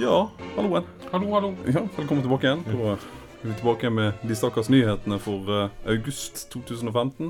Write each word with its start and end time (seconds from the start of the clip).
Ja, 0.00 0.30
halloen. 0.56 0.82
Hallo, 1.12 1.32
hallo. 1.34 1.54
Ja, 1.66 1.80
velkommen 1.96 2.22
tilbake 2.24 2.46
igjen. 2.46 2.62
Er 2.64 3.02
vi 3.42 3.52
tilbake 3.52 3.90
med 3.92 4.22
de 4.24 4.36
stakkars 4.38 4.70
nyhetene 4.72 5.18
for 5.20 5.50
eh, 5.52 5.74
august 5.92 6.46
2015. 6.54 7.28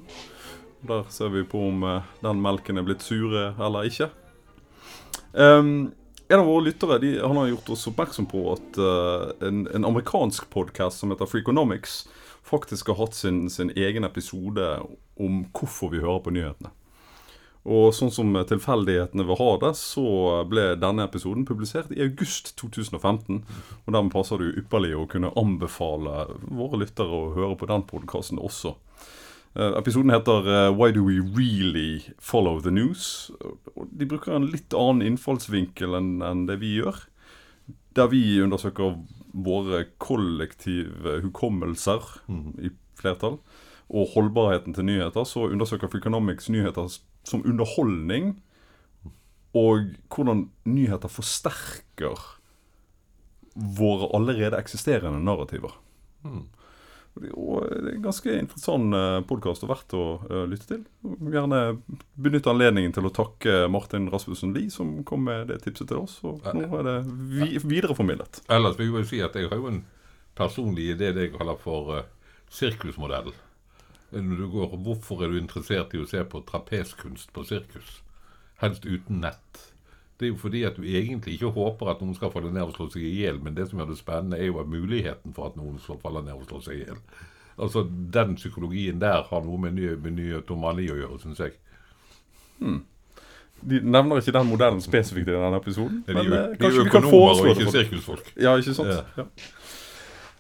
Der 0.86 1.02
ser 1.10 1.32
vi 1.34 1.42
på 1.42 1.64
om 1.66 1.82
eh, 1.82 2.06
den 2.22 2.38
melken 2.44 2.78
er 2.78 2.86
blitt 2.86 3.02
sure 3.02 3.48
eller 3.58 3.90
ikke. 3.90 4.06
Ehm, 5.34 5.90
en 6.28 6.38
av 6.38 6.46
våre 6.46 6.68
lyttere 6.68 7.00
de, 7.02 7.16
han 7.18 7.42
har 7.42 7.50
gjort 7.50 7.74
oss 7.74 7.88
oppmerksom 7.90 8.30
på 8.30 8.44
at 8.52 8.78
eh, 8.78 9.48
en, 9.48 9.64
en 9.74 9.90
amerikansk 9.90 10.46
podkast 10.54 11.02
som 11.02 11.10
heter 11.10 11.26
Freakonomics, 11.26 12.04
faktisk 12.46 12.94
har 12.94 13.00
hatt 13.02 13.18
sin, 13.18 13.48
sin 13.50 13.74
egen 13.74 14.06
episode 14.06 14.76
om 15.18 15.42
hvorfor 15.50 15.90
vi 15.90 16.06
hører 16.06 16.22
på 16.22 16.38
nyhetene. 16.38 16.70
Og 17.68 17.90
sånn 17.92 18.12
som 18.12 18.32
tilfeldighetene 18.48 19.26
vil 19.28 19.36
ha 19.36 19.50
det, 19.60 19.74
så 19.76 20.04
ble 20.48 20.70
denne 20.80 21.04
episoden 21.04 21.44
publisert 21.48 21.90
i 21.92 22.00
august 22.06 22.54
2015. 22.60 23.42
Og 23.84 23.90
dermed 23.92 24.12
passer 24.14 24.40
det 24.40 24.48
jo 24.48 24.62
ypperlig 24.62 24.94
å 24.96 25.08
kunne 25.10 25.32
anbefale 25.36 26.24
våre 26.48 26.80
lyttere 26.80 27.12
å 27.12 27.34
høre 27.36 27.58
på 27.60 27.68
den 27.68 27.84
podkasten 27.90 28.40
også. 28.40 28.76
Eh, 29.58 29.76
episoden 29.76 30.14
heter 30.14 30.48
eh, 30.48 30.72
'Why 30.72 30.92
do 30.92 31.04
we 31.04 31.20
really 31.20 32.14
follow 32.18 32.60
the 32.60 32.70
news?' 32.70 33.30
Og 33.76 33.88
De 33.92 34.06
bruker 34.06 34.32
en 34.36 34.46
litt 34.46 34.72
annen 34.72 35.02
innfallsvinkel 35.02 35.94
enn 35.98 36.46
det 36.46 36.60
vi 36.60 36.78
gjør. 36.80 37.04
Der 37.94 38.06
vi 38.08 38.40
undersøker 38.40 39.02
våre 39.34 39.84
kollektive 39.98 41.20
hukommelser 41.20 42.00
i 42.62 42.70
flertall 42.94 43.40
og 43.90 44.12
holdbarheten 44.14 44.74
til 44.74 44.86
nyheter, 44.86 45.24
så 45.26 45.50
undersøker 45.50 45.90
Freakonomics 45.90 46.48
nyheter 46.48 46.86
som 47.26 47.44
underholdning, 47.46 48.34
og 49.56 49.96
hvordan 50.12 50.46
nyheter 50.68 51.10
forsterker 51.10 52.20
våre 53.54 54.08
allerede 54.14 54.58
eksisterende 54.60 55.20
narrativer. 55.26 55.74
Og 57.34 57.64
det 57.66 57.90
er 57.90 57.96
en 57.96 58.04
ganske 58.04 58.34
interessant 58.38 58.94
podkast 59.28 59.64
og 59.66 59.72
verdt 59.72 59.94
å 59.98 60.04
eh, 60.28 60.44
lytte 60.48 60.68
til. 60.68 60.84
Gjerne 61.34 61.80
benytte 62.14 62.52
anledningen 62.52 62.94
til 62.94 63.08
å 63.08 63.12
takke 63.12 63.64
Martin 63.72 64.06
Rasmussen 64.12 64.54
Lie, 64.54 64.70
som 64.70 65.00
kom 65.04 65.26
med 65.26 65.50
det 65.50 65.58
tipset 65.64 65.90
til 65.90 66.04
oss. 66.04 66.20
Og 66.22 66.46
nå 66.54 66.68
er 66.78 66.86
det 66.86 66.96
vi 67.32 67.58
videreformidlet. 67.58 68.44
Ellers 68.48 68.78
vil 68.78 68.94
jeg 69.00 69.10
si 69.10 69.22
at 69.26 69.36
jeg 69.36 69.50
har 69.50 69.58
jo 69.58 69.72
en 69.72 69.82
personlig 70.38 70.92
idé 70.94 71.10
det 71.16 71.26
jeg 71.26 71.34
kaller 71.34 71.58
for 71.60 72.04
sirkusmodellen. 72.54 73.34
Når 74.12 74.36
du 74.36 74.46
går, 74.50 74.76
Hvorfor 74.76 75.24
er 75.24 75.30
du 75.30 75.38
interessert 75.38 75.94
i 75.94 76.00
å 76.02 76.06
se 76.08 76.22
på 76.26 76.42
trapeskunst 76.46 77.32
på 77.32 77.44
sirkus? 77.46 78.00
Helst 78.60 78.86
uten 78.86 79.20
nett. 79.22 79.66
Det 80.20 80.26
er 80.26 80.32
jo 80.34 80.40
fordi 80.40 80.64
at 80.68 80.76
du 80.76 80.84
egentlig 80.84 81.38
ikke 81.38 81.54
håper 81.54 81.94
at 81.94 82.00
noen 82.02 82.16
skal 82.16 82.32
falle 82.32 82.50
ned 82.52 82.66
og 82.66 82.74
slå 82.76 82.90
seg 82.92 83.06
i 83.08 83.14
hjel, 83.22 83.38
men 83.40 83.54
det 83.56 83.70
som 83.70 83.80
gjør 83.80 83.92
det 83.94 84.00
spennende, 84.00 84.36
er 84.36 84.50
jo 84.50 84.64
muligheten 84.68 85.32
for 85.32 85.48
at 85.48 85.56
noen 85.56 85.78
skal 85.80 85.96
falle 86.02 86.20
ned 86.26 86.36
og 86.36 86.44
slå 86.48 86.60
seg 86.66 86.76
i 86.76 86.82
hjel. 86.82 86.98
Altså, 87.56 87.86
Den 87.88 88.34
psykologien 88.36 89.00
der 89.00 89.22
har 89.30 89.46
noe 89.46 89.58
med, 89.62 89.78
ny, 89.78 89.94
med 89.96 90.90
å 90.90 90.98
gjøre, 90.98 91.20
syns 91.22 91.40
jeg. 91.40 91.56
Hmm. 92.58 92.82
De 93.60 93.80
nevner 93.80 94.20
ikke 94.20 94.32
den 94.32 94.48
modellen 94.48 94.80
spesifikt 94.84 95.28
i 95.28 95.32
denne 95.32 95.56
episoden. 95.56 96.02
De 96.06 96.12
er 96.12 96.20
men, 96.20 96.30
de, 96.30 96.36
eh, 96.36 96.52
de 96.52 96.68
vi 96.68 96.84
kan 96.84 96.86
økonomer 96.86 97.40
og 97.40 97.50
ikke 97.54 97.72
sirkusfolk. 97.74 98.30
Ja, 98.40 98.54
ikke 98.60 98.76
sant? 98.76 98.92
Ja. 98.92 99.02
Ja. 99.16 99.26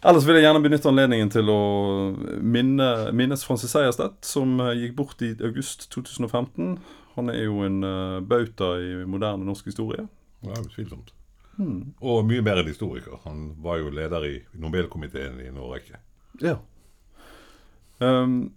Ellers 0.00 0.24
vil 0.24 0.38
jeg 0.38 0.46
gjerne 0.46 0.62
benytte 0.64 0.88
anledningen 0.88 1.30
til 1.32 1.50
å 1.52 1.60
minne, 2.40 2.88
minnes 3.12 3.42
Francis 3.44 3.74
Seierstedt, 3.74 4.22
som 4.24 4.54
eh, 4.64 4.76
gikk 4.84 4.94
bort 4.96 5.20
i 5.24 5.34
august 5.44 5.90
2015. 5.92 6.78
Han 7.18 7.32
er 7.32 7.42
jo 7.42 7.60
en 7.66 7.82
uh, 7.84 8.20
bauta 8.24 8.72
i 8.80 8.94
moderne 9.04 9.44
norsk 9.44 9.68
historie. 9.68 10.06
Ja, 10.46 10.56
utvilsomt. 10.56 11.12
Og 11.60 12.22
mye 12.24 12.40
mer 12.44 12.62
enn 12.62 12.70
historiker. 12.70 13.18
Han 13.26 13.50
var 13.60 13.80
jo 13.82 13.90
leder 13.92 14.24
i 14.24 14.34
Nobelkomiteen 14.56 15.40
i 15.42 15.50
en 15.50 15.58
årrekke. 15.60 16.00
Ja. 16.40 16.56
Um, 18.00 18.54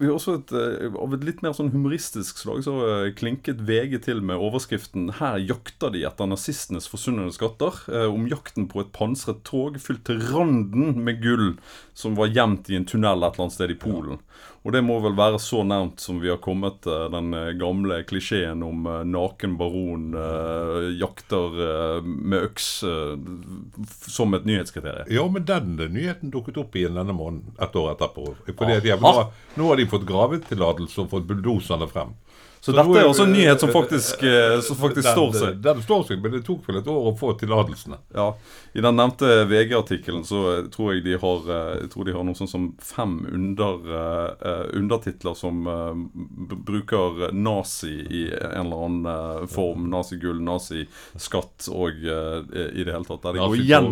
vi 0.00 0.08
har 0.08 0.16
også 0.16 0.34
et, 0.38 0.52
eh, 0.56 0.94
Av 0.96 1.12
et 1.12 1.24
litt 1.28 1.42
mer 1.44 1.52
sånn 1.56 1.72
humoristisk 1.74 2.38
slag 2.40 2.62
så 2.64 2.74
eh, 2.86 3.10
klinket 3.12 3.60
VG 3.68 3.98
til 4.06 4.22
med 4.24 4.40
overskriften 4.40 5.10
'Her 5.18 5.36
jakter 5.44 5.92
de 5.92 6.06
etter 6.08 6.30
nazistenes 6.30 6.88
forsvunne 6.88 7.28
skatter'. 7.36 7.84
eh, 7.92 8.08
om 8.08 8.26
jakten 8.26 8.66
på 8.66 8.80
et 8.80 8.92
pansret 8.96 9.44
tog 9.44 9.76
fylt 9.76 10.04
til 10.04 10.20
randen 10.32 11.04
med 11.04 11.20
gull 11.20 11.58
som 11.92 12.16
var 12.16 12.32
gjemt 12.32 12.70
i 12.70 12.76
en 12.76 12.86
tunnel 12.86 13.20
et 13.20 13.34
eller 13.34 13.44
annet 13.44 13.52
sted 13.52 13.70
i 13.70 13.74
Polen. 13.74 14.18
Og 14.60 14.74
det 14.74 14.82
må 14.84 14.98
vel 15.00 15.14
være 15.16 15.38
så 15.40 15.62
nærmt 15.64 16.02
som 16.04 16.18
vi 16.20 16.28
har 16.28 16.36
kommet 16.44 16.84
eh, 16.84 17.06
den 17.14 17.30
eh, 17.32 17.46
gamle 17.56 18.02
klisjeen 18.04 18.60
om 18.66 18.82
eh, 18.92 18.98
naken 19.08 19.54
baron 19.56 20.10
eh, 20.20 20.90
jakter 21.00 21.56
med 22.04 22.42
øks 22.50 22.66
som 24.10 24.34
et 24.36 24.44
nyhetskriterium. 24.44 25.08
Ja, 25.16 25.24
men 25.32 25.46
den 25.48 25.76
nyheten 25.94 26.32
dukket 26.34 26.60
opp 26.60 26.76
igjen 26.76 26.98
denne 27.00 27.16
måneden, 27.16 27.54
et 27.56 27.76
år 27.80 27.94
etterpå. 27.94 28.26
Fordi 28.50 28.76
de, 28.84 28.92
nå, 29.00 29.14
har- 29.16 29.32
nå 29.56 29.70
har 29.72 29.80
de 29.80 29.88
fått 29.94 30.04
gravetillatelse 30.08 31.00
og 31.06 31.10
fått 31.16 31.28
bulldoserne 31.30 31.88
frem. 31.90 32.12
Så, 32.60 32.72
Så 32.72 32.76
dette 32.76 32.98
er- 33.00 33.08
også 33.08 33.24
en 33.24 33.32
nyhet 33.32 33.60
som 33.60 33.70
faktisk, 33.72 34.22
eh, 34.22 34.60
som 34.60 34.76
faktisk 34.76 35.06
den, 35.06 35.14
står 35.14 35.32
seg. 35.32 35.60
Den 35.62 35.82
står 35.82 36.02
seg, 36.04 36.20
men 36.20 36.32
det 36.32 36.44
tok 36.44 36.66
vel 36.68 36.76
et 36.76 36.88
år 36.92 37.06
å 37.08 37.12
få 37.16 37.32
tillatelsene. 37.40 37.96
Ja, 38.12 38.34
I 38.74 38.82
den 38.84 38.96
nevnte 38.96 39.46
VG-artikkelen 39.48 40.26
så 40.28 40.40
eh, 40.58 40.66
tror 40.68 40.92
jeg 40.92 41.04
de 41.06 41.16
har 41.16 41.48
eh, 41.48 41.80
Jeg 41.80 41.90
tror 41.94 42.04
de 42.04 42.12
har 42.12 42.26
noe 42.26 42.36
sånn 42.36 42.50
som 42.50 42.66
fem 42.84 43.14
under, 43.32 43.80
eh, 43.96 44.66
undertitler 44.76 45.34
som 45.34 45.66
uh, 45.66 45.94
bruker 46.68 47.32
nazi 47.32 47.94
i 48.04 48.22
en 48.28 48.66
eller 48.66 48.84
annen 48.84 49.06
uh, 49.06 49.46
form. 49.48 49.88
Nazigull, 49.90 50.42
naziskatt 50.44 51.70
og 51.72 51.96
i 51.96 52.84
det 52.84 52.92
hele 52.92 53.08
tatt. 53.08 53.22
Der 53.22 53.38
de, 53.38 53.40
går 53.40 53.56
igjen, 53.56 53.88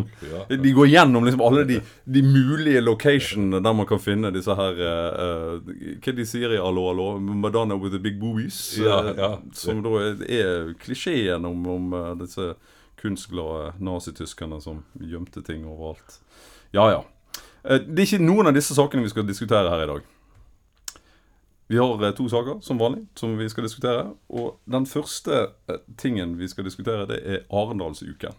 de 0.49 0.73
går 0.77 0.91
gjennom 0.93 1.25
liksom 1.25 1.43
alle 1.47 1.65
de, 1.69 1.81
de 2.05 2.23
mulige 2.23 2.83
locationene 2.85 3.63
der 3.65 3.77
man 3.81 3.89
kan 3.89 4.01
finne 4.03 4.33
disse 4.35 4.55
her 4.59 4.77
Hva 4.79 6.15
de 6.15 6.27
sier 6.29 6.53
i 6.55 6.61
Allo 6.61 6.89
Allo? 6.91 7.09
Madonna 7.19 7.77
with 7.77 7.93
the 7.93 8.03
big 8.03 8.21
boobies. 8.21 8.59
Ja, 8.77 8.99
eh, 9.09 9.15
ja. 9.17 9.31
Som 9.57 9.83
da 9.83 9.95
er, 10.27 10.75
klisjeen 10.83 11.45
om, 11.49 11.67
om 11.67 11.93
eh, 11.97 12.11
disse 12.23 12.55
kunstglade 12.99 13.73
nazityskerne 13.79 14.61
som 14.61 14.83
gjemte 15.01 15.43
ting 15.47 15.67
overalt. 15.67 16.21
Ja, 16.75 16.91
ja. 16.91 17.05
Eh, 17.65 17.81
Det 17.81 18.03
er 18.03 18.07
ikke 18.07 18.25
noen 18.25 18.51
av 18.51 18.57
disse 18.59 18.77
sakene 18.77 19.07
vi 19.07 19.13
skal 19.13 19.27
diskutere 19.29 19.71
her 19.71 19.85
i 19.85 19.91
dag. 19.93 20.15
Vi 21.69 21.77
har 21.77 22.13
to 22.17 22.29
saker, 22.29 22.61
som 22.65 22.79
vanlig, 22.81 23.07
som 23.15 23.37
vi 23.37 23.49
skal 23.49 23.67
diskutere. 23.67 24.07
Og 24.33 24.57
den 24.65 24.87
første 24.89 25.51
tingen 26.01 26.39
vi 26.39 26.49
skal 26.49 26.65
diskutere, 26.65 27.05
det 27.07 27.19
er 27.29 27.43
Arendalsuken. 27.53 28.33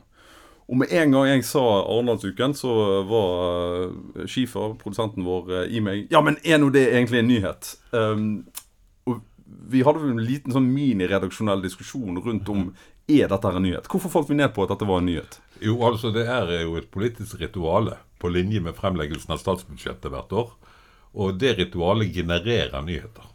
Og 0.70 0.78
med 0.78 0.88
en 0.92 1.12
gang 1.12 1.28
jeg 1.28 1.46
sa 1.46 1.62
Arendalsuken, 1.62 2.54
så 2.58 2.74
var 3.06 4.26
Schiefer, 4.26 4.74
produsenten 4.82 5.26
vår, 5.26 5.68
i 5.70 5.80
meg 5.82 6.08
Ja, 6.12 6.22
men 6.26 6.38
er 6.44 6.58
nå 6.58 6.72
det 6.74 6.88
egentlig 6.90 7.22
en 7.22 7.30
nyhet? 7.30 7.70
Um, 7.94 8.26
vi 9.70 9.84
hadde 9.86 10.12
en 10.12 10.24
liten 10.26 10.54
sånn 10.54 10.70
miniredaksjonell 10.74 11.62
diskusjon 11.64 12.20
rundt 12.24 12.50
om 12.50 12.70
er 13.10 13.30
dette 13.32 13.50
en 13.50 13.64
nyhet. 13.66 13.90
Hvorfor 13.90 14.14
falt 14.14 14.30
vi 14.30 14.38
ned 14.38 14.54
på 14.54 14.66
at 14.66 14.74
dette 14.74 14.88
var 14.88 15.02
en 15.02 15.10
nyhet? 15.10 15.40
Jo, 15.64 15.80
altså 15.88 16.14
det 16.16 16.28
er 16.30 16.52
jo 16.62 16.78
et 16.80 16.90
politisk 16.94 17.40
rituale 17.42 17.98
på 18.22 18.32
linje 18.32 18.62
med 18.64 18.78
fremleggelsen 18.78 19.34
av 19.34 19.42
statsbudsjettet 19.42 20.12
hvert 20.14 20.36
år. 20.44 20.54
Og 21.18 21.40
det 21.42 21.56
ritualet 21.58 22.14
genererer 22.14 22.86
nyheter. 22.86 23.26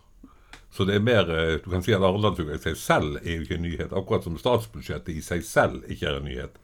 Så 0.74 0.86
det 0.86 0.96
er 0.98 1.06
mer 1.06 1.30
eh, 1.30 1.56
Du 1.62 1.70
kan 1.70 1.82
si 1.86 1.94
at 1.94 2.02
Arendalsuka 2.02 2.56
i 2.56 2.62
seg 2.62 2.78
selv 2.78 3.18
er 3.22 3.36
jo 3.36 3.46
ikke 3.46 3.58
en 3.58 3.66
nyhet. 3.66 3.94
Akkurat 3.94 4.26
som 4.26 4.38
statsbudsjettet 4.38 5.14
i 5.14 5.22
seg 5.22 5.44
selv 5.46 5.86
ikke 5.90 6.10
er 6.10 6.18
en 6.18 6.28
nyhet. 6.28 6.58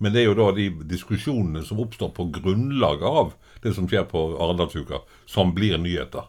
Men 0.00 0.14
det 0.14 0.22
er 0.22 0.30
jo 0.30 0.36
da 0.38 0.48
de 0.56 0.70
diskusjonene 0.88 1.60
som 1.68 1.80
oppstår 1.82 2.12
på 2.16 2.30
grunnlag 2.40 3.02
av 3.04 3.34
det 3.60 3.74
som 3.76 3.88
skjer 3.88 4.06
på 4.08 4.22
Arendalsuka, 4.40 5.02
som 5.28 5.52
blir 5.56 5.76
nyheter. 5.76 6.28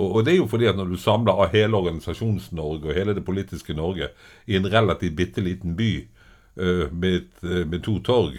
Og, 0.00 0.16
og 0.16 0.24
det 0.24 0.34
er 0.34 0.40
jo 0.40 0.48
fordi 0.48 0.68
at 0.70 0.78
når 0.78 0.92
du 0.92 1.00
samler 1.00 1.36
av 1.36 1.52
hele 1.52 1.76
Organisasjons-Norge 1.76 2.88
og 2.88 2.96
hele 2.96 3.14
det 3.16 3.24
politiske 3.26 3.76
Norge 3.76 4.10
i 4.48 4.56
en 4.56 4.68
relativt 4.72 5.16
bitte 5.18 5.44
liten 5.44 5.76
by 5.76 5.90
eh, 6.00 6.86
med, 6.92 7.28
eh, 7.44 7.66
med 7.68 7.84
to 7.84 7.98
torg, 8.06 8.38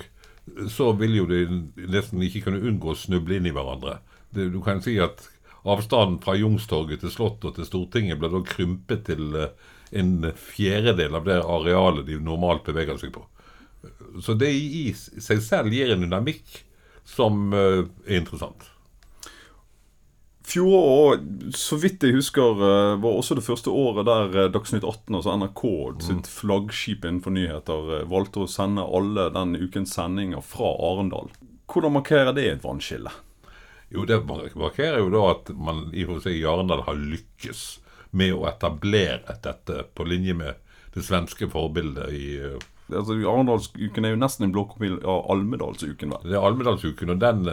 så 0.71 0.89
vil 0.97 1.19
jo 1.19 1.27
det 1.29 1.43
nesten 1.91 2.23
ikke 2.25 2.47
kunne 2.47 2.63
unngå 2.65 2.93
å 2.93 2.97
snuble 2.97 3.37
inn 3.37 3.49
i 3.49 3.53
hverandre. 3.53 3.99
Det, 4.33 4.49
du 4.53 4.57
kan 4.65 4.81
si 4.81 4.97
at 5.03 5.27
avstanden 5.61 6.17
fra 6.23 6.33
Youngstorget 6.39 7.03
til 7.03 7.13
Slottet 7.13 7.51
og 7.51 7.59
til 7.59 7.69
Stortinget 7.69 8.17
ble 8.19 8.31
da 8.33 8.41
krympet 8.47 9.05
til 9.11 9.37
eh, 9.37 9.53
en 10.01 10.31
fjerdedel 10.33 11.19
av 11.19 11.27
det 11.27 11.37
arealet 11.43 12.07
de 12.07 12.17
normalt 12.23 12.65
beveger 12.65 12.97
seg 12.97 13.13
på. 13.13 13.27
Så 14.23 14.33
det 14.39 14.49
i 14.55 14.89
seg 14.95 15.41
selv 15.43 15.73
gir 15.73 15.91
en 15.91 16.03
dynamikk 16.05 16.61
som 17.07 17.49
er 17.57 17.89
interessant. 18.13 18.69
Fjoråret, 20.51 21.21
så 21.55 21.77
vidt 21.79 22.03
jeg 22.03 22.17
husker, 22.17 22.59
eh, 22.59 22.97
var 22.99 23.15
også 23.15 23.37
det 23.37 23.43
første 23.45 23.71
året 23.71 24.03
der 24.07 24.33
eh, 24.35 24.49
Dagsnytt 24.51 24.83
18, 24.83 25.15
altså 25.15 25.35
NRK 25.39 25.61
sitt 26.03 26.27
flaggskip 26.27 27.05
innenfor 27.07 27.31
nyheter, 27.31 27.91
eh, 27.95 28.07
valgte 28.11 28.43
å 28.43 28.49
sende 28.51 28.83
alle 28.83 29.29
den 29.31 29.55
ukens 29.61 29.93
sendinger 29.95 30.43
fra 30.43 30.73
Arendal. 30.89 31.31
Hvordan 31.71 31.95
markerer 31.95 32.35
det 32.35 32.47
et 32.49 32.65
vannskille? 32.65 33.13
Jo, 33.95 34.03
det 34.07 34.19
markerer 34.27 34.99
jo 34.99 35.07
da 35.13 35.23
at 35.29 35.53
man 35.55 35.85
i 35.95 36.03
hos 36.09 36.27
i 36.27 36.41
Arendal 36.43 36.83
har 36.87 36.99
lykkes 36.99 37.63
med 38.19 38.35
å 38.35 38.43
etablere 38.51 39.37
dette 39.45 39.85
på 39.95 40.07
linje 40.07 40.35
med 40.35 40.59
det 40.91 41.05
svenske 41.07 41.47
forbildet 41.51 42.11
i, 42.11 42.27
Altså, 42.91 43.15
Arendalsuken 43.15 44.03
er 44.03 44.11
jo 44.11 44.19
nesten 44.19 44.49
en 44.49 44.51
blåkopi 44.51 44.89
av 45.07 45.29
Almedalsuken, 45.31 46.11
vel? 46.11 46.25
Det 46.27 46.35
er 46.35 46.43
Almedalsuken, 46.43 47.13
og 47.13 47.21
den 47.21 47.45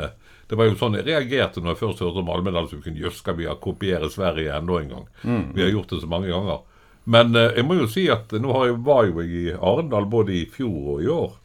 Det 0.49 0.57
var 0.57 0.69
jo 0.69 0.79
sånn 0.81 0.97
jeg 0.97 1.05
reagerte 1.05 1.61
når 1.61 1.75
jeg 1.75 1.81
først 1.83 2.03
hørte 2.05 2.23
om 2.23 2.31
Almedalsuken. 2.33 2.97
Jøss, 2.97 3.21
skal 3.21 3.37
vi 3.37 3.49
kopiere 3.61 4.09
Sverige 4.13 4.57
enda 4.57 4.81
en 4.81 4.93
gang? 4.95 5.07
Vi 5.55 5.65
har 5.65 5.75
gjort 5.75 5.93
det 5.93 6.01
så 6.01 6.09
mange 6.11 6.33
ganger. 6.33 6.63
Men 7.09 7.37
eh, 7.37 7.55
jeg 7.57 7.65
må 7.65 7.79
jo 7.79 7.89
si 7.89 8.05
at 8.13 8.33
nå 8.37 8.53
har 8.53 8.69
jeg, 8.69 8.79
var 8.85 9.07
jo 9.09 9.23
jeg 9.23 9.45
i 9.49 9.53
Arendal 9.57 10.09
både 10.13 10.35
i 10.37 10.45
fjor 10.53 10.95
og 10.95 11.05
i 11.05 11.11
år. 11.13 11.37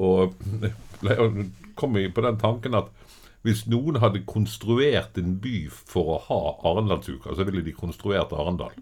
Og 0.00 0.36
jeg 1.08 1.48
kom 1.76 1.96
jeg 2.00 2.12
på 2.16 2.24
den 2.24 2.40
tanken 2.40 2.76
at 2.78 2.92
hvis 3.42 3.64
noen 3.66 3.98
hadde 3.98 4.22
konstruert 4.28 5.18
en 5.18 5.34
by 5.42 5.66
for 5.72 6.14
å 6.14 6.20
ha 6.28 6.40
Arendalsuka, 6.70 7.34
så 7.34 7.44
ville 7.48 7.64
de 7.66 7.74
konstruert 7.76 8.32
Arendal. 8.36 8.76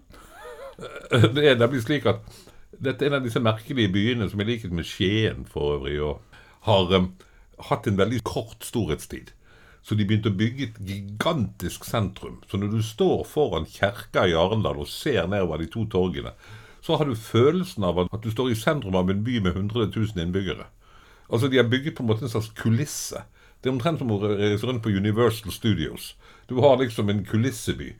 Det 1.35 1.43
er 1.47 1.59
nemlig 1.59 1.83
slik 1.83 2.07
at 2.09 2.23
dette 2.81 3.05
er 3.05 3.11
en 3.11 3.19
av 3.19 3.25
disse 3.25 3.41
merkelige 3.43 3.91
byene 3.93 4.29
som 4.29 4.41
i 4.41 4.47
likhet 4.47 4.71
med 4.73 4.87
Skien 4.87 5.43
for 5.49 5.75
øvrig, 5.75 5.97
og 6.01 6.21
har 6.65 6.93
um, 6.95 7.11
hatt 7.67 7.89
en 7.89 7.99
veldig 7.99 8.21
kort 8.25 8.63
storhetstid. 8.65 9.33
Så 9.81 9.97
de 9.97 10.05
begynte 10.05 10.29
å 10.29 10.37
bygge 10.37 10.67
et 10.67 10.81
gigantisk 10.85 11.85
sentrum. 11.89 12.39
Så 12.49 12.59
når 12.61 12.75
du 12.75 12.81
står 12.85 13.23
foran 13.29 13.65
kjerka 13.65 14.27
i 14.29 14.35
Arendal 14.37 14.83
og 14.83 14.89
ser 14.91 15.25
nedover 15.29 15.61
de 15.61 15.69
to 15.73 15.87
torgene, 15.89 16.35
så 16.85 16.97
har 16.97 17.09
du 17.09 17.17
følelsen 17.17 17.85
av 17.85 17.99
at 18.03 18.21
du 18.21 18.29
står 18.33 18.51
i 18.51 18.57
sentrum 18.57 18.97
av 18.97 19.09
en 19.09 19.23
by 19.25 19.39
med 19.41 19.55
100 19.55 19.89
000 19.95 20.21
innbyggere. 20.21 20.67
Altså 21.31 21.47
De 21.47 21.57
har 21.57 21.69
bygget 21.69 21.95
på 21.97 22.03
en 22.03 22.11
måte 22.11 22.25
en 22.25 22.33
slags 22.33 22.51
kulisse. 22.57 23.23
Det 23.61 23.69
er 23.69 23.75
omtrent 23.75 24.01
som 24.01 24.11
å 24.13 24.19
reise 24.21 24.65
rundt 24.67 24.83
på 24.83 24.93
Universal 24.93 25.53
Studios. 25.53 26.15
Du 26.49 26.57
har 26.61 26.79
liksom 26.81 27.09
en 27.09 27.25
kulisseby. 27.25 27.93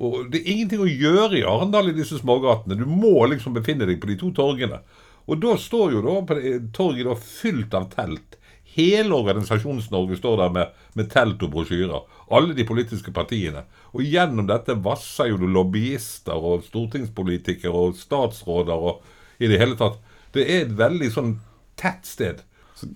Og 0.00 0.30
Det 0.30 0.40
er 0.40 0.52
ingenting 0.52 0.84
å 0.84 0.88
gjøre 0.88 1.40
i 1.40 1.46
Arendal 1.48 1.90
i 1.90 1.96
disse 1.96 2.20
smågatene. 2.20 2.78
Du 2.78 2.86
må 2.88 3.26
liksom 3.28 3.56
befinne 3.56 3.88
deg 3.88 4.00
på 4.00 4.12
de 4.12 4.18
to 4.20 4.30
torgene. 4.36 4.80
Og 5.26 5.40
da 5.40 5.56
står 5.58 5.96
jo 5.96 6.04
da 6.04 6.14
på 6.26 6.36
torget 6.76 7.08
da 7.08 7.16
fylt 7.16 7.74
av 7.76 7.88
telt. 7.92 8.36
Hele 8.76 9.14
Organisasjons-Norge 9.16 10.18
står 10.20 10.36
der 10.42 10.52
med, 10.54 10.74
med 10.94 11.08
telt 11.10 11.42
og 11.42 11.50
brosjyrer. 11.54 12.04
Alle 12.30 12.54
de 12.54 12.66
politiske 12.66 13.12
partiene. 13.14 13.64
Og 13.94 14.04
gjennom 14.06 14.46
dette 14.46 14.76
vasser 14.84 15.32
jo 15.32 15.40
det 15.40 15.50
lobbyister 15.50 16.38
og 16.38 16.62
stortingspolitikere 16.68 17.74
og 17.74 17.98
statsråder 17.98 18.86
og 18.90 19.02
i 19.42 19.50
det 19.50 19.58
hele 19.58 19.78
tatt. 19.80 19.98
Det 20.34 20.46
er 20.46 20.64
et 20.64 20.76
veldig 20.78 21.10
sånn 21.10 21.34
tett 21.80 22.06
sted. 22.06 22.44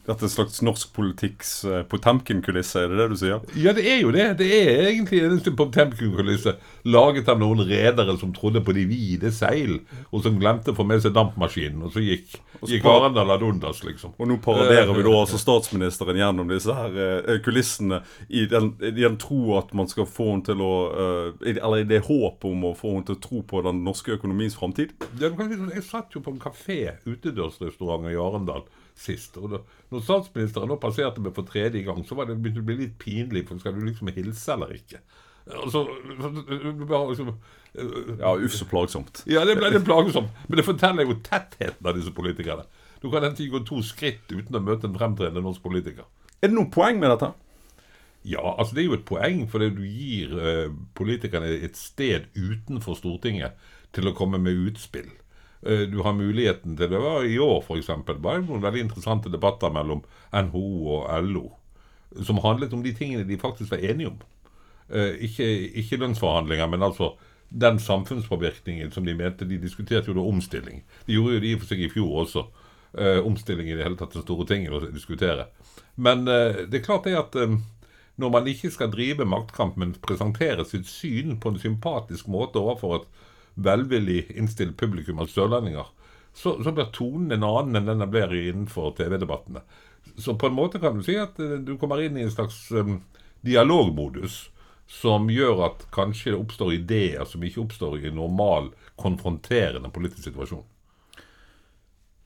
Dette 0.07 0.27
en 0.27 0.33
slags 0.33 0.61
norsk 0.65 0.93
politikks 0.97 1.53
uh, 1.69 1.81
Potemkin-kulisse, 1.89 2.85
er 2.85 2.93
det 2.93 2.99
det 3.01 3.07
du 3.13 3.17
sier? 3.21 3.43
Ja, 3.61 3.75
det 3.77 3.85
er 3.91 4.01
jo 4.03 4.13
det. 4.15 4.27
Det 4.41 4.49
er 4.49 4.89
egentlig 4.89 5.23
en 5.27 5.41
Potemkin-kulisse 5.59 6.57
laget 6.89 7.29
av 7.33 7.41
noen 7.41 7.65
redere 7.69 8.17
som 8.21 8.33
trodde 8.37 8.63
på 8.65 8.75
de 8.77 8.85
vide 8.89 9.33
seil, 9.35 9.79
og 10.11 10.25
som 10.25 10.39
glemte 10.41 10.73
å 10.73 10.79
få 10.79 10.87
med 10.89 11.05
seg 11.05 11.15
dampmaskinen, 11.17 11.87
og 11.87 11.95
så 11.95 12.05
gikk, 12.05 12.37
gikk 12.69 12.89
Arendal 12.89 13.35
ad 13.35 13.45
undas, 13.47 13.83
liksom. 13.87 14.15
Og 14.19 14.31
nå 14.31 14.39
paraderer 14.45 14.93
vi 14.95 15.05
da 15.07 15.15
altså 15.21 15.41
statsministeren 15.41 16.21
gjennom 16.21 16.53
disse 16.53 16.77
her 16.77 16.99
uh, 16.99 17.35
kulissene 17.45 18.03
i 18.29 18.47
den, 18.51 18.73
i 18.85 18.95
den 18.99 19.19
tro 19.21 19.59
at 19.59 19.75
man 19.77 19.91
skal 19.91 20.09
få 20.09 20.31
henne 20.33 20.47
til 20.47 20.63
å 20.65 20.73
uh, 20.95 21.51
Eller 21.55 21.83
i 21.83 21.89
det 21.89 22.05
håp 22.07 22.45
om 22.49 22.71
å 22.71 22.75
få 22.77 22.97
henne 22.97 23.09
til 23.09 23.19
å 23.19 23.25
tro 23.25 23.43
på 23.49 23.63
den 23.65 23.83
norske 23.87 24.15
økonomiens 24.17 24.57
framtid. 24.59 24.95
Sånn, 25.21 25.71
Jeg 25.75 25.85
satt 25.87 26.15
jo 26.17 26.23
på 26.25 26.35
en 26.35 26.41
kafé, 26.43 26.97
utedørsrestaurant 27.09 28.09
i 28.11 28.19
Arendal 28.21 28.65
sist. 28.95 29.37
og 29.37 29.51
da, 29.51 29.61
Når 29.91 30.05
statsministeren 30.07 30.71
nå 30.71 30.79
passerte 30.83 31.23
meg 31.23 31.35
for 31.37 31.47
tredje 31.49 31.83
gang, 31.87 32.03
så 32.07 32.17
var 32.19 32.29
det 32.29 32.39
begynte 32.41 32.63
å 32.63 32.69
bli 32.69 32.77
litt 32.85 32.99
pinlig. 32.99 33.47
for 33.49 33.59
Skal 33.59 33.75
du 33.75 33.85
liksom 33.85 34.13
hilse 34.15 34.53
eller 34.53 34.75
ikke? 34.75 35.03
Altså, 35.45 35.85
liksom, 37.11 37.35
Ja, 38.21 38.33
uff 38.37 38.55
så 38.55 38.65
plagsomt. 38.65 39.25
ja, 39.27 39.45
det 39.45 39.57
ble 39.59 39.71
det 39.75 39.85
plagsomt. 39.85 40.31
Men 40.49 40.57
det 40.57 40.65
forteller 40.65 41.05
jo 41.05 41.19
tettheten 41.21 41.87
av 41.87 41.97
disse 41.97 42.13
politikerne. 42.15 42.65
Du 43.03 43.11
kan 43.11 43.25
enten 43.25 43.51
gå 43.51 43.61
to 43.67 43.83
skritt 43.83 44.31
uten 44.33 44.57
å 44.57 44.63
møte 44.65 44.87
en 44.89 44.95
fremtredende 44.97 45.43
norsk 45.43 45.61
politiker. 45.63 46.07
Er 46.41 46.49
det 46.49 46.57
noe 46.57 46.71
poeng 46.73 47.01
med 47.01 47.11
dette? 47.11 47.33
Ja, 48.25 48.55
altså 48.57 48.75
det 48.75 48.85
er 48.85 48.87
jo 48.89 48.97
et 48.97 49.05
poeng, 49.05 49.43
fordi 49.53 49.69
du 49.77 49.83
gir 49.85 50.33
uh, 50.33 50.71
politikerne 50.97 51.51
et 51.67 51.77
sted 51.77 52.31
utenfor 52.33 52.97
Stortinget 52.97 53.53
til 53.93 54.09
å 54.09 54.15
komme 54.17 54.41
med 54.41 54.57
utspill. 54.71 55.11
Eh, 55.67 55.81
du 55.89 56.03
har 56.03 56.13
muligheten 56.13 56.77
til 56.77 56.91
Det 56.91 57.01
var 57.01 57.25
i 57.25 57.39
år, 57.39 57.63
f.eks. 57.65 57.89
var 57.89 58.41
det 58.41 58.47
noen 58.49 58.63
veldig 58.63 58.83
interessante 58.85 59.33
debatter 59.33 59.73
mellom 59.73 60.03
NHO 60.33 60.65
og 60.97 61.07
LO 61.25 61.45
som 62.23 62.39
handlet 62.45 62.73
om 62.73 62.83
de 62.85 62.93
tingene 62.95 63.25
de 63.27 63.39
faktisk 63.41 63.73
var 63.73 63.81
enige 63.83 64.13
om. 64.13 64.19
Eh, 64.89 65.17
ikke, 65.27 65.47
ikke 65.81 65.97
lønnsforhandlinger, 65.99 66.69
men 66.71 66.85
altså 66.87 67.15
den 67.49 67.81
samfunnspåvirkningen 67.83 68.93
som 68.93 69.05
de 69.05 69.15
mente 69.15 69.45
De 69.45 69.59
diskuterte 69.59 70.13
jo 70.13 70.15
da 70.15 70.23
omstilling. 70.23 70.85
De 71.07 71.17
gjorde 71.17 71.35
jo 71.35 71.41
det 71.41 71.49
i 71.49 71.57
og 71.57 71.65
for 71.65 71.73
seg 71.73 71.83
i 71.83 71.91
fjor 71.91 72.21
også. 72.23 72.45
Eh, 72.95 73.19
omstilling 73.27 73.71
i 73.71 73.75
det 73.75 73.83
hele 73.83 73.99
tatt 73.99 74.15
den 74.15 74.23
store 74.23 74.47
tingen 74.47 74.77
å 74.77 74.85
diskutere. 74.85 75.49
Men 75.97 76.25
det 76.27 76.75
er 76.75 76.85
klart 76.85 77.09
det 77.09 77.17
at 77.19 77.37
når 78.15 78.31
man 78.31 78.47
ikke 78.47 78.71
skal 78.71 78.91
drive 78.91 79.27
maktkamp, 79.27 79.77
men 79.79 79.95
presentere 80.03 80.65
sitt 80.67 80.87
syn 80.87 81.39
på 81.41 81.51
en 81.51 81.59
sympatisk 81.59 82.29
måte 82.31 82.63
overfor 82.63 83.01
et 83.01 83.07
velvillig 83.55 84.27
innstilt 84.35 84.77
publikum 84.77 85.21
av 85.23 85.31
sørlendinger, 85.33 85.87
så, 86.35 86.57
så 86.65 86.73
blir 86.75 86.91
tonen 86.95 87.37
en 87.37 87.47
annen 87.47 87.83
enn 87.83 88.03
den 88.03 88.11
blir 88.11 88.33
innenfor 88.35 88.95
TV-debattene. 88.99 89.63
Så 90.19 90.35
på 90.39 90.51
en 90.51 90.57
måte 90.57 90.81
kan 90.83 90.99
du 90.99 91.05
si 91.07 91.17
at 91.19 91.39
eh, 91.41 91.59
du 91.63 91.77
kommer 91.79 92.03
inn 92.03 92.19
i 92.19 92.25
en 92.27 92.35
slags 92.35 92.67
um, 92.75 93.01
dialogmodus 93.47 94.49
som 94.91 95.31
gjør 95.33 95.65
at 95.69 95.87
kanskje 95.95 96.35
det 96.35 96.41
oppstår 96.43 96.75
ideer 96.77 97.25
som 97.29 97.43
ikke 97.45 97.63
oppstår 97.63 97.99
i 98.01 98.09
en 98.11 98.19
normal, 98.21 98.69
konfronterende 99.01 99.91
politisk 99.95 100.29
situasjon. 100.29 100.65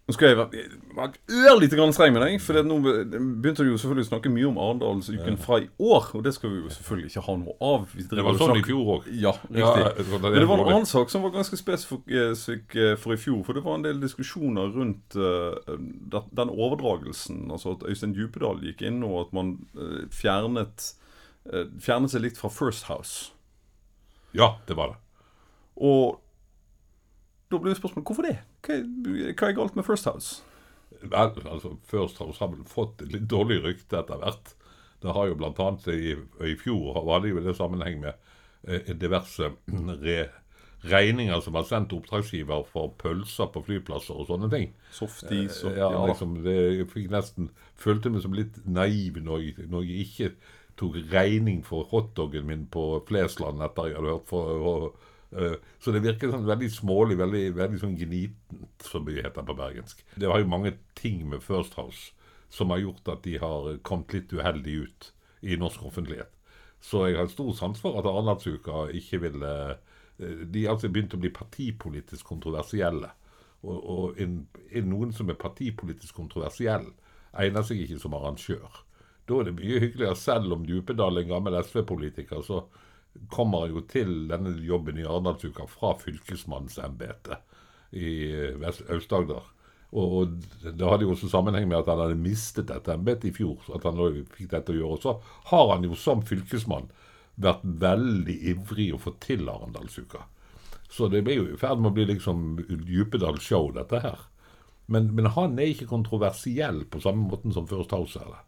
Nå 0.09 0.15
skal 0.17 0.31
jeg 0.31 0.37
være, 0.39 0.61
være 0.97 1.43
ørlite 1.51 1.77
grann 1.77 1.91
streng 1.93 2.15
med 2.15 2.23
deg, 2.25 2.39
for 2.41 2.57
nå 2.65 2.77
begynte 2.81 3.61
du 3.61 3.69
jo 3.69 3.77
selvfølgelig 3.77 4.07
å 4.07 4.09
snakke 4.09 4.31
mye 4.33 4.47
om 4.49 4.57
Arendalsuken 4.65 5.37
fra 5.43 5.59
i 5.61 5.67
år, 5.85 6.07
og 6.17 6.23
det 6.25 6.33
skal 6.33 6.49
vi 6.55 6.63
jo 6.63 6.71
selvfølgelig 6.73 7.11
ikke 7.11 7.25
ha 7.27 7.35
noe 7.43 7.57
av. 7.61 7.85
Vi 7.93 8.07
Det 8.09 8.25
var 8.25 8.39
sånn 8.41 8.57
i 8.57 8.63
fjor 8.65 8.89
òg. 8.95 9.09
Ja, 9.21 9.35
riktig. 9.37 9.83
Ja, 9.85 9.91
det 9.99 10.07
var- 10.09 10.23
Men 10.31 10.41
det 10.41 10.49
var 10.49 10.63
en 10.65 10.73
annen 10.73 10.87
sak 10.89 11.11
som 11.13 11.21
var 11.27 11.31
ganske 11.37 11.59
spesifikk 11.61 12.77
eh, 12.81 12.95
for 12.97 13.13
i 13.13 13.17
fjor. 13.21 13.43
For 13.45 13.53
det 13.53 13.63
var 13.65 13.75
en 13.77 13.83
del 13.85 14.01
diskusjoner 14.01 14.73
rundt 14.73 15.15
eh, 15.15 15.77
den 16.41 16.49
overdragelsen. 16.57 17.51
Altså 17.53 17.77
at 17.77 17.85
Øystein 17.85 18.15
Djupedal 18.17 18.63
gikk 18.65 18.81
inn, 18.89 19.03
og 19.05 19.27
at 19.27 19.33
man 19.37 19.59
eh, 19.77 20.07
fjernet, 20.09 20.95
eh, 21.53 21.67
fjernet 21.85 22.09
seg 22.17 22.23
litt 22.25 22.39
fra 22.41 22.49
First 22.49 22.85
House. 22.89 23.33
Ja, 24.33 24.55
det 24.67 24.75
var 24.75 24.95
det. 24.95 24.97
Og 25.85 26.19
da 27.49 27.59
blir 27.59 27.73
jo 27.73 27.81
spørsmålet 27.81 28.11
hvorfor 28.11 28.28
det? 28.28 28.37
Hva 28.67 28.78
hva 29.33 29.49
er 29.49 29.57
galt 29.57 29.76
med 29.78 29.87
First 29.87 30.09
House? 30.11 30.43
Vel, 31.00 31.37
altså, 31.47 31.76
First 31.88 32.19
House 32.23 32.40
har 32.43 32.50
vel 32.52 32.64
fått 32.69 33.05
et 33.05 33.14
litt 33.14 33.28
dårlig 33.31 33.61
rykte 33.64 34.00
etter 34.00 34.21
hvert. 34.21 34.55
Det 35.02 35.14
har 35.14 35.31
jo 35.31 35.38
annet 35.47 35.87
i, 35.95 36.17
i 36.45 36.57
fjor 36.59 36.99
var 37.07 37.23
det 37.23 37.31
jo 37.33 37.40
i 37.40 37.55
sammenheng 37.55 38.02
med 38.02 38.14
eh, 38.67 38.93
diverse 38.99 39.52
re, 40.05 40.19
regninger 40.83 41.40
som 41.45 41.55
var 41.55 41.67
sendt 41.69 41.95
oppdragsgiver 41.95 42.67
for 42.73 42.93
pølser 42.99 43.50
på 43.55 43.62
flyplasser 43.67 44.19
og 44.19 44.28
sånne 44.31 44.50
ting. 44.52 44.73
Softis 44.95 45.62
og 45.64 45.78
Ja, 45.78 45.90
ja, 45.95 46.05
liksom, 46.11 46.40
det, 46.45 46.57
jeg 46.81 46.90
fikk 46.93 47.11
nesten 47.14 47.50
følte 47.78 48.12
meg 48.12 48.25
som 48.26 48.37
litt 48.37 48.59
naiv 48.67 49.21
når 49.23 49.45
jeg, 49.47 49.69
når 49.71 49.87
jeg 49.87 50.09
ikke 50.09 50.33
tok 50.78 50.99
regning 51.11 51.62
for 51.67 51.88
hotdoggen 51.90 52.47
min 52.47 52.67
på 52.71 53.00
Flesland 53.09 53.62
etter 53.67 53.90
jeg 53.90 53.99
hadde 53.99 54.19
hørt 54.19 54.28
for 54.31 54.50
eh, 54.55 55.07
Så 55.28 55.92
det 55.92 56.00
virker 56.00 56.30
sånn 56.32 56.47
veldig 56.49 56.70
smålig, 56.73 57.18
veldig, 57.20 57.42
veldig 57.58 57.80
sånn 57.82 57.97
gnitent, 58.00 58.87
som 58.88 59.04
det 59.04 59.18
heter 59.20 59.44
på 59.44 59.56
bergensk. 59.58 60.00
Det 60.16 60.30
var 60.30 60.40
jo 60.40 60.49
mange 60.49 60.73
ting 60.97 61.20
med 61.28 61.44
First 61.44 61.76
House 61.76 62.14
som 62.49 62.73
har 62.73 62.80
gjort 62.80 63.08
at 63.12 63.23
de 63.26 63.37
har 63.42 63.76
kommet 63.85 64.14
litt 64.16 64.32
uheldig 64.32 64.76
ut 64.87 65.11
i 65.40 65.58
norsk 65.61 65.85
offentlighet. 65.90 66.32
Så 66.80 67.08
jeg 67.08 67.18
har 67.18 67.30
stor 67.30 67.52
sans 67.58 67.80
for 67.80 67.99
at 67.99 68.06
Arendalsuka 68.06 68.87
ikke 68.94 69.20
ville 69.26 69.52
eh, 69.75 70.44
De 70.47 70.64
har 70.64 70.76
altså 70.76 70.90
begynt 70.92 71.14
å 71.14 71.20
bli 71.20 71.30
partipolitisk 71.35 72.26
kontroversielle. 72.26 73.11
Og, 73.66 73.78
og 73.78 74.20
en, 74.23 74.40
noen 74.87 75.12
som 75.14 75.30
er 75.30 75.38
partipolitisk 75.40 76.14
kontroversiell, 76.14 76.87
egner 77.38 77.66
seg 77.66 77.82
ikke 77.82 77.99
som 78.00 78.14
arrangør. 78.14 78.85
Da 79.28 79.40
er 79.40 79.49
det 79.49 79.58
mye 79.58 79.80
hyggeligere, 79.82 80.16
selv 80.16 80.54
om 80.54 80.62
Djupedal 80.66 81.18
er 81.18 81.26
en 81.26 81.32
gammel 81.35 81.58
SV-politiker, 81.61 82.40
så 82.47 82.62
kommer 83.33 83.69
jo 83.71 83.83
til 83.91 84.27
denne 84.31 84.55
jobben 84.65 84.99
i 85.01 85.07
Arendalsuka 85.07 85.67
fra 85.71 85.95
fylkesmannsembetet 86.01 87.97
i 87.99 88.11
eh, 88.33 88.69
Aust-Agder. 88.95 89.55
Og, 89.97 90.35
det 90.61 90.85
hadde 90.85 91.07
jo 91.07 91.15
også 91.15 91.31
sammenheng 91.33 91.69
med 91.69 91.79
at 91.81 91.89
han 91.89 92.03
hadde 92.03 92.21
mistet 92.21 92.69
dette 92.69 92.93
embetet 92.93 93.31
i 93.31 93.37
fjor. 93.39 93.63
at 93.75 93.87
han 93.89 94.01
fikk 94.35 94.51
dette 94.53 94.75
å 94.75 94.77
gjøre. 94.77 94.97
Og 94.97 95.05
så 95.05 95.15
har 95.53 95.71
han 95.75 95.87
jo 95.87 95.97
som 95.97 96.23
fylkesmann 96.23 96.91
vært 97.41 97.63
veldig 97.63 98.37
ivrig 98.53 98.91
å 98.95 99.01
få 99.01 99.15
til 99.23 99.49
Arendalsuka. 99.49 100.27
Så 100.91 101.09
det 101.13 101.23
blir 101.25 101.41
jo 101.41 101.47
i 101.53 101.61
ferd 101.61 101.81
med 101.81 101.93
å 101.93 101.97
bli 101.97 102.09
liksom 102.09 102.59
Djupedal 102.69 103.41
show, 103.45 103.71
dette 103.73 104.01
her. 104.03 104.27
Men, 104.89 105.11
men 105.15 105.29
han 105.37 105.59
er 105.61 105.73
ikke 105.73 105.91
kontroversiell 105.91 106.85
på 106.89 107.01
samme 107.05 107.29
måten 107.29 107.53
som 107.53 107.69
First 107.69 107.93
House 107.93 108.21
er 108.21 108.31
det. 108.33 108.45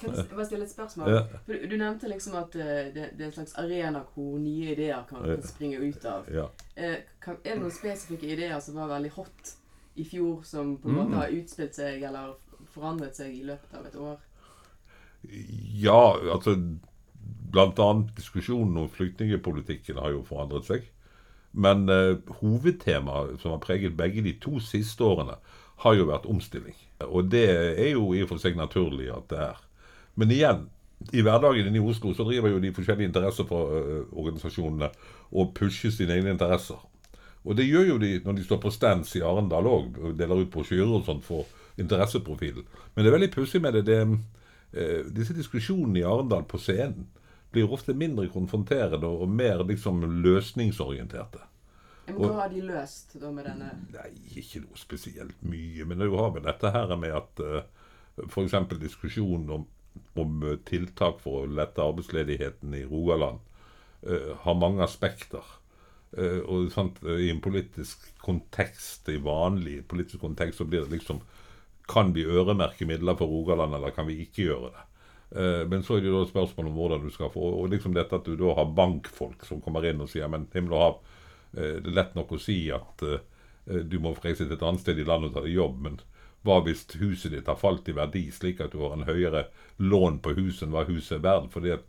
Kan 0.00 0.14
jeg 0.14 0.26
bare 0.30 0.46
stille 0.46 0.64
et 0.64 0.70
spørsmål? 0.72 1.10
Ja. 1.10 1.20
Du, 1.46 1.52
du 1.70 1.76
nevnte 1.76 2.08
liksom 2.10 2.34
at 2.40 2.54
eh, 2.56 2.92
det, 2.94 3.10
det 3.18 3.24
er 3.24 3.26
en 3.30 3.36
slags 3.36 3.54
arena 3.60 4.02
hvor 4.14 4.38
nye 4.38 4.72
ideer 4.74 5.04
kan, 5.08 5.22
kan 5.24 5.42
springe 5.46 5.78
ut 5.82 6.04
av. 6.10 6.28
Ja. 6.32 6.46
Eh, 6.76 6.96
kan, 7.22 7.38
er 7.44 7.54
det 7.54 7.60
noen 7.62 7.74
spesifikke 7.74 8.32
ideer 8.34 8.58
som 8.60 8.78
var 8.80 8.90
veldig 8.94 9.12
hot 9.16 9.54
i 9.94 10.04
fjor 10.04 10.42
som 10.44 10.76
på 10.82 10.88
en 10.88 10.94
Mm. 10.94 11.02
måte 11.04 11.20
har 11.20 11.36
utspilt 11.36 11.74
seg 11.74 12.02
eller 12.02 12.34
forandret 12.74 13.16
seg 13.16 13.34
i 13.34 13.44
løpet 13.46 13.74
av 13.78 13.86
et 13.86 13.96
år? 13.96 14.18
Ja, 15.80 16.16
altså 16.32 16.56
annet 17.54 18.16
diskusjonen 18.16 18.76
om 18.82 18.88
flyktningepolitikken 18.90 19.96
har 20.02 20.10
jo 20.10 20.24
forandret 20.26 20.66
seg. 20.66 20.88
Men 21.54 21.88
eh, 21.88 22.16
hovedtemaet 22.40 23.38
som 23.40 23.54
har 23.54 23.62
preget 23.62 23.96
begge 23.96 24.24
de 24.26 24.34
to 24.42 24.58
siste 24.60 25.04
årene, 25.06 25.36
har 25.84 25.94
jo 25.94 26.08
vært 26.10 26.26
omstilling. 26.30 26.74
Og 27.06 27.30
det 27.30 27.46
er 27.50 27.92
jo 27.94 28.12
i 28.14 28.22
og 28.24 28.30
for 28.32 28.42
seg 28.42 28.58
naturlig 28.58 29.08
at 29.14 29.28
det 29.30 29.38
er. 29.38 29.62
Men 30.20 30.30
igjen, 30.30 30.66
i 31.12 31.22
hverdagen 31.24 31.68
inne 31.68 31.80
i 31.80 31.84
Oslo 31.84 32.14
så 32.14 32.26
driver 32.26 32.54
jo 32.54 32.62
de 32.62 32.72
forskjellige 32.74 33.10
interesseorganisasjonene 33.10 34.90
og 35.34 35.54
pusher 35.56 35.92
sine 35.92 36.16
egne 36.16 36.34
interesser. 36.34 36.78
Og 37.44 37.58
det 37.58 37.66
gjør 37.68 37.90
jo 37.92 37.98
de 38.00 38.14
når 38.24 38.38
de 38.38 38.44
står 38.46 38.60
på 38.62 38.72
stands 38.72 39.12
i 39.18 39.24
Arendal 39.24 39.68
òg, 39.68 39.98
og 40.00 40.16
deler 40.16 40.44
ut 40.44 40.52
brosjyrer 40.52 40.94
og 40.96 41.04
sånt 41.04 41.26
for 41.26 41.50
interesseprofilen. 41.80 42.64
Men 42.94 43.04
det 43.04 43.10
er 43.10 43.18
veldig 43.18 43.32
pussig 43.34 43.60
med 43.60 43.76
det. 43.76 43.84
det 43.90 44.00
eh, 44.72 45.02
disse 45.12 45.36
diskusjonene 45.36 46.00
i 46.00 46.06
Arendal 46.08 46.46
på 46.48 46.60
scenen 46.62 47.10
blir 47.54 47.70
ofte 47.70 47.94
mindre 47.94 48.26
konfronterende 48.32 49.06
og 49.06 49.28
mer 49.30 49.62
liksom 49.66 50.02
løsningsorienterte. 50.24 51.42
Men 52.06 52.18
hva 52.20 52.32
har 52.42 52.50
de 52.52 52.62
løst 52.64 53.14
da 53.20 53.30
med 53.32 53.46
denne 53.48 53.70
Nei, 53.94 54.10
ikke 54.40 54.64
noe 54.64 54.76
spesielt 54.76 55.44
mye. 55.46 55.86
Men 55.88 56.02
det 56.02 56.10
har 56.12 56.34
vel 56.34 56.44
dette 56.44 56.72
her 56.74 56.92
med 57.00 57.14
at 57.16 57.44
uh, 57.44 57.62
f.eks. 58.26 58.56
diskusjonen 58.82 59.54
om, 59.56 59.64
om 60.14 60.42
eh, 60.42 60.56
tiltak 60.68 61.20
for 61.22 61.42
å 61.42 61.50
lette 61.50 61.82
arbeidsledigheten 61.82 62.74
i 62.78 62.84
Rogaland 62.88 63.42
eh, 64.06 64.32
har 64.44 64.58
mange 64.58 64.84
aspekter. 64.84 65.44
Eh, 66.16 66.40
og 66.44 66.70
sant, 66.74 67.00
I 67.02 67.30
en 67.32 67.42
politisk 67.44 68.06
kontekst, 68.24 69.08
i 69.10 69.20
vanlig 69.22 69.82
politisk 69.90 70.22
kontekst, 70.24 70.60
så 70.60 70.68
blir 70.68 70.86
det 70.86 71.00
liksom 71.00 71.22
Kan 71.84 72.14
vi 72.14 72.22
øremerke 72.24 72.86
midler 72.88 73.16
for 73.16 73.28
Rogaland, 73.28 73.74
eller 73.74 73.90
kan 73.90 74.06
vi 74.06 74.22
ikke 74.22 74.42
gjøre 74.42 74.70
det? 74.72 74.84
Men 75.68 75.82
så 75.82 75.96
er 75.96 76.00
det 76.00 76.08
jo 76.08 76.20
da 76.20 76.28
spørsmål 76.28 76.68
om 76.68 76.76
hvordan 76.78 77.02
du 77.02 77.10
skal 77.10 77.30
få 77.32 77.40
Og 77.58 77.68
liksom 77.72 77.92
dette 77.92 78.14
at 78.14 78.24
du 78.24 78.36
da 78.38 78.52
har 78.54 78.70
bankfolk 78.76 79.42
som 79.44 79.60
kommer 79.60 79.84
inn 79.84 80.00
og 80.00 80.08
sier 80.08 80.28
men 80.30 80.46
himmel 80.52 80.76
og 80.76 80.82
hav, 80.82 80.94
det 81.56 81.90
er 81.90 81.96
lett 81.96 82.14
nok 82.14 82.32
å 82.36 82.38
si 82.38 82.70
at 82.72 83.02
du 83.64 83.96
må 84.00 84.14
reise 84.14 84.44
til 84.44 84.54
et 84.54 84.62
annet 84.62 84.80
sted 84.84 85.00
i 85.00 85.04
landet 85.04 85.32
og 85.32 85.34
ta 85.34 85.42
deg 85.44 85.56
jobb, 85.56 85.80
men 85.82 85.98
hva 86.44 86.58
hvis 86.64 86.84
huset 87.00 87.32
ditt 87.32 87.48
har 87.48 87.56
falt 87.56 87.88
i 87.88 87.94
verdi, 87.96 88.26
slik 88.32 88.60
at 88.60 88.74
du 88.74 88.82
har 88.82 88.96
en 88.96 89.06
høyere 89.08 89.46
lån 89.80 90.20
på 90.24 90.34
huset 90.36 90.66
enn 90.66 90.74
hva 90.74 90.84
huset 90.88 91.18
er 91.18 91.24
verdt 91.24 91.52
fordi 91.54 91.72
at 91.74 91.88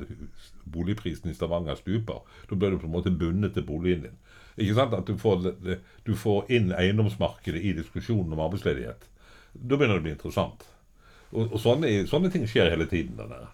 boligprisen 0.72 1.32
i 1.32 1.36
Stavanger 1.36 1.76
stuper? 1.80 2.24
Da 2.50 2.56
blir 2.56 2.72
du 2.74 2.80
på 2.80 2.88
en 2.88 2.96
måte 2.96 3.14
bundet 3.14 3.56
til 3.58 3.68
boligen 3.68 4.08
din. 4.08 4.22
Ikke 4.56 4.78
sant? 4.78 4.96
At 4.96 5.10
du 5.10 5.20
får, 5.20 5.52
du 6.08 6.14
får 6.16 6.48
inn 6.56 6.72
eiendomsmarkedet 6.72 7.60
i 7.60 7.76
diskusjonen 7.76 8.32
om 8.34 8.46
arbeidsledighet. 8.46 9.04
Da 9.56 9.76
begynner 9.76 10.00
det 10.00 10.04
å 10.04 10.08
bli 10.08 10.16
interessant. 10.16 10.64
Og, 11.36 11.50
og 11.50 11.60
sånne, 11.60 11.92
sånne 12.08 12.32
ting 12.32 12.48
skjer 12.48 12.72
hele 12.72 12.88
tiden. 12.88 13.20
der. 13.20 13.50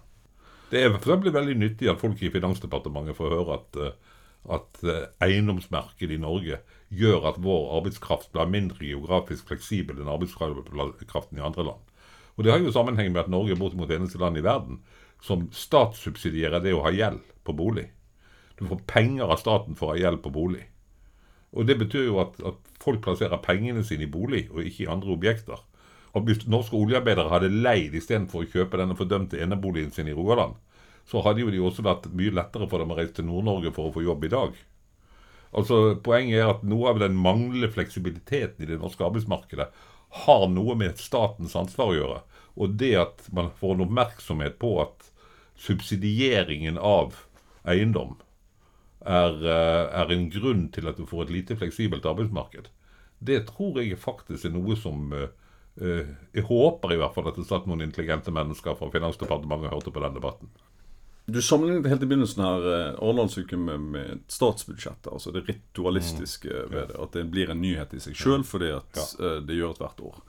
Det 0.71 0.83
er 0.83 0.93
for 0.93 1.01
eksempel 1.01 1.33
veldig 1.35 1.57
nyttig 1.59 1.89
at 1.91 2.01
folk 2.01 2.21
i 2.21 2.31
Finansdepartementet 2.33 3.17
får 3.17 3.33
høre 3.33 3.57
at, 3.57 3.79
eh, 3.81 4.19
at 4.57 4.83
eh, 4.85 5.07
eiendomsmarkedet 5.25 6.15
i 6.15 6.21
Norge 6.21 6.61
gjør 6.91 7.29
at 7.31 7.39
vår 7.39 7.69
arbeidskraft 7.77 8.31
blir 8.35 8.51
mindre 8.51 8.83
geografisk 8.83 9.47
fleksibel 9.47 10.01
enn 10.01 10.11
arbeidskraften 10.11 11.39
i 11.39 11.45
andre 11.45 11.65
land. 11.71 11.87
Og 12.35 12.43
Det 12.43 12.51
har 12.51 12.59
jo 12.59 12.71
sammenheng 12.71 13.11
med 13.13 13.25
at 13.25 13.31
Norge 13.31 13.55
er 13.55 13.59
bortimot 13.59 13.91
eneste 13.91 14.19
land 14.19 14.37
i 14.37 14.43
verden 14.43 14.81
som 15.21 15.47
statssubsidierer 15.53 16.63
det 16.63 16.73
å 16.73 16.83
ha 16.85 16.91
gjeld 16.91 17.21
på 17.45 17.53
bolig. 17.53 17.89
Du 18.57 18.65
får 18.67 18.83
penger 18.87 19.29
av 19.29 19.39
staten 19.41 19.77
for 19.77 19.91
å 19.91 19.95
ha 19.95 20.01
gjeld 20.01 20.21
på 20.23 20.33
bolig. 20.33 20.63
Og 21.51 21.67
Det 21.67 21.77
betyr 21.77 22.07
jo 22.07 22.19
at, 22.23 22.39
at 22.45 22.59
folk 22.81 23.01
plasserer 23.03 23.41
pengene 23.43 23.83
sine 23.83 24.07
i 24.07 24.11
bolig 24.11 24.47
og 24.51 24.63
ikke 24.63 24.85
i 24.85 24.91
andre 24.91 25.13
objekter. 25.13 25.59
Og 26.13 26.27
Hvis 26.27 26.47
norske 26.47 26.75
oljearbeidere 26.75 27.31
hadde 27.31 27.51
leid 27.51 27.95
istedenfor 27.95 28.43
å 28.43 28.51
kjøpe 28.51 28.79
denne 28.79 28.97
fordømte 28.99 29.39
eneboligen 29.39 29.91
sin 29.91 30.09
i 30.11 30.15
Rogaland, 30.15 30.57
så 31.07 31.21
hadde 31.25 31.43
jo 31.43 31.51
de 31.51 31.59
også 31.59 31.83
vært 31.85 32.09
mye 32.15 32.33
lettere 32.35 32.67
for 32.69 32.81
dem 32.81 32.91
å 32.93 32.97
reise 32.97 33.15
til 33.17 33.27
Nord-Norge 33.27 33.71
for 33.75 33.89
å 33.89 33.93
få 33.95 34.03
jobb 34.05 34.27
i 34.27 34.31
dag. 34.31 34.57
Altså, 35.51 35.95
Poenget 36.03 36.39
er 36.39 36.51
at 36.53 36.65
noe 36.67 36.91
av 36.91 37.01
den 37.01 37.17
manglende 37.19 37.71
fleksibiliteten 37.71 38.63
i 38.63 38.69
det 38.69 38.79
norske 38.79 39.03
arbeidsmarkedet 39.03 39.67
har 40.25 40.45
noe 40.51 40.75
med 40.79 40.99
statens 40.99 41.55
ansvar 41.59 41.91
å 41.91 41.97
gjøre. 41.97 42.19
Og 42.59 42.75
det 42.79 42.93
at 42.99 43.25
man 43.35 43.51
får 43.59 43.75
en 43.75 43.85
oppmerksomhet 43.87 44.57
på 44.59 44.75
at 44.83 45.11
subsidieringen 45.61 46.77
av 46.77 47.15
eiendom 47.67 48.17
er, 49.05 49.35
eh, 49.45 50.01
er 50.01 50.11
en 50.11 50.29
grunn 50.29 50.67
til 50.73 50.87
at 50.89 50.97
du 50.97 51.05
får 51.05 51.25
et 51.25 51.35
lite 51.37 51.57
fleksibelt 51.57 52.05
arbeidsmarked, 52.05 52.69
det 53.21 53.45
tror 53.47 53.77
jeg 53.81 53.99
faktisk 54.01 54.45
er 54.45 54.55
noe 54.55 54.75
som 54.75 55.13
eh, 55.13 55.29
eh, 55.81 56.09
Jeg 56.33 56.47
håper 56.49 56.93
i 56.93 56.97
hvert 56.97 57.13
fall 57.13 57.29
at 57.29 57.37
det 57.37 57.45
satt 57.47 57.67
noen 57.69 57.83
intelligente 57.85 58.33
mennesker 58.33 58.75
fra 58.77 58.89
Finansdepartementet 58.93 59.69
og 59.69 59.75
hørte 59.77 59.93
på 59.93 60.03
den 60.03 60.17
debatten. 60.17 60.49
Du 61.31 61.41
sammenlignet 61.41 61.89
helt 61.91 62.03
i 62.03 62.09
begynnelsen 62.09 62.43
her 62.43 62.67
eh, 62.73 62.99
Arendalsuken 62.99 63.65
med, 63.65 63.87
med 63.93 64.21
statsbudsjettet. 64.31 65.11
Altså 65.11 65.31
det 65.35 65.45
ritualistiske 65.47 66.67
ved 66.71 66.91
det. 66.91 66.99
At 66.99 67.17
det 67.17 67.27
blir 67.31 67.53
en 67.53 67.61
nyhet 67.63 67.93
i 67.95 68.01
seg 68.03 68.17
sjøl 68.17 68.45
fordi 68.47 68.73
at 68.75 69.03
eh, 69.19 69.39
det 69.45 69.59
gjøres 69.59 69.81
hvert 69.81 70.05
år. 70.11 70.21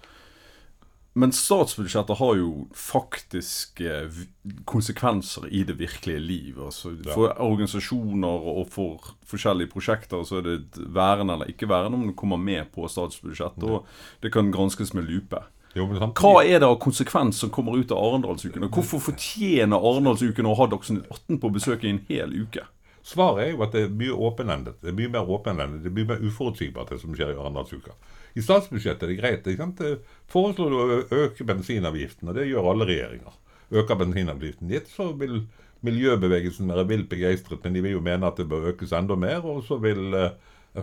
Men 1.13 1.33
statsbudsjettet 1.37 2.17
har 2.17 2.37
jo 2.39 2.53
faktisk 2.77 3.83
eh, 3.85 4.21
konsekvenser 4.65 5.45
i 5.53 5.61
det 5.69 5.77
virkelige 5.77 6.23
liv. 6.25 6.61
Altså 6.65 6.95
For 7.11 7.35
organisasjoner 7.37 8.47
og 8.55 8.71
for 8.73 9.13
forskjellige 9.29 9.75
prosjekter 9.75 10.25
så 10.25 10.41
er 10.41 10.47
det 10.47 10.57
værende 10.79 10.95
væren 10.97 11.35
eller 11.35 11.53
ikke 11.53 11.69
væren 11.69 11.99
om 11.99 12.07
du 12.09 12.15
kommer 12.17 12.41
med 12.41 12.71
på 12.73 12.89
statsbudsjettet. 12.89 13.69
Og 13.69 13.85
det 14.25 14.33
kan 14.33 14.53
granskes 14.53 14.95
med 14.97 15.05
lupe. 15.11 15.43
Hva 15.75 16.43
er 16.45 16.61
det 16.61 16.69
av 16.69 16.77
konsekvens 16.83 17.39
som 17.41 17.51
kommer 17.53 17.79
ut 17.81 17.93
av 17.95 18.03
Arendalsuken? 18.05 18.67
Og 18.67 18.77
hvorfor 18.77 19.01
fortjener 19.01 19.81
Arendalsuken 19.81 20.49
å 20.49 20.57
ha 20.59 20.69
Dagsnytt 20.69 21.09
18 21.09 21.41
på 21.41 21.51
besøk 21.55 21.87
i 21.87 21.93
en 21.95 22.03
hel 22.11 22.35
uke? 22.37 22.67
Svaret 23.03 23.47
er 23.47 23.55
jo 23.55 23.63
at 23.65 23.73
det 23.75 23.87
er 23.87 23.95
mye 23.99 24.15
åpenendet. 24.29 24.77
Det 24.83 24.93
er 24.93 24.99
mye 24.99 25.11
mer 25.11 25.31
åpenendet, 25.33 25.81
det 25.83 25.91
er 25.91 25.97
mye 25.97 26.11
mer 26.13 26.21
uforutsigbart 26.23 26.93
det 26.93 27.01
som 27.03 27.17
skjer 27.17 27.33
i 27.33 27.39
Arendalsuka. 27.41 27.97
I 28.39 28.45
statsbudsjettet 28.45 29.07
er 29.07 29.11
det 29.11 29.19
greit. 29.19 29.49
ikke 29.49 29.65
sant? 29.65 29.83
Foreslår 30.31 30.71
du 30.71 30.79
å 30.79 31.25
øke 31.25 31.47
bensinavgiften, 31.49 32.29
og 32.29 32.39
det 32.39 32.47
gjør 32.51 32.71
alle 32.71 32.87
regjeringer. 32.89 33.35
Øker 33.73 33.99
bensinavgiften 34.05 34.71
ditt, 34.71 34.93
så 34.93 35.11
vil 35.19 35.41
miljøbevegelsen 35.83 36.71
være 36.71 36.87
vilt 36.93 37.09
begeistret, 37.11 37.65
men 37.65 37.75
de 37.75 37.83
vil 37.83 37.97
jo 37.97 38.05
mene 38.05 38.29
at 38.29 38.39
det 38.39 38.47
bør 38.49 38.71
økes 38.71 38.95
enda 38.95 39.17
mer. 39.19 39.43
Og 39.43 39.65
så 39.67 39.81
vil 39.83 40.15
eh, 40.15 40.31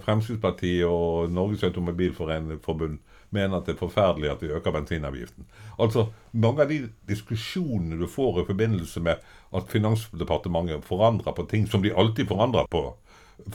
Fremskrittspartiet 0.04 0.86
og 0.90 1.32
Norges 1.32 1.64
Automobilforbund 1.64 3.00
mene 3.36 3.58
at 3.58 3.68
det 3.68 3.76
er 3.76 3.82
forferdelig 3.82 4.32
at 4.32 4.42
vi 4.44 4.52
øker 4.54 4.74
bensinavgiften. 4.74 5.46
Altså, 5.80 6.08
Mange 6.32 6.62
av 6.62 6.70
de 6.70 6.84
diskusjonene 7.10 7.98
du 8.00 8.08
får 8.08 8.42
i 8.42 8.48
forbindelse 8.48 9.02
med 9.02 9.22
at 9.56 9.72
Finansdepartementet 9.72 10.86
forandrer 10.86 11.34
på 11.34 11.46
ting 11.50 11.68
som 11.68 11.82
de 11.82 11.94
alltid 11.94 12.28
forandrer 12.30 12.68
på 12.70 12.84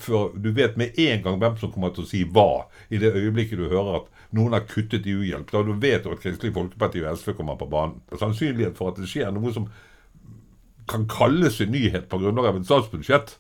For 0.01 0.33
du 0.41 0.51
vet 0.57 0.77
med 0.81 0.99
en 0.99 1.23
gang 1.23 1.39
hvem 1.39 1.57
som 1.61 1.71
kommer 1.73 1.91
til 1.93 2.07
å 2.07 2.09
si 2.09 2.23
hva 2.25 2.65
i 2.89 2.99
det 2.99 3.13
øyeblikket 3.13 3.59
du 3.61 3.67
hører 3.69 3.99
at 3.99 4.07
noen 4.33 4.57
har 4.57 4.65
kuttet 4.65 5.07
i 5.07 5.13
uhjelp. 5.13 5.51
Da 5.53 5.61
du 5.63 5.75
vet 5.77 6.07
at 6.07 6.23
Kristelig 6.23 6.55
Folkeparti 6.55 7.03
og 7.05 7.19
SV 7.19 7.35
kommer 7.37 7.59
på 7.61 7.69
banen. 7.69 8.01
Sannsynlighet 8.19 8.79
for 8.79 8.91
at 8.91 8.99
det 8.99 9.11
skjer 9.11 9.31
noe 9.35 9.53
som 9.53 9.69
kan 10.89 11.05
kalles 11.09 11.61
en 11.61 11.73
nyhet 11.73 12.09
på 12.09 12.19
grunnlag 12.19 12.49
av 12.49 12.59
et 12.59 12.67
statsbudsjett. 12.67 13.37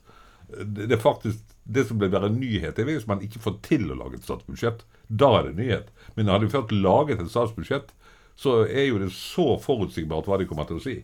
Det 0.52 0.92
er 0.92 1.00
faktisk 1.00 1.53
det 1.64 1.86
som 1.88 1.98
være 2.00 2.28
en 2.28 2.38
nyhet, 2.40 2.78
er 2.78 2.84
hvis 2.88 3.06
man 3.08 3.22
ikke 3.24 3.40
får 3.40 3.58
til 3.64 3.88
å 3.90 3.96
lage 3.96 4.18
et 4.18 4.26
statsbudsjett. 4.26 4.84
Da 5.08 5.30
er 5.38 5.48
det 5.48 5.56
nyhet. 5.58 5.90
Men 6.16 6.28
hadde 6.28 6.46
vi 6.48 6.52
først 6.52 6.72
laget 6.76 7.20
et 7.22 7.32
statsbudsjett, 7.32 7.92
så 8.36 8.64
er 8.66 8.88
jo 8.90 9.00
det 9.00 9.10
så 9.14 9.54
forutsigbart 9.62 10.28
hva 10.28 10.38
de 10.40 10.48
kommer 10.50 10.68
til 10.68 10.80
å 10.80 10.84
si. 10.84 10.96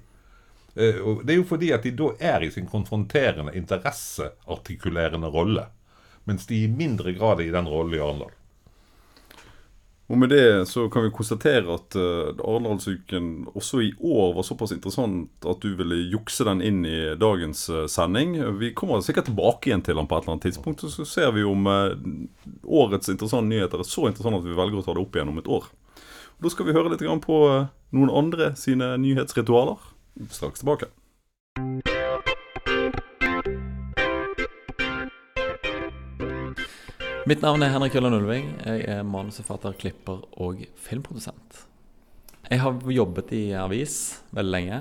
Eh, 0.76 1.00
Det 1.25 1.33
er 1.35 1.38
jo 1.40 1.49
fordi 1.49 1.73
at 1.73 1.83
de 1.87 1.95
da 1.97 2.11
er 2.21 2.45
i 2.45 2.50
sin 2.50 2.67
konfronterende, 2.67 3.55
interesseartikulerende 3.57 5.31
rolle. 5.33 5.69
Mens 6.29 6.47
de 6.47 6.64
i 6.64 6.69
mindre 6.69 7.12
grad 7.17 7.40
er 7.40 7.49
i 7.49 7.55
den 7.55 7.69
rollen 7.71 7.95
i 7.97 8.02
Arendal. 8.02 8.31
Og 10.11 10.19
med 10.19 10.33
det 10.33 10.67
så 10.67 10.88
kan 10.90 11.05
vi 11.07 11.12
konstatere 11.14 11.71
at 11.71 11.95
uh, 11.95 12.33
Arendalsuken 12.43 13.47
også 13.55 13.83
i 13.85 13.90
år 14.02 14.33
var 14.35 14.43
såpass 14.43 14.73
interessant 14.75 15.47
at 15.47 15.62
du 15.62 15.76
ville 15.79 16.00
jukse 16.11 16.43
den 16.49 16.59
inn 16.67 16.81
i 16.83 17.14
dagens 17.14 17.62
uh, 17.71 17.85
sending. 17.87 18.35
Vi 18.59 18.73
kommer 18.75 19.05
sikkert 19.07 19.29
tilbake 19.31 19.71
igjen 19.71 19.85
til 19.87 20.00
den 20.00 20.11
på 20.11 20.19
et 20.19 20.26
eller 20.26 20.35
annet 20.35 20.49
tidspunkt, 20.49 20.83
så 20.83 21.07
ser 21.07 21.31
vi 21.37 21.47
om 21.47 21.62
uh, 21.71 21.95
årets 22.67 23.12
interessante 23.12 23.52
nyheter 23.52 23.85
er 23.85 23.87
så 23.87 24.09
interessante 24.11 24.43
at 24.43 24.50
vi 24.50 24.59
velger 24.59 24.83
å 24.83 24.87
ta 24.88 24.97
det 24.99 25.05
opp 25.05 25.14
igjen 25.14 25.31
om 25.31 25.38
et 25.38 25.52
år. 25.61 25.71
Og 25.71 26.49
Da 26.49 26.55
skal 26.57 26.67
vi 26.67 26.75
høre 26.75 26.90
litt 26.90 27.07
på 27.23 27.40
noen 27.95 28.11
andre 28.11 28.57
sine 28.59 28.97
nyhetsritualer. 28.99 29.79
Straks 30.35 30.64
tilbake. 30.64 30.90
Mitt 37.31 37.45
navn 37.45 37.63
er 37.63 37.71
Henrik 37.71 37.95
Jølland 37.95 38.17
Ulving. 38.17 38.47
Jeg 38.59 38.89
er 38.91 39.05
manusforfatter, 39.07 39.77
klipper 39.79 40.25
og 40.43 40.65
filmprodusent. 40.83 41.61
Jeg 42.49 42.59
har 42.59 42.91
jobbet 42.91 43.31
i 43.39 43.43
avis 43.55 43.93
veldig 44.35 44.51
lenge, 44.51 44.81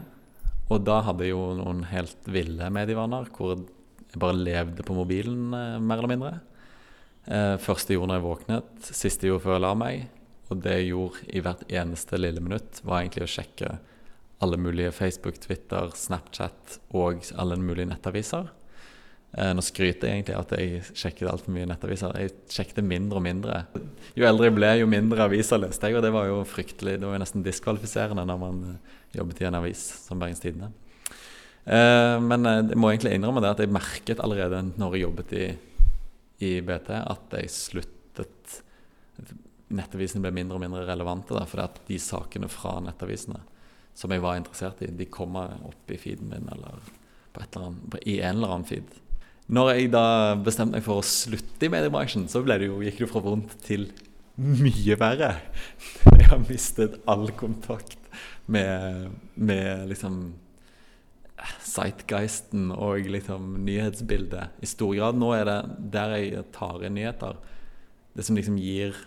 og 0.74 0.82
da 0.88 0.96
hadde 1.06 1.27
jeg 1.27 1.36
jo 1.36 1.44
noen 1.60 1.84
helt 1.91 2.25
ville 2.25 2.72
medievaner 2.74 3.29
hvor 3.36 3.53
jeg 3.53 4.24
bare 4.24 4.39
levde 4.39 4.82
på 4.88 4.98
mobilen, 4.98 5.53
eh, 5.53 5.77
mer 5.77 6.01
eller 6.01 6.10
mindre. 6.15 6.34
Eh, 7.27 7.53
første 7.62 7.94
jeg 7.94 8.00
gjorde 8.00 8.15
når 8.15 8.18
jeg 8.18 8.25
våknet, 8.25 8.91
siste 8.98 9.29
gjorde 9.29 9.46
før 9.46 9.60
jeg 9.60 9.65
la 9.68 9.75
meg, 9.86 10.08
Og 10.50 10.63
det 10.65 10.74
jeg 10.74 10.89
gjorde 10.89 11.27
i 11.29 11.41
hvert 11.46 11.68
eneste 11.70 12.18
lille 12.18 12.41
minutt, 12.41 12.82
var 12.82 13.03
egentlig 13.03 13.27
å 13.27 13.34
sjekke 13.36 13.75
alle 14.41 14.58
mulige 14.58 14.91
Facebook, 14.91 15.38
Twitter, 15.38 15.94
Snapchat 15.94 16.79
og 16.98 17.22
alle 17.38 17.62
mulige 17.62 17.91
nettaviser. 17.94 18.50
Eh, 19.38 19.51
nå 19.53 19.62
skryter 19.62 20.09
jeg 20.09 20.19
egentlig 20.19 20.38
at 20.39 20.53
jeg 20.57 20.81
sjekket 20.98 21.29
altfor 21.29 21.53
mye 21.53 21.67
nettaviser. 21.69 22.15
Jeg 22.17 22.33
sjekket 22.50 22.81
mindre 22.86 23.19
og 23.19 23.25
mindre. 23.25 23.59
Jo 24.17 24.25
eldre 24.29 24.50
jeg 24.50 24.55
ble, 24.57 24.71
jo 24.81 24.89
mindre 24.89 25.27
aviser 25.27 25.62
leste 25.62 25.89
jeg, 25.89 26.00
og 26.00 26.05
det 26.05 26.13
var 26.15 26.29
jo 26.29 26.39
fryktelig. 26.50 26.98
Det 26.98 27.05
var 27.05 27.17
jo 27.17 27.24
nesten 27.24 27.45
diskvalifiserende 27.45 28.25
når 28.25 28.39
man 28.41 28.63
eh, 28.71 28.95
jobbet 29.19 29.41
i 29.43 29.50
en 29.50 29.59
avis 29.59 29.83
som 30.07 30.21
Bergens 30.21 30.41
Tidende. 30.41 30.71
Eh, 31.65 32.15
men 32.25 32.50
jeg 32.50 32.79
må 32.79 32.89
egentlig 32.89 33.13
innrømme 33.17 33.43
det 33.45 33.53
at 33.53 33.62
jeg 33.63 33.74
merket 33.75 34.24
allerede 34.25 34.63
når 34.71 34.98
jeg 34.98 35.05
jobbet 35.05 35.36
i, 35.38 35.45
i 36.50 36.51
BT, 36.65 36.91
at 36.98 37.39
jeg 37.39 37.53
sluttet 37.53 37.95
Nettavisene 39.69 40.24
ble 40.24 40.31
mindre 40.33 40.57
og 40.57 40.63
mindre 40.63 40.79
relevante, 40.88 41.36
da, 41.38 41.43
fordi 41.45 41.62
at 41.62 41.75
de 41.86 42.00
sakene 42.01 42.48
fra 42.50 42.71
nettavisene 42.81 43.38
som 43.93 44.09
jeg 44.09 44.24
var 44.24 44.39
interessert 44.39 44.81
i, 44.81 44.88
de 44.95 45.05
kommer 45.13 45.59
opp 45.67 45.91
i 45.93 45.98
feeden 46.01 46.31
min 46.31 46.48
eller 46.50 46.79
på 47.36 47.43
eller 47.43 47.67
annet, 47.67 47.98
i 48.09 48.15
en 48.17 48.39
eller 48.39 48.55
annen 48.55 48.65
feed. 48.65 48.95
Når 49.50 49.72
jeg 49.74 49.89
da 49.96 50.06
bestemte 50.46 50.77
meg 50.77 50.86
for 50.86 51.01
å 51.01 51.06
slutte 51.06 51.65
i 51.65 51.72
mediebransjen, 51.74 52.27
så 52.29 52.44
det 52.46 52.68
jo, 52.68 52.84
gikk 52.86 53.00
det 53.00 53.06
jo 53.08 53.10
fra 53.10 53.24
vondt 53.25 53.56
til 53.65 53.88
mye 54.39 54.98
verre. 55.00 55.32
Jeg 56.13 56.29
har 56.29 56.44
mistet 56.46 57.00
all 57.10 57.32
kontakt 57.38 57.98
med, 58.46 59.10
med 59.36 59.89
liksom 59.89 60.22
Sightgeisten 61.63 62.70
og 62.75 63.08
liksom 63.08 63.62
nyhetsbildet 63.65 64.60
i 64.62 64.70
stor 64.70 64.94
grad. 64.98 65.20
Nå 65.20 65.32
er 65.38 65.48
det 65.48 65.60
der 65.96 66.15
jeg 66.18 66.46
tar 66.56 66.84
inn 66.86 66.98
nyheter. 67.00 67.39
Det 68.13 68.25
som 68.27 68.38
liksom 68.38 68.58
gir 68.60 68.98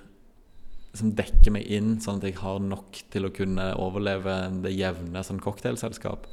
Som 0.92 1.14
dekker 1.16 1.54
meg 1.54 1.70
inn, 1.72 1.94
sånn 2.04 2.18
at 2.20 2.26
jeg 2.26 2.34
har 2.36 2.58
nok 2.60 2.98
til 3.08 3.24
å 3.24 3.32
kunne 3.32 3.70
overleve 3.80 4.34
det 4.60 4.74
jevne 4.76 5.22
sånn 5.24 5.40
cocktailselskap, 5.40 6.26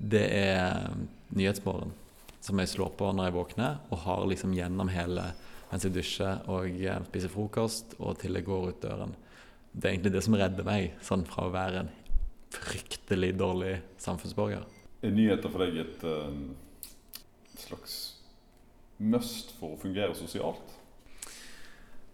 det 0.00 0.22
er 0.32 0.86
Nyhetsmorgen. 1.36 1.92
Som 2.44 2.60
jeg 2.62 2.70
slår 2.70 2.92
på 2.98 3.10
når 3.12 3.30
jeg 3.30 3.36
våkner, 3.36 3.78
og 3.90 4.02
har 4.04 4.26
liksom 4.30 4.54
gjennom 4.56 4.90
hele 4.92 5.30
mens 5.70 5.86
jeg 5.86 5.94
dusjer 5.96 6.44
og 6.52 6.76
spiser 7.08 7.32
frokost, 7.32 7.96
og 7.98 8.18
til 8.20 8.38
jeg 8.38 8.46
går 8.46 8.68
ut 8.70 8.82
døren. 8.84 9.14
Det 9.72 9.88
er 9.88 9.96
egentlig 9.96 10.14
det 10.14 10.24
som 10.24 10.36
redder 10.38 10.66
meg 10.66 10.94
sånn 11.04 11.26
fra 11.28 11.48
å 11.48 11.52
være 11.54 11.82
en 11.84 11.90
fryktelig 12.54 13.32
dårlig 13.36 13.74
samfunnsborger. 14.00 14.64
Er 15.04 15.12
nyheter 15.12 15.52
for 15.52 15.64
deg 15.64 15.80
et 15.82 16.06
uh, 16.06 16.30
slags 17.60 17.96
must 18.96 19.52
for 19.58 19.74
å 19.74 19.80
fungere 19.80 20.16
sosialt? 20.16 20.76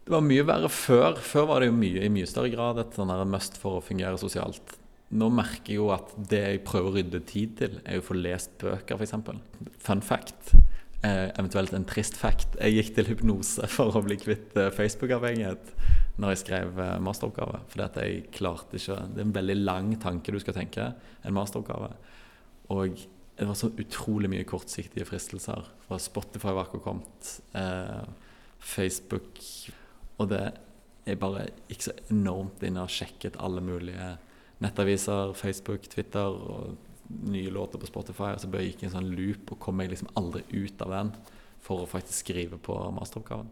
Det 0.03 0.11
var 0.11 0.25
mye 0.27 0.43
verre 0.47 0.71
før. 0.73 1.21
Før 1.23 1.47
var 1.53 1.63
det 1.63 1.71
jo 1.71 1.77
mye, 1.79 2.03
i 2.03 2.11
mye 2.11 2.27
større 2.27 2.51
grad 2.51 2.81
et 2.83 2.97
sånn 2.99 3.13
must 3.31 3.59
for 3.63 3.79
å 3.79 3.85
fungere 3.85 4.19
sosialt. 4.19 4.75
Nå 5.13 5.29
merker 5.35 5.75
jeg 5.75 5.81
jo 5.81 5.91
at 5.93 6.13
det 6.17 6.41
jeg 6.41 6.63
prøver 6.65 6.89
å 6.89 6.95
rydde 6.97 7.21
tid 7.29 7.57
til, 7.59 7.81
er 7.85 8.01
å 8.01 8.05
få 8.05 8.17
lest 8.17 8.55
bøker, 8.63 8.97
f.eks. 8.97 9.13
Fun 9.85 10.05
fact. 10.05 10.55
Eh, 11.05 11.29
eventuelt 11.35 11.75
en 11.77 11.85
trist 11.89 12.17
fact. 12.17 12.57
Jeg 12.57 12.79
gikk 12.79 12.93
til 12.97 13.11
hypnose 13.11 13.69
for 13.75 13.99
å 13.99 14.05
bli 14.07 14.17
kvitt 14.21 14.57
eh, 14.57 14.71
Facebook-avhengighet 14.73 15.75
når 16.23 16.33
jeg 16.33 16.43
skrev 16.45 16.81
eh, 16.81 16.97
masteroppgave. 17.05 17.61
Fordi 17.73 17.85
at 17.85 18.01
jeg 18.01 18.25
klarte 18.33 18.79
ikke 18.79 19.01
Det 19.11 19.21
er 19.21 19.27
en 19.27 19.37
veldig 19.37 19.59
lang 19.61 19.93
tanke 20.01 20.33
du 20.33 20.41
skal 20.41 20.57
tenke, 20.57 20.93
en 20.95 21.37
masteroppgave. 21.37 21.93
Og 22.73 23.05
det 23.37 23.49
var 23.49 23.59
så 23.59 23.73
utrolig 23.83 24.31
mye 24.33 24.49
kortsiktige 24.49 25.09
fristelser. 25.09 25.69
Fra 25.89 26.01
Spotify 26.01 26.53
var 26.55 26.69
akkurat 26.69 26.87
kommet. 26.87 27.37
Eh, 27.59 28.05
Facebook 28.63 29.41
Og 30.23 30.29
det 30.31 30.45
er 31.05 31.17
bare 31.19 31.49
ikke 31.67 31.89
så 31.89 31.97
enormt 32.15 32.63
inne 32.63 32.85
og 32.85 32.93
sjekket 32.95 33.41
alle 33.43 33.61
mulige 33.65 34.13
nettaviser, 34.63 35.35
Facebook, 35.39 35.89
Twitter 35.91 36.33
og 36.33 36.77
nye 37.29 37.51
låter 37.53 37.81
på 37.83 37.89
Spotify. 37.91 38.33
Og 38.35 38.43
så 38.43 38.51
bare 38.51 38.67
gikk 38.67 38.83
jeg 38.83 38.89
i 38.89 38.91
en 38.93 38.97
sånn 38.99 39.13
loop 39.17 39.55
og 39.55 39.61
kom 39.63 39.79
meg 39.81 39.93
liksom 39.93 40.11
aldri 40.19 40.45
ut 40.55 40.85
av 40.87 40.95
den 40.97 41.13
for 41.63 41.83
å 41.83 41.91
faktisk 41.91 42.25
skrive 42.25 42.59
på 42.63 42.77
masteroppgaven. 42.97 43.51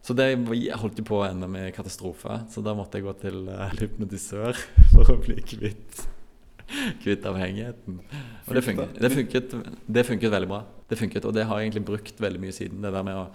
Så 0.00 0.16
det 0.16 0.30
holdt 0.80 1.00
jo 1.00 1.04
på 1.04 1.18
å 1.18 1.26
ende 1.26 1.48
med 1.50 1.74
katastrofe. 1.76 2.38
Så 2.52 2.62
da 2.64 2.72
måtte 2.76 2.96
jeg 2.96 3.04
gå 3.04 3.12
til 3.20 3.42
uh, 3.50 3.68
hypnotisør 3.76 4.56
for 4.94 5.12
å 5.12 5.20
bli 5.20 5.40
kvitt 5.44 6.06
kvitt 7.02 7.24
avhengigheten. 7.26 7.96
Og 8.46 8.54
det 8.54 8.62
funket, 8.62 8.98
det, 9.02 9.10
funket, 9.10 9.54
det 9.86 10.04
funket, 10.06 10.30
veldig 10.30 10.50
bra. 10.50 10.60
Det 10.90 10.98
funket, 10.98 11.24
Og 11.26 11.34
det 11.34 11.44
har 11.48 11.58
jeg 11.58 11.68
egentlig 11.68 11.86
brukt 11.88 12.20
veldig 12.22 12.42
mye 12.42 12.54
siden. 12.54 12.82
Det 12.82 12.92
der 12.94 13.06
med 13.06 13.24
å 13.24 13.30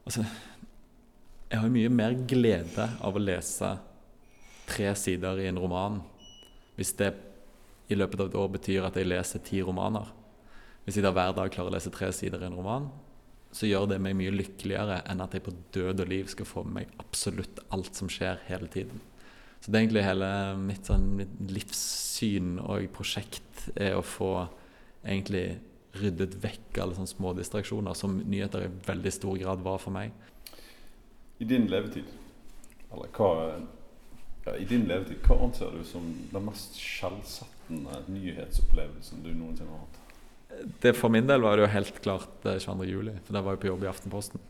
Altså, 0.00 0.22
jeg 1.50 1.58
har 1.60 1.66
jo 1.68 1.74
mye 1.74 1.90
mer 1.92 2.14
glede 2.26 2.86
av 3.04 3.14
å 3.14 3.20
lese 3.20 3.68
tre 4.70 4.94
sider 4.98 5.42
i 5.42 5.50
en 5.50 5.60
roman 5.60 6.00
hvis 6.78 6.94
det 6.96 7.12
i 7.90 7.98
løpet 7.98 8.22
av 8.22 8.30
et 8.30 8.38
år 8.38 8.50
betyr 8.54 8.86
at 8.86 8.96
jeg 8.96 9.08
leser 9.10 9.42
ti 9.44 9.60
romaner. 9.66 10.06
Hvis 10.84 10.96
jeg 10.96 11.04
da 11.04 11.12
hver 11.14 11.34
dag 11.36 11.50
klarer 11.52 11.72
å 11.72 11.74
lese 11.74 11.92
tre 11.92 12.08
sider 12.14 12.40
i 12.40 12.46
en 12.46 12.56
roman, 12.56 12.86
så 13.52 13.66
gjør 13.66 13.88
det 13.90 13.98
meg 14.02 14.14
mye 14.18 14.32
lykkeligere 14.32 15.00
enn 15.10 15.22
at 15.24 15.34
jeg 15.34 15.44
på 15.44 15.54
død 15.74 16.04
og 16.04 16.10
liv 16.12 16.28
skal 16.30 16.46
få 16.46 16.62
med 16.66 16.76
meg 16.78 16.92
absolutt 17.02 17.58
alt 17.74 17.98
som 17.98 18.10
skjer 18.10 18.38
hele 18.46 18.70
tiden. 18.70 19.02
Så 19.60 19.68
det 19.68 19.76
er 19.76 19.82
egentlig 19.82 20.06
hele 20.06 20.30
mitt, 20.62 20.86
sånn, 20.88 21.08
mitt 21.18 21.34
livssyn 21.50 22.54
og 22.62 22.86
prosjekt 22.94 23.66
er 23.74 23.98
å 23.98 24.06
få 24.06 24.46
egentlig 25.02 25.58
ryddet 25.98 26.38
vekk 26.40 26.78
alle 26.80 26.96
sånne 26.96 27.10
små 27.10 27.34
distraksjoner 27.36 27.98
som 27.98 28.20
nyheter 28.22 28.68
i 28.68 28.72
veldig 28.86 29.12
stor 29.12 29.36
grad 29.42 29.66
var 29.66 29.82
for 29.82 29.92
meg. 29.92 30.14
I 31.42 31.48
din 31.48 31.66
levetid, 31.72 32.08
eller 32.92 33.10
hva 33.16 33.34
I 34.48 34.64
din 34.64 34.86
levetid, 34.88 35.20
hva 35.26 35.36
anser 35.44 35.72
du 35.74 35.82
som 35.84 36.06
den 36.32 36.46
mest 36.46 36.78
skjellsettende 36.80 38.00
nyhetsopplevelsen 38.08 39.24
du 39.24 39.34
noensinne 39.34 39.74
har 39.74 39.82
hatt? 39.84 39.98
Det 40.82 40.94
For 40.96 41.12
min 41.12 41.28
del 41.28 41.44
var 41.44 41.56
det 41.56 41.66
jo 41.66 41.74
helt 41.74 42.00
klart 42.02 42.46
22. 42.46 42.88
juli, 42.88 43.14
for 43.26 43.36
da 43.36 43.42
var 43.44 43.54
jeg 43.54 43.62
på 43.64 43.70
jobb 43.70 43.84
i 43.84 43.90
Aftenposten. 43.90 44.40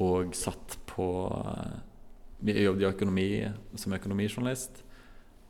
Og 0.00 0.32
satt 0.38 0.78
på 0.88 1.08
jeg 2.40 2.64
jobbet 2.64 2.86
i 2.86 2.88
økonomi 2.88 3.26
som 3.76 3.92
økonomijournalist. 3.98 4.80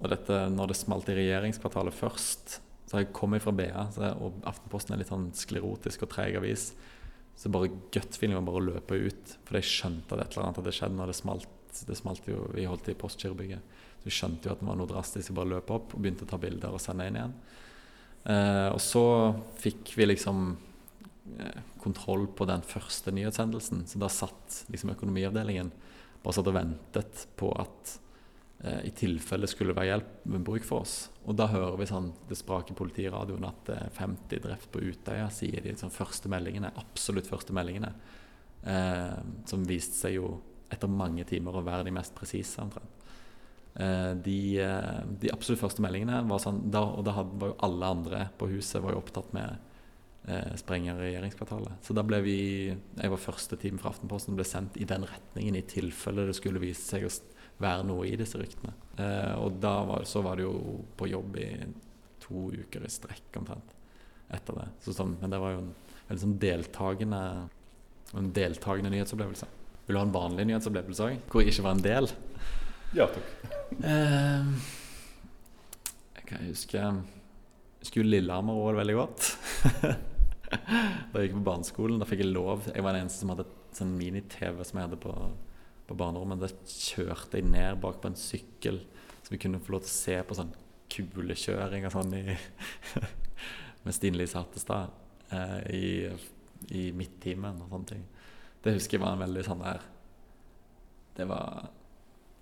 Og 0.01 0.11
dette, 0.11 0.41
når 0.51 0.73
det 0.73 0.79
smalt 0.81 1.13
i 1.13 1.19
regjeringskvartalet 1.21 1.95
først, 1.95 2.57
så 2.89 2.97
har 2.97 3.05
jeg 3.05 3.13
kommet 3.15 3.45
fra 3.45 3.53
BA, 3.55 3.85
og 4.19 4.41
Aftenposten 4.49 4.97
er 4.97 5.03
litt 5.03 5.13
sånn 5.13 5.29
sklerotisk 5.37 6.03
og 6.07 6.11
treg 6.17 6.41
avis. 6.41 6.73
Så 7.39 7.53
bare 7.53 7.71
gut-feeling 7.93 8.35
var 8.41 8.49
bare 8.49 8.63
å 8.63 8.69
løpe 8.73 8.99
ut. 8.99 9.37
For 9.47 9.61
jeg 9.61 9.69
skjønte 9.69 10.17
at 10.17 10.25
et 10.25 10.35
eller 10.35 10.49
annet 10.49 10.63
hadde 10.63 10.75
skjedd 10.75 10.97
når 10.97 11.13
det 11.13 11.19
smalt. 11.21 11.60
Det 11.87 11.97
smalt 11.99 12.27
jo, 12.29 12.45
Vi 12.55 12.67
holdt 12.69 12.91
i 12.93 12.99
Postgirobygget. 12.99 13.79
Så 14.01 14.09
vi 14.09 14.15
skjønte 14.15 14.49
jo 14.49 14.55
at 14.55 14.63
det 14.63 14.69
var 14.69 14.79
noe 14.81 14.91
drastisk. 14.91 15.31
Vi 15.31 15.37
bare 15.37 15.55
løp 15.55 15.71
opp 15.75 15.95
og 15.95 16.03
begynte 16.03 16.27
å 16.27 16.31
ta 16.31 16.41
bilder 16.41 16.75
og 16.75 16.83
sende 16.83 17.07
inn 17.09 17.19
igjen. 17.21 17.37
Eh, 18.25 18.69
og 18.73 18.81
så 18.85 19.05
fikk 19.61 19.95
vi 19.97 20.09
liksom 20.09 20.53
eh, 21.39 21.63
kontroll 21.81 22.27
på 22.37 22.49
den 22.49 22.65
første 22.67 23.15
nyhetshendelsen. 23.17 23.87
Så 23.89 24.01
da 24.01 24.11
satt 24.13 24.65
liksom 24.73 24.95
økonomiavdelingen 24.95 25.73
bare 26.21 26.37
satt 26.37 26.51
og 26.51 26.57
ventet 26.57 27.25
på 27.41 27.51
at 27.61 27.95
eh, 28.65 28.83
i 28.89 28.93
tilfelle 28.97 29.49
skulle 29.49 29.77
være 29.77 29.93
hjelp 29.93 30.27
med 30.33 30.45
bruk 30.47 30.67
for 30.69 30.85
oss. 30.85 30.97
Og 31.25 31.37
da 31.39 31.49
hører 31.53 31.79
vi 31.81 31.89
sånn 31.89 32.11
det 32.29 32.39
spraker 32.41 32.77
politiradioen 32.79 33.49
at 33.49 33.65
det 33.69 33.79
er 33.87 33.97
50 33.97 34.45
drept 34.49 34.69
på 34.73 34.85
Utøya, 34.85 35.31
sier 35.33 35.65
de 35.65 35.77
sånn, 35.81 35.95
første 35.95 36.33
meldingene, 36.33 36.73
absolutt 36.81 37.31
første 37.31 37.57
meldingene. 37.57 37.95
Eh, 38.61 39.19
som 39.49 39.65
viste 39.65 39.97
seg 39.97 40.19
jo 40.19 40.35
etter 40.71 40.91
mange 40.91 41.27
timer 41.29 41.59
å 41.59 41.65
være 41.67 41.87
de 41.89 41.95
mest 41.95 42.15
presise, 42.17 42.63
omtrent. 42.63 43.01
Eh, 43.75 44.13
de, 44.25 44.39
eh, 44.63 45.01
de, 45.23 45.31
absolutt 45.33 45.63
første 45.63 45.83
meldingene 45.85 46.25
var 46.27 46.41
sånn 46.43 46.57
da, 46.75 46.81
Og 46.83 47.05
da 47.07 47.13
var 47.23 47.53
jo 47.53 47.59
alle 47.63 47.91
andre 47.95 48.23
på 48.37 48.49
huset 48.51 48.83
var 48.83 48.97
jo 48.97 48.99
opptatt 48.99 49.29
med 49.37 49.59
eh, 50.27 50.55
sprenger 50.59 50.99
regjeringskvartalet. 50.99 51.79
Så 51.87 51.95
da 51.97 52.05
ble 52.07 52.21
vi, 52.25 52.39
jeg 52.71 53.13
var 53.13 53.23
første 53.23 53.59
team 53.61 53.79
fra 53.81 53.93
Aftenposten, 53.95 54.37
ble 54.39 54.47
sendt 54.49 54.79
i 54.81 54.89
den 54.89 55.07
retningen 55.07 55.59
i 55.59 55.67
tilfelle 55.71 56.27
det 56.29 56.37
skulle 56.39 56.63
vise 56.63 56.83
seg 56.83 57.07
å 57.07 57.13
være 57.61 57.85
noe 57.87 58.09
i 58.09 58.17
disse 58.19 58.41
ryktene. 58.41 58.75
Eh, 58.97 59.37
og 59.41 59.61
da 59.63 59.77
var, 59.89 60.09
så 60.09 60.25
var 60.25 60.41
det 60.41 60.49
jo 60.49 60.81
på 60.97 61.11
jobb 61.11 61.39
i 61.41 61.51
to 62.21 62.51
uker 62.55 62.85
i 62.85 62.93
strekk 62.93 63.41
omtrent 63.41 63.77
etter 64.31 64.61
det. 64.61 64.69
Så 64.85 64.95
sånn, 64.95 65.17
men 65.21 65.33
det 65.33 65.41
var 65.43 65.57
jo 65.57 65.63
en 65.65 65.73
veldig 66.09 66.23
sånn 66.25 66.37
deltakende, 66.43 67.23
en 68.19 68.31
deltakende 68.35 68.93
nyhetsopplevelse. 68.95 69.49
Vil 69.91 69.97
du 69.97 70.05
ha 70.05 70.07
en 70.07 70.13
vanlig 70.15 70.45
nyhetsopplevelse 70.47 71.03
òg, 71.03 71.23
hvor 71.27 71.43
jeg 71.43 71.51
ikke 71.51 71.63
var 71.67 71.73
en 71.75 71.81
del? 71.83 72.05
Ja, 72.95 73.09
takk. 73.11 73.31
Eh, 73.83 74.51
jeg 76.15 76.27
kan 76.29 76.45
huske 76.45 76.77
Jeg 76.79 77.81
husker 77.81 78.07
Lillehammer 78.07 78.61
òg 78.69 78.79
veldig 78.79 78.95
godt. 78.95 79.27
da 81.11 81.25
jeg 81.25 81.25
gikk 81.25 81.35
på 81.41 81.43
barneskolen, 81.49 81.99
da 81.99 82.07
fikk 82.07 82.23
jeg 82.23 82.31
lov 82.31 82.69
Jeg 82.71 82.85
var 82.87 82.95
den 82.95 83.09
eneste 83.09 83.25
som 83.25 83.33
hadde 83.35 83.49
sånn 83.75 83.97
mini-TV 83.99 84.63
som 84.63 84.79
jeg 84.79 84.87
hadde 84.93 85.01
på, 85.03 85.17
på 85.91 85.99
barnerommet. 85.99 86.47
Da 86.47 86.53
kjørte 86.71 87.43
jeg 87.43 87.51
ned 87.51 87.83
bak 87.83 87.99
på 87.99 88.13
en 88.13 88.21
sykkel, 88.23 88.79
så 89.25 89.35
vi 89.35 89.43
kunne 89.43 89.59
få 89.59 89.75
lov 89.75 89.83
til 89.89 89.91
å 89.91 89.97
se 89.97 90.21
på 90.23 90.39
sånn 90.39 90.55
kulekjøring 90.95 91.91
og 91.91 91.97
sånn 91.99 92.15
i, 92.15 92.39
med 93.89 93.99
Stine 93.99 94.23
Lise 94.23 94.39
Hattestad 94.39 94.95
eh, 95.35 95.61
i, 95.75 95.85
i 96.79 96.87
midttimen 96.95 97.59
og 97.67 97.75
sånne 97.75 97.95
ting. 97.97 98.09
Det 98.61 98.75
husker 98.75 98.99
jeg 98.99 99.01
var 99.01 99.15
en 99.17 99.23
veldig 99.23 99.43
sånn 99.47 99.63
der 99.65 99.85
Det 101.17 101.25
var 101.29 101.71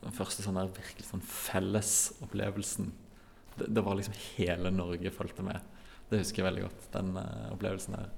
den 0.03 0.15
første 0.15 0.43
sånn 0.43 0.57
der 0.59 0.71
virkelig 0.71 1.07
sånn 1.07 1.23
fellesopplevelsen. 1.23 2.89
Det, 3.59 3.69
det 3.75 3.83
var 3.87 3.99
liksom 3.99 4.15
hele 4.37 4.71
Norge 4.75 5.11
fulgte 5.15 5.43
med. 5.47 5.63
Det 6.11 6.21
husker 6.23 6.43
jeg 6.43 6.47
veldig 6.47 6.65
godt, 6.65 6.89
den 6.95 7.11
uh, 7.19 7.51
opplevelsen 7.55 7.99
her. 7.99 8.09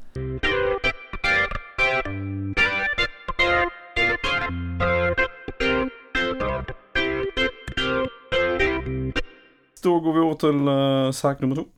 Da 9.81 9.95
går 10.05 10.17
vi 10.17 10.25
over 10.25 10.41
til 10.41 10.69
uh, 10.69 11.13
sak 11.17 11.41
nummer 11.41 11.63
to. 11.63 11.69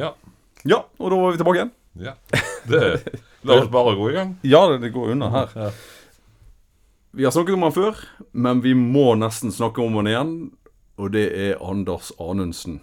Ja. 0.00 0.14
Ja, 0.64 0.84
og 0.98 1.12
da 1.12 1.20
var 1.20 1.32
vi 1.32 1.40
tilbake 1.40 1.60
igjen. 1.60 1.74
ja. 2.08 2.16
Det, 2.68 2.84
la 3.42 3.60
oss 3.62 3.72
bare 3.72 3.96
gå 3.98 4.10
i 4.10 4.14
gang. 4.18 4.36
Ja, 4.42 4.66
det, 4.70 4.80
det 4.84 4.92
går 4.94 5.14
unna 5.14 5.30
her. 5.32 5.56
Ja. 5.56 5.72
Vi 7.10 7.24
har 7.26 7.34
snakket 7.34 7.56
om 7.56 7.66
han 7.66 7.74
før, 7.74 7.98
men 8.32 8.62
vi 8.62 8.76
må 8.78 9.16
nesten 9.18 9.50
snakke 9.50 9.82
om 9.82 9.98
han 9.98 10.10
igjen. 10.10 10.34
Og 11.00 11.14
det 11.14 11.26
er 11.32 11.60
Anders 11.64 12.12
Anundsen. 12.20 12.80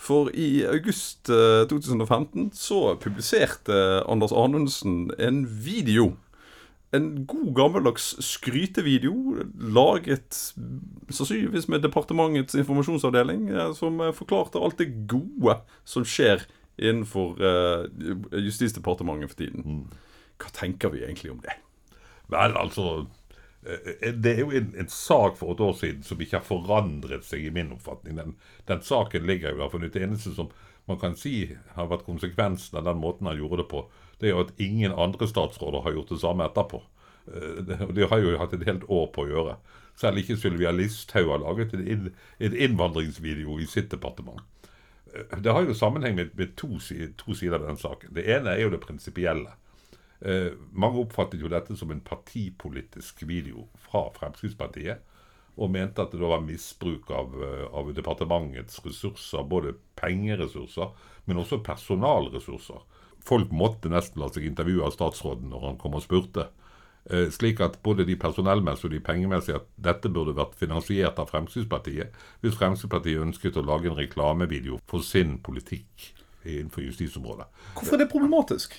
For 0.00 0.30
i 0.32 0.62
august 0.68 1.28
eh, 1.32 1.66
2015 1.68 2.50
så 2.56 2.94
publiserte 3.00 3.74
Anders 4.08 4.32
Anundsen 4.32 5.10
en 5.20 5.42
video. 5.64 6.14
En 6.96 7.24
god 7.28 7.50
gammeldags 7.54 8.12
skrytevideo 8.24 9.44
laget 9.76 10.38
sannsynligvis 11.10 11.68
med 11.70 11.84
departementets 11.84 12.56
informasjonsavdeling, 12.58 13.48
eh, 13.52 13.74
som 13.76 14.00
eh, 14.00 14.14
forklarte 14.16 14.62
alt 14.62 14.80
det 14.80 14.92
gode 15.10 15.60
som 15.84 16.06
skjer 16.06 16.46
innenfor 16.80 17.36
uh, 17.38 17.86
Justisdepartementet 18.40 19.32
for 19.32 19.40
tiden. 19.42 19.80
Hva 20.40 20.52
tenker 20.56 20.92
vi 20.94 21.04
egentlig 21.04 21.32
om 21.34 21.40
det? 21.44 21.56
Vel, 22.30 22.54
altså 22.56 23.06
eh, 23.66 24.12
Det 24.14 24.32
er 24.32 24.40
jo 24.44 24.54
en, 24.56 24.70
en 24.78 24.88
sak 24.88 25.36
for 25.36 25.52
et 25.52 25.60
år 25.60 25.74
siden 25.76 26.06
som 26.06 26.20
ikke 26.20 26.38
har 26.38 26.46
forandret 26.46 27.26
seg 27.28 27.44
i 27.44 27.52
min 27.54 27.74
oppfatning. 27.74 28.16
Den, 28.16 28.36
den 28.70 28.84
saken 28.86 29.26
ligger 29.28 29.52
jo 29.52 29.64
der. 29.64 29.72
For 29.72 29.84
det 29.84 30.00
eneste 30.00 30.32
som 30.36 30.48
man 30.88 31.00
kan 31.02 31.16
si 31.18 31.50
har 31.74 31.90
vært 31.90 32.06
konsekvensen 32.06 32.80
av 32.80 32.88
den 32.88 33.02
måten 33.02 33.28
han 33.28 33.38
gjorde 33.38 33.62
det 33.62 33.68
på, 33.70 33.84
det 34.20 34.30
er 34.30 34.34
jo 34.34 34.46
at 34.46 34.56
ingen 34.62 34.94
andre 34.96 35.28
statsråder 35.28 35.84
har 35.84 35.94
gjort 35.96 36.14
det 36.14 36.22
samme 36.22 36.48
etterpå. 36.48 36.80
Og 37.30 37.94
det- 37.94 38.08
har 38.10 38.18
jo 38.18 38.38
hatt 38.38 38.54
et 38.54 38.66
helt 38.66 38.84
år 38.88 39.06
på 39.14 39.22
å 39.24 39.28
gjøre. 39.28 39.56
Selv 39.96 40.18
ikke 40.18 40.36
Sylvia 40.36 40.72
Listhaug 40.72 41.28
har 41.28 41.42
laget 41.42 41.74
en, 41.74 42.14
en 42.40 42.56
innvandringsvideo 42.56 43.58
i 43.60 43.66
sitt 43.66 43.90
departement. 43.90 44.40
Det 45.42 45.52
har 45.52 45.64
jo 45.66 45.74
sammenheng 45.74 46.14
med, 46.16 46.34
med 46.38 46.54
to, 46.56 46.76
to 47.18 47.34
sider 47.34 47.58
av 47.58 47.66
den 47.66 47.80
saken. 47.80 48.12
Det 48.14 48.26
ene 48.30 48.54
er 48.54 48.64
jo 48.64 48.72
det 48.74 48.82
prinsipielle. 48.84 49.56
Eh, 50.20 50.52
mange 50.72 51.00
oppfattet 51.00 51.40
jo 51.40 51.48
dette 51.48 51.76
som 51.76 51.90
en 51.90 52.02
partipolitisk 52.04 53.24
video 53.28 53.66
fra 53.80 54.04
Fremskrittspartiet, 54.18 55.00
og 55.60 55.72
mente 55.72 56.04
at 56.04 56.12
det 56.12 56.22
var 56.22 56.44
misbruk 56.44 57.10
av, 57.10 57.34
eh, 57.42 57.66
av 57.72 57.92
departementets 57.96 58.80
ressurser, 58.84 59.42
både 59.42 59.74
pengeressurser, 59.96 60.92
men 61.24 61.40
også 61.40 61.62
personalressurser. 61.64 62.84
Folk 63.20 63.52
måtte 63.52 63.90
nesten 63.92 64.20
la 64.20 64.28
seg 64.32 64.46
intervjue 64.48 64.84
av 64.84 64.94
statsråden 64.94 65.50
når 65.52 65.66
han 65.66 65.80
kom 65.80 65.96
og 65.98 66.04
spurte. 66.04 66.48
Eh, 67.08 67.30
slik 67.32 67.60
at 67.64 67.78
både 67.82 68.04
de 68.04 68.16
personellmessige 68.20 68.90
og 68.90 68.92
de 68.92 69.00
pengemessige 69.00 69.56
at 69.56 69.68
dette 69.80 70.10
burde 70.12 70.34
vært 70.36 70.52
finansiert 70.60 71.16
av 71.18 71.30
Fremskrittspartiet 71.30 72.12
hvis 72.42 72.58
Fremskrittspartiet 72.58 73.22
ønsket 73.24 73.56
å 73.56 73.64
lage 73.64 73.88
en 73.88 73.96
reklamevideo 73.96 74.76
for 74.90 75.00
sin 75.00 75.38
politikk 75.40 76.10
innenfor 76.44 76.84
justisområdet. 76.84 77.46
Hvorfor 77.78 77.96
er 77.96 78.02
det 78.04 78.12
problematisk? 78.12 78.76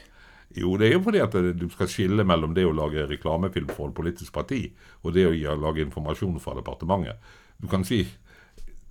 Jo, 0.53 0.75
det 0.77 0.89
er 0.89 0.93
jo 0.97 1.05
fordi 1.07 1.23
at 1.23 1.35
eh, 1.39 1.49
du 1.57 1.65
skal 1.73 1.89
skille 1.89 2.25
mellom 2.27 2.53
det 2.53 2.67
å 2.67 2.75
lage 2.77 3.07
reklamefilm 3.09 3.73
for 3.73 3.89
et 3.89 3.97
politisk 3.97 4.37
parti, 4.37 4.67
og 5.01 5.17
det 5.17 5.25
å 5.25 5.57
lage 5.57 5.81
informasjon 5.81 6.37
fra 6.43 6.53
departementet. 6.59 7.17
Du 7.57 7.65
kan 7.71 7.85
si 7.87 8.03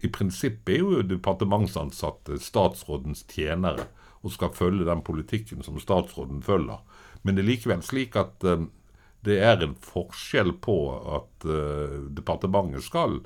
i 0.00 0.08
prinsippet 0.10 0.74
er 0.74 0.82
jo 0.82 1.04
departementsansatte 1.06 2.40
statsrådens 2.42 3.22
tjenere 3.30 3.86
og 4.24 4.34
skal 4.34 4.52
følge 4.56 4.88
den 4.88 5.04
politikken 5.04 5.62
som 5.62 5.78
statsråden 5.80 6.42
følger. 6.42 6.80
Men 7.22 7.36
det 7.36 7.44
er 7.44 7.50
likevel 7.52 7.84
slik 7.84 8.18
at 8.18 8.42
eh, 8.48 8.66
det 9.26 9.36
er 9.44 9.60
en 9.64 9.76
forskjell 9.84 10.54
på 10.64 10.76
at 11.18 11.46
uh, 11.48 12.00
departementet 12.16 12.86
skal 12.86 13.20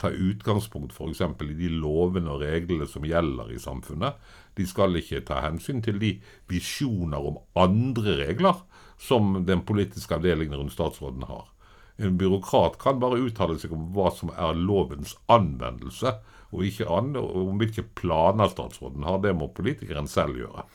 ta 0.00 0.10
utgangspunkt 0.10 0.92
f.eks. 0.92 1.20
i 1.20 1.56
de 1.58 1.70
lovene 1.70 2.32
og 2.32 2.42
reglene 2.42 2.86
som 2.90 3.06
gjelder 3.06 3.52
i 3.54 3.60
samfunnet. 3.62 4.16
De 4.58 4.66
skal 4.66 4.96
ikke 4.98 5.22
ta 5.28 5.40
hensyn 5.44 5.82
til 5.84 6.00
de 6.02 6.16
visjoner 6.50 7.22
om 7.30 7.38
andre 7.58 8.16
regler 8.24 8.62
som 9.00 9.44
den 9.46 9.64
politiske 9.66 10.16
avdelingen 10.16 10.58
rundt 10.58 10.74
statsråden 10.74 11.26
har. 11.28 11.50
En 11.96 12.18
byråkrat 12.18 12.78
kan 12.82 12.98
bare 12.98 13.22
uttale 13.22 13.58
seg 13.62 13.74
om 13.74 13.90
hva 13.94 14.08
som 14.14 14.32
er 14.34 14.56
lovens 14.58 15.14
anvendelse, 15.30 16.16
og 16.54 16.66
ikke 16.66 16.88
an 16.90 17.14
om 17.18 17.58
hvilke 17.58 17.84
planer 17.98 18.50
statsråden 18.50 19.06
har. 19.06 19.20
Det 19.22 19.34
må 19.36 19.50
politikeren 19.54 20.10
selv 20.10 20.38
gjøre. 20.38 20.66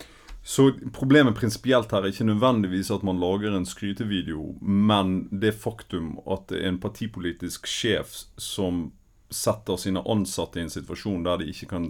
Så 0.49 0.71
problemet 0.93 1.35
prinsipielt 1.37 1.91
her 1.93 2.01
er 2.01 2.09
ikke 2.09 2.25
nødvendigvis 2.25 2.89
at 2.89 3.03
man 3.05 3.19
lager 3.21 3.53
en 3.53 3.67
skrytevideo, 3.69 4.55
men 4.65 5.27
det 5.29 5.51
faktum 5.61 6.15
at 6.25 6.47
det 6.49 6.63
er 6.63 6.71
en 6.71 6.79
partipolitisk 6.81 7.67
sjef 7.69 8.15
som 8.41 8.87
setter 9.29 9.77
sine 9.77 10.01
ansatte 10.09 10.57
i 10.57 10.63
en 10.65 10.73
situasjon 10.73 11.27
der 11.27 11.37
de 11.37 11.51
ikke 11.51 11.69
kan 11.75 11.85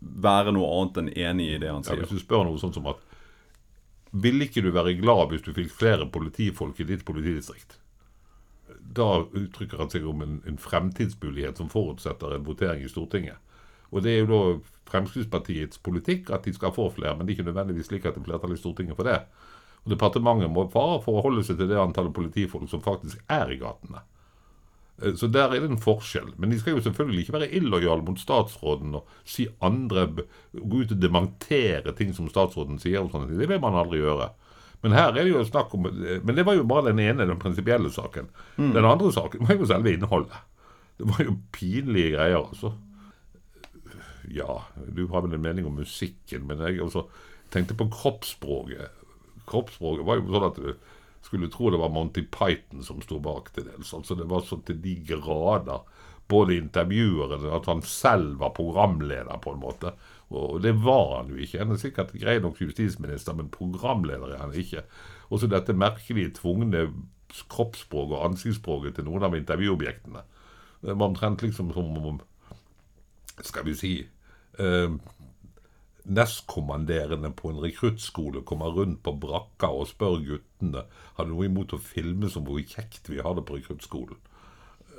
være 0.00 0.54
noe 0.56 0.70
annet 0.78 1.02
enn 1.02 1.10
enig 1.12 1.50
i 1.50 1.58
det 1.60 1.68
han 1.68 1.84
sier. 1.84 2.00
Ja, 2.00 2.06
hvis 2.06 2.16
du 2.16 2.24
spør 2.24 2.46
noe 2.48 2.60
sånt 2.62 2.78
som 2.78 2.88
at 2.88 3.04
Ville 4.08 4.46
ikke 4.46 4.62
du 4.64 4.70
være 4.72 4.94
glad 4.96 5.26
hvis 5.28 5.44
du 5.44 5.52
fikk 5.52 5.68
flere 5.68 6.06
politifolk 6.08 6.80
i 6.80 6.86
ditt 6.88 7.04
politidistrikt? 7.04 7.76
Da 8.80 9.26
uttrykker 9.26 9.82
han 9.84 9.92
seg 9.92 10.06
om 10.08 10.24
en, 10.24 10.38
en 10.48 10.56
fremtidsmulighet 10.56 11.60
som 11.60 11.68
forutsetter 11.68 12.32
en 12.32 12.46
votering 12.48 12.80
i 12.86 12.88
Stortinget. 12.88 13.36
Og 13.92 14.02
det 14.04 14.12
er 14.16 14.24
jo 14.24 14.28
da 14.32 14.40
Fremskrittspartiets 14.88 15.78
politikk 15.84 16.30
at 16.32 16.44
de 16.48 16.52
skal 16.56 16.72
få 16.72 16.88
flere, 16.94 17.14
men 17.16 17.26
det 17.26 17.34
er 17.34 17.38
ikke 17.38 17.50
nødvendigvis 17.50 17.90
slik 17.90 18.06
at 18.08 18.16
det 18.16 18.22
er 18.22 18.28
flertall 18.30 18.54
i 18.54 18.60
Stortinget 18.60 18.96
for 18.96 19.08
det. 19.08 19.18
Og 19.84 19.92
Departementet 19.92 20.50
må 20.52 20.64
bare 20.72 21.00
forholde 21.04 21.44
seg 21.44 21.58
til 21.60 21.68
det 21.70 21.78
antallet 21.80 22.14
politifolk 22.16 22.68
som 22.70 22.80
faktisk 22.84 23.20
er 23.32 23.52
i 23.52 23.58
gatene. 23.60 24.00
Eh, 25.02 25.12
Så 25.14 25.28
der 25.32 25.46
er 25.48 25.60
det 25.60 25.70
en 25.70 25.78
forskjell. 25.80 26.32
Men 26.38 26.50
de 26.50 26.58
skal 26.60 26.76
jo 26.76 26.82
selvfølgelig 26.88 27.26
ikke 27.26 27.36
være 27.38 27.52
illojale 27.60 28.02
mot 28.04 28.18
statsråden 28.20 28.94
og 28.98 29.06
si 29.24 29.46
andre 29.60 30.08
Gå 30.16 30.82
ut 30.82 30.92
og 30.96 31.00
dementere 31.00 31.92
ting 31.94 32.12
som 32.16 32.28
statsråden 32.28 32.78
sier. 32.80 33.00
og 33.00 33.10
sånne 33.12 33.28
ting. 33.28 33.38
Det 33.38 33.48
vil 33.48 33.60
man 33.60 33.74
aldri 33.78 34.00
gjøre. 34.02 34.30
Men 34.82 34.92
her 34.92 35.08
er 35.10 35.24
det 35.24 35.32
jo 35.32 35.44
snakk 35.44 35.72
om 35.74 35.86
eh, 35.86 36.20
Men 36.24 36.34
det 36.34 36.46
var 36.46 36.54
jo 36.58 36.64
bare 36.64 36.90
den 36.92 36.98
ene, 37.00 37.26
den 37.28 37.38
prinsipielle 37.38 37.90
saken. 37.90 38.28
Den 38.56 38.84
andre 38.84 39.12
saken 39.12 39.46
var 39.46 39.54
jo 39.56 39.66
selve 39.66 39.92
innholdet. 39.92 40.36
Det 40.98 41.06
var 41.06 41.24
jo 41.24 41.36
pinlige 41.52 42.16
greier, 42.16 42.42
altså. 42.42 42.72
Ja, 44.34 44.62
du 44.86 45.06
har 45.12 45.24
vel 45.24 45.36
en 45.36 45.44
mening 45.44 45.66
om 45.68 45.78
musikken, 45.78 46.46
men 46.48 46.60
jeg 46.64 46.82
også 46.84 47.06
tenkte 47.52 47.76
på 47.78 47.88
kroppsspråket. 47.92 49.04
Kroppsspråket 49.48 50.06
var 50.06 50.20
jo 50.20 50.32
sånn 50.32 50.48
at 50.50 50.60
du 50.60 50.72
skulle 51.24 51.50
tro 51.52 51.70
det 51.72 51.80
var 51.80 51.92
Monty 51.92 52.24
Python 52.32 52.84
som 52.84 53.00
sto 53.04 53.18
bak 53.22 53.50
til 53.54 53.68
dels. 53.68 53.92
Altså 53.96 54.16
det 54.18 54.28
var 54.28 54.44
så 54.46 54.60
til 54.64 54.80
de 54.84 54.94
grader. 55.08 55.84
Både 56.28 56.58
intervjueren 56.58 57.46
at 57.56 57.66
han 57.70 57.80
selv 57.88 58.36
var 58.42 58.52
programleder, 58.56 59.38
på 59.40 59.54
en 59.54 59.62
måte. 59.62 59.94
Og 60.28 60.60
det 60.60 60.74
var 60.84 61.22
han 61.22 61.30
jo 61.32 61.38
ikke. 61.40 61.62
Han 61.62 61.72
er 61.72 61.80
sikkert 61.80 62.12
grei 62.20 62.36
nok 62.44 62.60
justisminister, 62.60 63.36
men 63.36 63.48
programleder 63.52 64.34
er 64.34 64.42
han 64.44 64.52
ikke. 64.52 64.84
Og 65.32 65.40
så 65.40 65.48
dette 65.48 65.76
merkelige 65.76 66.34
tvungne 66.36 66.90
kroppsspråket 67.48 68.16
og 68.16 68.26
ansiktsspråket 68.26 68.98
til 68.98 69.08
noen 69.08 69.24
av 69.24 69.36
intervjuobjektene. 69.36 70.24
Det 70.84 70.94
var 70.94 71.08
omtrent 71.08 71.42
liksom 71.42 71.72
som 71.72 71.96
om 71.96 72.20
skal 73.44 73.64
vi 73.64 73.74
si 73.78 73.92
eh, 74.58 74.90
nestkommanderende 76.08 77.30
på 77.36 77.52
en 77.52 77.60
rekruttskole 77.62 78.42
kommer 78.48 78.72
rundt 78.76 79.02
på 79.04 79.12
brakka 79.20 79.70
og 79.74 79.90
spør 79.90 80.20
guttene 80.24 80.86
har 81.18 81.28
noe 81.28 81.48
imot 81.48 81.74
å 81.76 81.82
filme 81.82 82.30
som 82.32 82.46
hvor 82.46 82.60
kjekt 82.62 83.10
vi 83.12 83.20
har 83.24 83.36
det 83.36 83.44
på 83.48 83.58
rekruttskolen. 83.58 84.20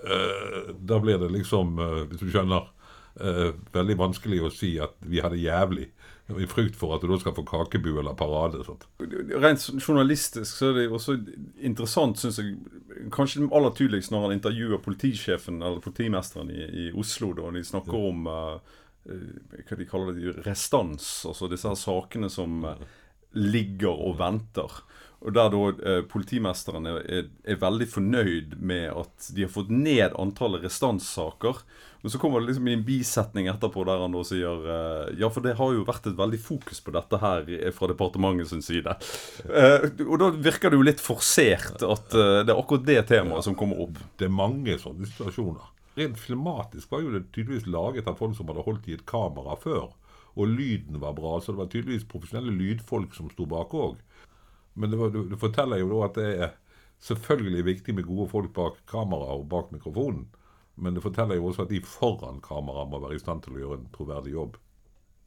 Eh, 0.04 0.76
da 0.80 1.00
blir 1.00 1.18
det 1.20 1.32
liksom, 1.34 1.80
eh, 1.80 2.04
hvis 2.10 2.22
du 2.22 2.30
skjønner, 2.32 2.70
eh, 3.20 3.52
veldig 3.74 3.98
vanskelig 3.98 4.42
å 4.44 4.52
si 4.54 4.78
at 4.80 4.96
vi 5.02 5.20
har 5.20 5.30
det 5.30 5.44
jævlig. 5.44 5.90
I 6.30 6.46
frykt 6.46 6.76
for 6.78 6.94
at 6.94 7.02
du 7.02 7.08
da 7.08 7.18
skal 7.18 7.34
få 7.34 7.42
kakebu 7.44 7.98
eller 7.98 8.14
parade. 8.14 8.62
Sånt. 8.64 8.86
Rent 9.00 9.64
journalistisk 9.82 10.60
så 10.60 10.70
er 10.70 10.74
det 10.74 10.92
også 10.92 11.18
interessant, 11.58 12.18
syns 12.22 12.38
jeg. 12.38 12.56
Kanskje 13.10 13.50
aller 13.50 13.72
tydeligst 13.74 14.12
når 14.12 14.28
han 14.28 14.36
intervjuer 14.38 14.78
politisjefen 14.78 15.64
eller 15.64 15.82
politimesteren 15.82 16.52
i, 16.52 16.62
i 16.62 16.92
Oslo, 16.94 17.34
da 17.34 17.50
de 17.50 17.64
snakker 17.66 17.98
om 18.12 18.28
eh, 18.28 18.54
eh, 18.54 18.60
hva 19.70 19.80
de 19.80 19.90
kaller 19.90 20.18
det, 20.18 20.36
restans. 20.46 21.10
Altså 21.30 21.50
disse 21.52 21.70
her 21.70 21.80
sakene 21.80 22.30
som 22.34 22.64
eh, 22.68 22.88
ligger 23.38 23.94
og 23.94 24.18
venter. 24.22 24.82
Og 25.20 25.36
der 25.36 25.52
da 25.52 25.62
eh, 25.84 26.02
politimesteren 26.08 26.88
er, 26.88 27.02
er, 27.04 27.30
er 27.44 27.60
veldig 27.60 27.88
fornøyd 27.92 28.56
med 28.64 28.88
at 29.02 29.32
de 29.36 29.44
har 29.44 29.52
fått 29.52 29.72
ned 29.74 30.16
antallet 30.16 30.64
restanssaker. 30.64 31.60
Men 32.02 32.14
så 32.14 32.22
kommer 32.22 32.40
det 32.40 32.48
liksom 32.48 32.68
i 32.68 32.76
en 32.78 32.86
bisetning 32.88 33.50
etterpå 33.52 33.84
der 33.88 34.00
han 34.00 34.16
da 34.16 34.22
sier 34.28 34.70
eh, 34.76 35.10
Ja, 35.20 35.28
for 35.34 35.44
det 35.44 35.58
har 35.60 35.74
jo 35.76 35.84
vært 35.88 36.08
et 36.08 36.16
veldig 36.20 36.40
fokus 36.40 36.80
på 36.86 36.94
dette 36.96 37.20
her 37.20 37.52
eh, 37.58 37.74
fra 37.76 37.90
departementet 37.92 38.54
sin 38.54 38.64
side. 38.64 38.96
Eh, 39.44 39.90
og 40.08 40.16
da 40.22 40.32
virker 40.38 40.72
det 40.72 40.80
jo 40.80 40.88
litt 40.88 41.04
forsert 41.04 41.84
at 41.84 42.16
eh, 42.16 42.40
det 42.46 42.56
er 42.56 42.56
akkurat 42.56 42.88
det 42.88 43.04
temaet 43.12 43.50
som 43.50 43.60
kommer 43.60 43.84
opp. 43.90 44.00
Det 44.16 44.30
er 44.30 44.40
mange 44.40 44.80
sånne 44.80 45.10
situasjoner. 45.12 45.68
Rent 46.00 46.20
filmatisk 46.20 46.92
var 46.92 47.04
jo 47.04 47.14
det 47.14 47.28
tydeligvis 47.36 47.68
laget 47.70 48.08
av 48.08 48.18
folk 48.20 48.38
som 48.38 48.50
hadde 48.50 48.66
holdt 48.66 48.88
i 48.90 48.96
et 48.98 49.06
kamera 49.10 49.58
før. 49.60 49.92
Og 50.40 50.48
lyden 50.48 51.00
var 51.02 51.16
bra, 51.18 51.38
så 51.42 51.54
det 51.54 51.62
var 51.62 51.70
tydeligvis 51.74 52.08
profesjonelle 52.10 52.54
lydfolk 52.56 53.16
som 53.18 53.30
sto 53.34 53.48
bak 53.50 53.74
òg. 53.76 54.00
Men 54.80 54.94
det, 54.94 55.00
var, 55.00 55.12
det, 55.14 55.26
det 55.34 55.40
forteller 55.42 55.82
jo 55.82 55.90
da 55.92 56.02
at 56.08 56.20
det 56.20 56.30
er 56.46 56.54
selvfølgelig 57.04 57.66
viktig 57.68 57.96
med 57.98 58.08
gode 58.08 58.30
folk 58.32 58.54
bak 58.56 58.80
kamera 58.90 59.36
og 59.36 59.48
bak 59.52 59.74
mikrofonen. 59.76 60.28
Men 60.80 60.96
det 60.96 61.04
forteller 61.04 61.36
jo 61.36 61.50
også 61.50 61.66
at 61.66 61.74
de 61.74 61.82
foran 61.84 62.40
kamera 62.44 62.86
må 62.88 63.02
være 63.04 63.20
i 63.20 63.24
stand 63.24 63.44
til 63.44 63.58
å 63.58 63.64
gjøre 63.64 63.80
en 63.82 63.90
troverdig 63.96 64.36
jobb. 64.36 64.60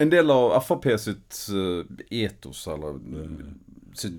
En 0.01 0.09
del 0.09 0.33
av 0.33 0.55
Frp 0.65 0.87
sitt 0.97 1.37
eh, 1.53 2.05
etos, 2.23 2.65
eller 2.71 2.97
sitt 3.93 4.17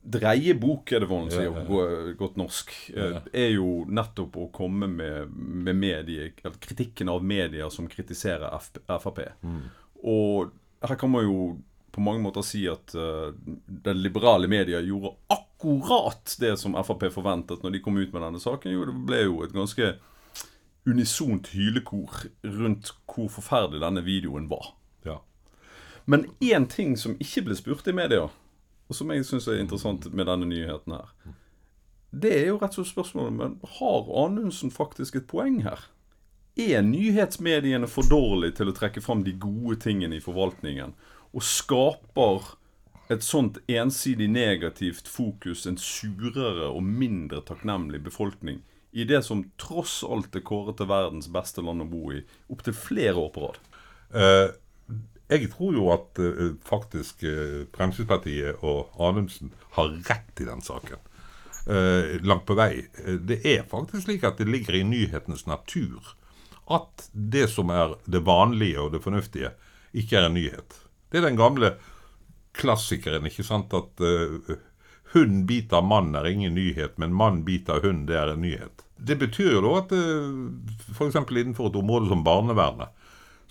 dreiebok, 0.00 0.92
er 0.92 1.02
det 1.02 1.08
vanlig 1.10 1.34
å 1.34 1.36
si 1.36 1.44
Ja, 1.44 1.52
ja. 1.52 2.12
godt 2.18 2.38
norsk, 2.40 2.72
eh, 2.94 3.18
er 3.36 3.50
jo 3.52 3.84
nettopp 3.88 4.38
å 4.40 4.46
komme 4.54 4.88
med, 4.88 5.32
med 5.34 5.76
medie, 5.76 6.30
kritikken 6.40 7.12
av 7.12 7.24
medier 7.24 7.68
som 7.72 7.88
kritiserer 7.90 8.48
Frp. 8.88 9.20
Mm. 9.42 9.60
Og 10.08 10.54
her 10.80 10.96
kan 10.96 11.12
man 11.12 11.26
jo 11.26 11.40
på 11.90 12.00
mange 12.00 12.22
måter 12.22 12.44
si 12.46 12.62
at 12.70 12.94
uh, 12.94 13.34
den 13.66 14.02
liberale 14.02 14.48
media 14.48 14.80
gjorde 14.80 15.16
akkurat 15.34 16.36
det 16.40 16.54
som 16.60 16.76
Frp 16.78 17.08
forventet 17.12 17.64
når 17.64 17.74
de 17.74 17.82
kom 17.84 17.98
ut 17.98 18.12
med 18.14 18.22
denne 18.22 18.40
saken. 18.40 18.72
Jo, 18.72 18.86
det 18.88 18.94
ble 19.10 19.24
jo 19.26 19.40
et 19.44 19.54
ganske 19.54 19.96
unisont 20.88 21.50
hylekor 21.52 22.22
rundt 22.46 22.94
hvor 23.10 23.28
forferdelig 23.28 23.82
denne 23.82 24.04
videoen 24.06 24.48
var. 24.48 24.72
Ja. 25.04 25.18
Men 26.08 26.30
én 26.40 26.68
ting 26.70 26.96
som 26.96 27.18
ikke 27.20 27.48
ble 27.50 27.58
spurt 27.58 27.90
i 27.90 27.96
media, 27.96 28.28
og 28.90 28.98
som 28.98 29.12
jeg 29.14 29.24
syns 29.26 29.46
er 29.48 29.60
interessant 29.62 30.08
med 30.10 30.26
denne 30.26 30.48
nyheten 30.50 30.96
her, 30.96 31.14
det 32.10 32.32
er 32.34 32.48
jo 32.48 32.58
rett 32.58 32.74
og 32.74 32.82
slett 32.82 32.90
spørsmålet 32.90 33.36
men 33.38 33.52
har 33.78 34.08
Anundsen 34.24 34.72
faktisk 34.74 35.20
et 35.20 35.28
poeng 35.30 35.60
her? 35.62 35.84
Er 36.58 36.82
nyhetsmediene 36.82 37.86
for 37.88 38.08
dårlige 38.10 38.58
til 38.58 38.72
å 38.72 38.74
trekke 38.74 39.02
fram 39.04 39.22
de 39.24 39.36
gode 39.38 39.78
tingene 39.84 40.18
i 40.18 40.24
forvaltningen, 40.24 40.96
og 41.30 41.46
skaper 41.46 42.56
et 43.10 43.22
sånt 43.22 43.60
ensidig 43.70 44.26
negativt 44.30 45.06
fokus 45.10 45.64
en 45.70 45.78
surere 45.78 46.66
og 46.66 46.82
mindre 46.82 47.44
takknemlig 47.46 48.02
befolkning 48.06 48.60
i 48.90 49.06
det 49.06 49.22
som 49.22 49.44
tross 49.58 50.00
alt 50.02 50.34
er 50.34 50.42
kåret 50.46 50.78
til 50.80 50.90
verdens 50.90 51.30
beste 51.30 51.62
land 51.62 51.84
å 51.84 51.88
bo 51.90 52.10
i, 52.14 52.24
opptil 52.50 52.74
flere 52.74 53.22
år 53.22 53.30
på 53.34 53.44
rad? 53.44 53.60
Eh, 54.10 54.48
jeg 55.30 55.50
tror 55.52 55.76
jo 55.76 55.90
at 55.94 56.18
uh, 56.18 56.54
faktisk 56.66 57.22
uh, 57.22 57.62
Fremskrittspartiet 57.76 58.64
og 58.66 58.90
Anundsen 59.00 59.52
har 59.76 59.92
rett 60.08 60.42
i 60.42 60.48
den 60.48 60.62
saken. 60.64 60.98
Uh, 61.68 62.16
langt 62.26 62.46
på 62.48 62.56
vei. 62.58 62.72
Det 63.22 63.40
er 63.46 63.68
faktisk 63.68 64.08
slik 64.08 64.26
at 64.26 64.40
det 64.40 64.48
ligger 64.50 64.78
i 64.78 64.86
nyhetens 64.86 65.46
natur 65.46 66.16
at 66.70 67.08
det 67.12 67.48
som 67.50 67.70
er 67.74 67.96
det 68.06 68.22
vanlige 68.26 68.78
og 68.78 68.92
det 68.94 69.02
fornuftige, 69.02 69.52
ikke 69.90 70.20
er 70.20 70.28
en 70.28 70.36
nyhet. 70.38 70.76
Det 71.10 71.18
er 71.18 71.26
den 71.26 71.38
gamle 71.38 71.72
klassikeren, 72.54 73.26
ikke 73.26 73.42
sant, 73.42 73.74
at 73.74 74.02
hund 75.14 75.40
biter 75.48 75.82
mann 75.82 76.14
er 76.14 76.28
ingen 76.30 76.54
nyhet, 76.54 76.94
men 77.02 77.14
mann 77.14 77.42
biter 77.46 77.82
hund, 77.82 78.04
det 78.06 78.20
er 78.20 78.30
en 78.30 78.44
nyhet. 78.44 78.84
Det 78.94 79.18
betyr 79.18 79.56
jo 79.56 79.64
da 79.64 79.72
at 79.80 79.94
f.eks. 80.94 81.18
innenfor 81.18 81.72
et 81.72 81.80
område 81.82 82.06
som 82.12 82.22
barnevernet, 82.22 82.94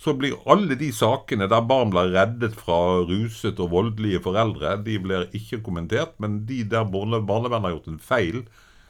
så 0.00 0.14
blir 0.16 0.38
alle 0.48 0.78
de 0.80 0.88
sakene 0.96 1.44
der 1.50 1.66
barn 1.68 1.90
blir 1.92 2.08
reddet 2.14 2.54
fra 2.56 3.04
ruset 3.04 3.58
og 3.60 3.72
voldelige 3.74 4.22
foreldre, 4.24 4.78
de 4.84 4.98
blir 5.02 5.26
ikke 5.36 5.60
kommentert, 5.66 6.14
men 6.18 6.46
de 6.48 6.62
der 6.64 6.84
barne- 6.88 7.26
barnevernet 7.26 7.68
har 7.68 7.74
gjort 7.76 7.92
en 7.92 8.00
feil, 8.00 8.44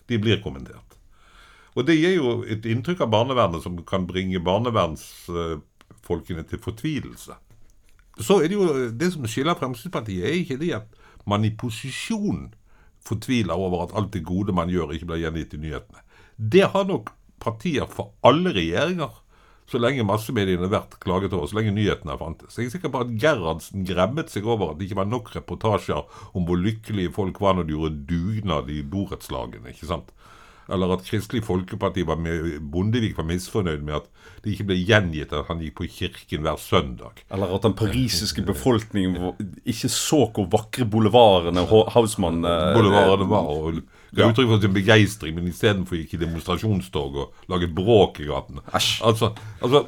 de 0.06 0.18
blir 0.18 0.42
kommentert. 0.42 0.96
Og 1.74 1.86
det 1.86 1.98
gir 1.98 2.14
jo 2.14 2.44
et 2.46 2.66
inntrykk 2.66 3.00
av 3.06 3.10
barnevernet 3.10 3.62
som 3.62 3.84
kan 3.86 4.06
bringe 4.06 4.40
barnevernsfolkene 4.42 6.42
til 6.46 6.58
fortvilelse. 6.62 7.32
Så 8.20 8.42
er 8.42 8.48
det 8.48 8.56
jo 8.58 8.90
det 8.90 9.12
som 9.12 9.26
skiller 9.26 9.54
Fremskrittspartiet, 9.58 10.24
er 10.26 10.32
ikke 10.42 10.60
det 10.60 10.72
at 10.78 10.86
man 11.26 11.44
i 11.44 11.50
posisjon 11.50 12.54
fortviler 13.06 13.54
over 13.54 13.82
at 13.86 13.94
alt 13.96 14.12
det 14.12 14.24
gode 14.26 14.52
man 14.54 14.70
gjør, 14.70 14.92
ikke 14.94 15.06
blir 15.10 15.24
gjengitt 15.24 15.54
i 15.56 15.62
nyhetene. 15.62 16.00
Det 16.36 16.66
har 16.70 16.84
nok 16.86 17.10
partier 17.40 17.86
for 17.88 18.12
alle 18.26 18.52
regjeringer, 18.54 19.10
så 19.70 19.78
lenge 19.78 20.06
massemediene 20.06 20.66
har 20.66 20.72
vært 20.72 20.96
klaget 21.02 21.34
over, 21.36 21.46
så 21.46 21.60
lenge 21.60 21.74
nyhetene 21.76 22.16
fantes. 22.18 22.58
Jeg 22.58 22.68
er 22.68 22.74
sikker 22.74 22.90
på 22.90 23.04
at 23.04 23.12
Gerhardsen 23.22 23.84
gremmet 23.86 24.32
seg 24.32 24.48
over 24.48 24.72
at 24.72 24.80
det 24.80 24.88
ikke 24.88 24.98
var 24.98 25.10
nok 25.10 25.30
reportasjer 25.36 26.00
om 26.34 26.48
hvor 26.48 26.58
lykkelige 26.58 27.12
folk 27.14 27.38
var 27.42 27.54
når 27.56 27.68
de 27.68 27.76
gjorde 27.76 28.00
dugnad 28.10 28.72
i 28.74 28.80
borettslagene. 28.82 29.70
ikke 29.70 29.90
sant? 29.92 30.10
Eller 30.70 30.92
at 30.94 31.06
Kristelig 31.06 31.42
Folkeparti 31.46 32.04
var 32.06 32.18
med, 32.22 32.60
Bondevik 32.70 33.16
var 33.18 33.26
misfornøyd 33.26 33.82
med 33.86 33.96
at 34.00 34.10
det 34.44 34.54
ikke 34.54 34.68
ble 34.70 34.76
gjengitt 34.78 35.32
at 35.34 35.48
han 35.50 35.62
gikk 35.64 35.80
på 35.80 35.88
kirken 35.90 36.44
hver 36.46 36.60
søndag. 36.62 37.24
Eller 37.30 37.54
at 37.54 37.66
den 37.66 37.74
parisiske 37.78 38.44
befolkningen 38.46 39.32
ikke 39.64 39.90
så 39.90 40.24
hvor 40.30 40.46
vakre 40.52 40.86
boulevardene 40.90 41.66
Hausmann 41.66 42.44
eh, 42.46 42.70
Boulevardene 42.76 43.30
var 43.30 43.50
og 43.50 43.82
ga 44.14 44.22
Ja. 44.22 44.30
uttrykk 44.30 44.48
for 44.48 44.60
sin 44.60 44.74
begeistring, 44.74 45.34
men 45.34 45.48
istedenfor 45.48 45.96
gikk 45.96 46.14
i 46.14 46.24
demonstrasjonstog 46.24 47.16
og 47.16 47.34
laget 47.48 47.74
bråk 47.74 48.20
i 48.20 48.26
gatene. 48.26 48.60
Æsj. 48.74 49.02
Altså, 49.04 49.34
altså, 49.62 49.86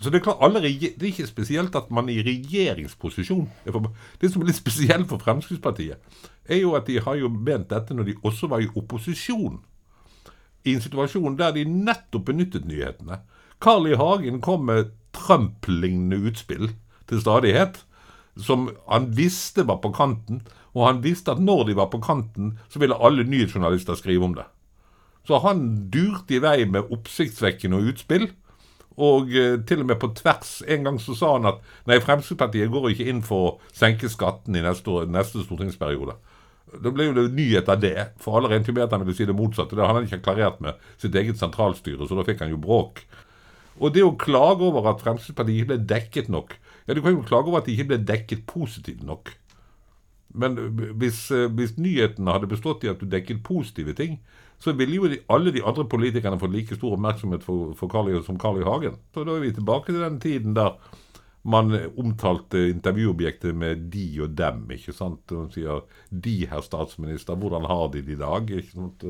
så 0.00 0.10
det 0.10 0.20
er 0.20 0.24
klart, 0.24 0.40
alle 0.40 0.62
det 0.62 1.02
er 1.02 1.06
ikke 1.06 1.26
spesielt 1.26 1.74
at 1.76 1.90
man 1.90 2.08
i 2.08 2.22
regjeringsposisjon 2.22 3.50
er 3.66 3.72
Det 4.20 4.32
som 4.32 4.42
er 4.42 4.46
litt 4.46 4.56
spesielt 4.56 5.08
for 5.08 5.18
Fremskrittspartiet, 5.18 5.98
er 6.48 6.56
jo 6.56 6.74
at 6.74 6.86
de 6.86 7.00
har 7.00 7.14
jo 7.14 7.28
ment 7.28 7.68
dette 7.70 7.94
når 7.94 8.04
de 8.04 8.14
også 8.24 8.48
var 8.48 8.60
i 8.60 8.68
opposisjon. 8.76 9.60
I 10.64 10.74
en 10.74 10.80
situasjon 10.80 11.36
der 11.38 11.52
de 11.52 11.64
nettopp 11.64 12.24
benyttet 12.24 12.64
nyhetene. 12.64 13.20
Carl 13.60 13.86
I. 13.86 13.94
Hagen 13.94 14.40
kom 14.40 14.64
med 14.66 14.90
Trump-lignende 15.12 16.16
utspill 16.30 16.70
til 17.08 17.20
stadighet 17.20 17.84
som 18.38 18.68
han 18.86 19.10
visste 19.16 19.64
var 19.66 19.80
på 19.82 19.92
kanten, 19.94 20.42
og 20.74 20.86
han 20.86 21.02
visste 21.02 21.34
at 21.34 21.42
når 21.42 21.64
de 21.70 21.76
var 21.78 21.90
på 21.92 22.00
kanten, 22.02 22.54
så 22.70 22.82
ville 22.82 22.98
alle 22.98 23.26
nyhetsjournalister 23.26 23.98
skrive 23.98 24.24
om 24.24 24.36
det. 24.38 24.46
Så 25.26 25.40
han 25.44 25.90
durte 25.92 26.36
i 26.36 26.42
vei 26.42 26.64
med 26.64 26.92
oppsiktsvekkende 26.94 27.82
utspill, 27.90 28.30
og 29.00 29.30
eh, 29.32 29.56
til 29.66 29.84
og 29.84 29.90
med 29.90 30.00
på 30.02 30.10
tvers. 30.16 30.60
En 30.68 30.84
gang 30.86 30.98
så 31.00 31.14
sa 31.16 31.34
han 31.36 31.48
at 31.48 31.60
nei, 31.88 32.00
Fremskrittspartiet 32.02 32.72
går 32.72 32.90
ikke 32.90 33.08
inn 33.10 33.22
for 33.24 33.46
å 33.46 33.54
senke 33.76 34.10
skatten 34.12 34.58
i 34.58 34.64
neste, 34.64 35.04
neste 35.08 35.44
stortingsperiode. 35.46 36.16
Da 36.70 36.92
ble 36.94 37.08
jo 37.08 37.16
det 37.16 37.30
nyhet 37.34 37.70
av 37.72 37.80
det, 37.82 37.96
for 38.22 38.38
alle 38.38 38.52
regnet 38.52 38.70
jo 38.70 38.76
med 38.76 38.84
at 38.86 38.94
han 38.94 39.02
ville 39.02 39.16
si 39.18 39.26
det 39.26 39.36
motsatte. 39.36 39.74
Det 39.74 39.82
hadde 39.82 40.02
han 40.02 40.08
ikke 40.08 40.22
klarert 40.26 40.60
med 40.62 40.90
sitt 41.02 41.16
eget 41.18 41.40
sentralstyre, 41.40 42.06
så 42.06 42.18
da 42.18 42.26
fikk 42.26 42.44
han 42.44 42.52
jo 42.52 42.60
bråk. 42.62 43.02
Og 43.80 43.94
det 43.94 44.04
å 44.04 44.14
klage 44.20 44.66
over 44.66 44.90
at 44.92 45.02
Fremskrittspartiet 45.02 45.62
ikke 45.62 45.72
ble 45.72 45.80
dekket 45.94 46.30
nok 46.30 46.54
Ja, 46.90 46.94
du 46.96 47.04
kan 47.04 47.14
jo 47.14 47.22
klage 47.22 47.46
over 47.46 47.60
at 47.60 47.68
de 47.70 47.76
ikke 47.76 47.92
ble 47.92 48.00
dekket 48.02 48.48
positivt 48.50 49.04
nok. 49.06 49.30
Men 50.34 50.56
hvis, 50.98 51.28
eh, 51.30 51.46
hvis 51.54 51.76
nyhetene 51.78 52.34
hadde 52.34 52.50
bestått 52.50 52.82
i 52.82 52.90
at 52.90 52.98
du 52.98 53.06
dekket 53.06 53.44
positive 53.46 53.94
ting, 53.94 54.16
så 54.58 54.74
ville 54.74 54.98
jo 54.98 55.06
de, 55.08 55.20
alle 55.30 55.52
de 55.54 55.62
andre 55.62 55.86
politikerne 55.86 56.38
fått 56.40 56.52
like 56.52 56.74
stor 56.74 56.96
oppmerksomhet 56.96 57.46
for, 57.46 57.70
for 57.78 57.90
Carl 57.92 58.10
som 58.26 58.38
Carl 58.42 58.58
I. 58.58 58.66
Hagen. 58.66 58.98
Så 59.14 59.22
da 59.24 59.36
er 59.36 59.46
vi 59.46 59.52
tilbake 59.54 59.94
til 59.94 60.02
den 60.02 60.18
tiden 60.20 60.58
der 60.58 60.74
man 61.46 61.72
omtalte 61.96 62.66
intervjuobjektet 62.68 63.54
med 63.56 63.86
de 63.94 64.08
og 64.26 64.34
dem. 64.36 64.66
ikke 64.74 64.92
sant? 64.92 65.30
Man 65.30 65.48
sier 65.54 65.86
'de, 66.10 66.34
herr 66.50 66.60
statsminister, 66.60 67.38
hvordan 67.38 67.64
har 67.64 67.86
de 67.94 68.02
det 68.02 68.18
i 68.18 68.20
dag?' 68.20 68.50
ikke 68.50 68.74
sant? 68.74 69.06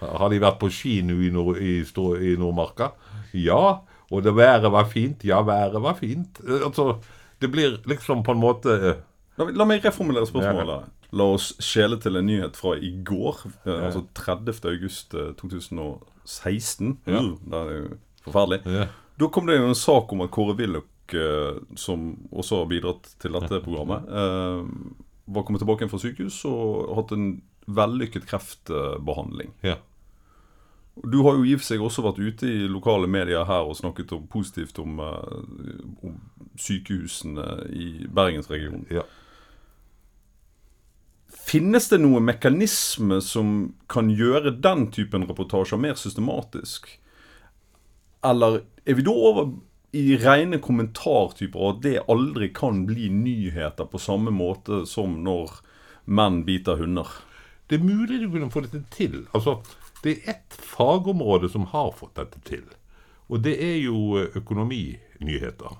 Har 0.00 0.32
de 0.32 0.40
vært 0.40 0.58
på 0.58 0.72
ski 0.72 1.02
nå 1.04 1.20
i, 1.20 1.30
Nord, 1.30 1.60
i, 1.60 1.84
i 1.84 2.36
Nordmarka? 2.40 2.90
Ja. 3.34 3.84
Og 4.10 4.22
det 4.26 4.34
været 4.36 4.72
var 4.72 4.88
fint? 4.90 5.24
Ja, 5.24 5.42
været 5.46 5.82
var 5.82 5.94
fint. 5.94 6.40
Eh, 6.46 6.64
Altså, 6.66 6.96
det 7.40 7.50
blir 7.50 7.78
liksom 7.86 8.22
på 8.22 8.32
en 8.32 8.42
måte 8.42 8.74
eh, 8.74 8.94
La, 9.38 9.46
la 9.56 9.64
meg 9.64 9.84
reformulere 9.84 10.26
spørsmålet. 10.28 10.88
La 11.16 11.24
oss 11.34 11.54
skjele 11.64 11.96
til 12.02 12.18
en 12.20 12.26
nyhet 12.28 12.58
fra 12.58 12.74
i 12.76 12.90
går, 13.06 13.38
ja. 13.64 13.78
altså 13.86 14.02
30. 14.14 14.60
august 14.68 15.14
eh, 15.14 15.30
2016. 15.40 16.98
Ja. 17.06 17.22
Uh, 17.22 17.38
det 17.46 17.60
er 17.60 17.70
jo 17.78 17.86
forferdelig. 18.26 18.60
ja. 18.66 18.88
Da 19.20 19.28
kom 19.28 19.46
det 19.48 19.58
jo 19.58 19.66
en 19.68 19.76
sak 19.76 20.12
om 20.14 20.22
at 20.24 20.30
Kåre 20.32 20.54
Willoch, 20.56 20.86
eh, 21.12 21.58
som 21.76 22.14
også 22.32 22.62
har 22.62 22.68
bidratt 22.70 23.08
til 23.20 23.34
dette 23.36 23.58
programmet, 23.64 24.06
eh, 24.08 24.62
var 25.28 25.44
kommet 25.44 25.60
tilbake 25.60 25.84
igjen 25.84 25.92
fra 25.92 26.00
sykehus 26.00 26.38
og 26.48 26.94
hatt 26.96 27.12
en 27.16 27.26
vellykket 27.68 28.24
kreftbehandling. 28.30 29.52
ja. 29.62 29.76
Du 31.04 31.22
har 31.24 31.38
jo 31.38 31.46
i 31.46 31.54
og 31.56 31.62
for 31.62 31.68
seg 31.70 31.84
også 31.84 32.04
vært 32.04 32.20
ute 32.20 32.48
i 32.48 32.68
lokale 32.68 33.08
medier 33.08 33.46
her 33.48 33.68
og 33.68 33.78
snakket 33.78 34.12
om, 34.16 34.26
positivt 34.28 34.78
om, 34.82 34.98
eh, 35.00 35.80
om 36.04 36.18
sykehusene 36.60 37.46
i 37.72 38.06
Bergensregionen. 38.06 38.86
ja. 38.90 39.06
Finnes 41.30 41.88
det 41.88 42.00
noen 42.02 42.26
mekanisme 42.26 43.20
som 43.22 43.72
kan 43.90 44.10
gjøre 44.10 44.52
den 44.62 44.88
typen 44.90 45.24
reportasjer 45.26 45.78
mer 45.78 45.96
systematisk? 45.98 46.86
Eller 48.26 48.60
er 48.84 48.98
vi 48.98 49.06
da 49.06 49.14
over 49.14 49.52
i 49.96 50.16
rene 50.20 50.60
kommentartyper, 50.62 51.58
og 51.58 51.76
at 51.76 51.82
det 51.86 52.04
aldri 52.12 52.50
kan 52.54 52.84
bli 52.86 53.08
nyheter 53.10 53.88
på 53.90 53.98
samme 53.98 54.30
måte 54.34 54.84
som 54.86 55.16
når 55.24 55.56
menn 56.06 56.44
biter 56.46 56.78
hunder? 56.78 57.08
Det 57.70 57.78
er 57.78 57.86
mulig 57.86 58.20
du 58.20 58.28
kunne 58.30 58.50
få 58.50 58.64
dette 58.66 58.82
til. 58.94 59.24
Altså, 59.34 59.60
det 60.02 60.12
er 60.12 60.30
ett 60.34 60.54
fagområde 60.54 61.48
som 61.48 61.66
har 61.72 61.92
fått 61.96 62.16
dette 62.16 62.40
til. 62.48 62.64
Og 63.30 63.42
det 63.44 63.56
er 63.62 63.76
jo 63.82 64.18
eh, 64.18 64.30
økonominyheter. 64.36 65.76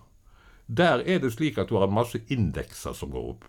Der 0.70 1.02
er 1.02 1.18
det 1.18 1.32
slik 1.34 1.58
at 1.58 1.70
du 1.70 1.78
har 1.78 1.88
en 1.88 1.96
masse 1.96 2.20
indekser 2.30 2.94
som 2.94 3.10
går 3.10 3.32
opp. 3.32 3.48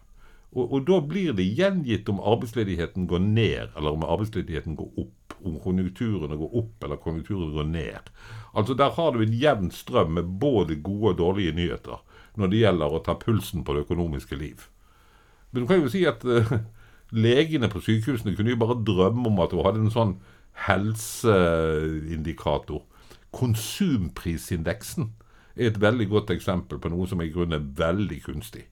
Og, 0.51 0.65
og 0.73 0.85
da 0.87 0.97
blir 1.05 1.35
det 1.37 1.45
gjengitt 1.55 2.09
om 2.11 2.19
arbeidsledigheten 2.19 3.05
går 3.07 3.21
ned, 3.23 3.75
eller 3.77 3.95
om 3.95 4.03
arbeidsledigheten 4.03 4.75
går 4.79 5.03
opp. 5.05 5.35
Om 5.41 5.59
konjunkturene 5.63 6.37
går 6.37 6.57
opp, 6.59 6.83
eller 6.83 6.99
konjunkturene 7.01 7.53
går 7.55 7.69
ned. 7.69 8.09
Altså 8.53 8.73
Der 8.73 8.91
har 8.97 9.11
du 9.11 9.21
en 9.21 9.37
jevn 9.37 9.71
strøm 9.71 10.17
med 10.17 10.33
både 10.41 10.75
gode 10.75 11.13
og 11.13 11.17
dårlige 11.17 11.55
nyheter 11.55 12.01
når 12.35 12.47
det 12.47 12.59
gjelder 12.61 12.93
å 12.95 12.99
ta 13.03 13.15
pulsen 13.19 13.63
på 13.67 13.73
det 13.75 13.81
økonomiske 13.85 14.37
liv. 14.39 14.67
Men 15.51 15.63
du 15.63 15.67
kan 15.67 15.81
jo 15.81 15.89
si 15.91 16.05
at 16.07 16.23
uh, 16.23 16.53
legene 17.11 17.67
på 17.71 17.81
sykehusene 17.83 18.35
kunne 18.37 18.53
jo 18.53 18.59
bare 18.61 18.77
drømme 18.87 19.25
om 19.27 19.41
at 19.43 19.51
du 19.51 19.59
hadde 19.65 19.81
en 19.83 19.91
sånn 19.91 20.13
helseindikator. 20.67 22.83
Konsumprisindeksen 23.31 25.13
er 25.55 25.67
et 25.67 25.81
veldig 25.81 26.09
godt 26.11 26.29
eksempel 26.35 26.79
på 26.79 26.89
noe 26.91 27.07
som 27.07 27.21
i 27.23 27.31
grunnen 27.31 27.57
er 27.57 27.69
veldig 27.79 28.23
kunstig. 28.25 28.65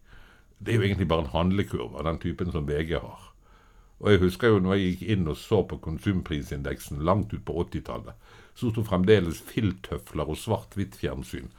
Det 0.60 0.74
er 0.74 0.78
jo 0.80 0.86
egentlig 0.88 1.08
bare 1.08 1.24
en 1.26 1.36
handlekurve 1.36 1.98
av 2.00 2.06
den 2.10 2.20
typen 2.20 2.52
som 2.52 2.68
VG 2.68 2.92
har. 3.00 3.30
Og 4.00 4.12
jeg 4.12 4.20
husker 4.20 4.48
jo 4.48 4.60
når 4.63 4.74
jeg 4.76 4.86
gikk 4.86 5.02
inn 5.12 5.28
og 5.28 5.38
så 5.39 5.63
på 5.68 5.80
konsumprisindeksen 5.84 7.04
langt 7.04 7.34
ut 7.34 7.44
på 7.48 7.54
80-tallet, 7.65 8.13
så 8.56 8.72
sto 8.72 8.82
fremdeles 8.84 9.42
filttøfler 9.44 10.32
og 10.32 10.39
svart-hvitt-fjernsyn 10.39 11.50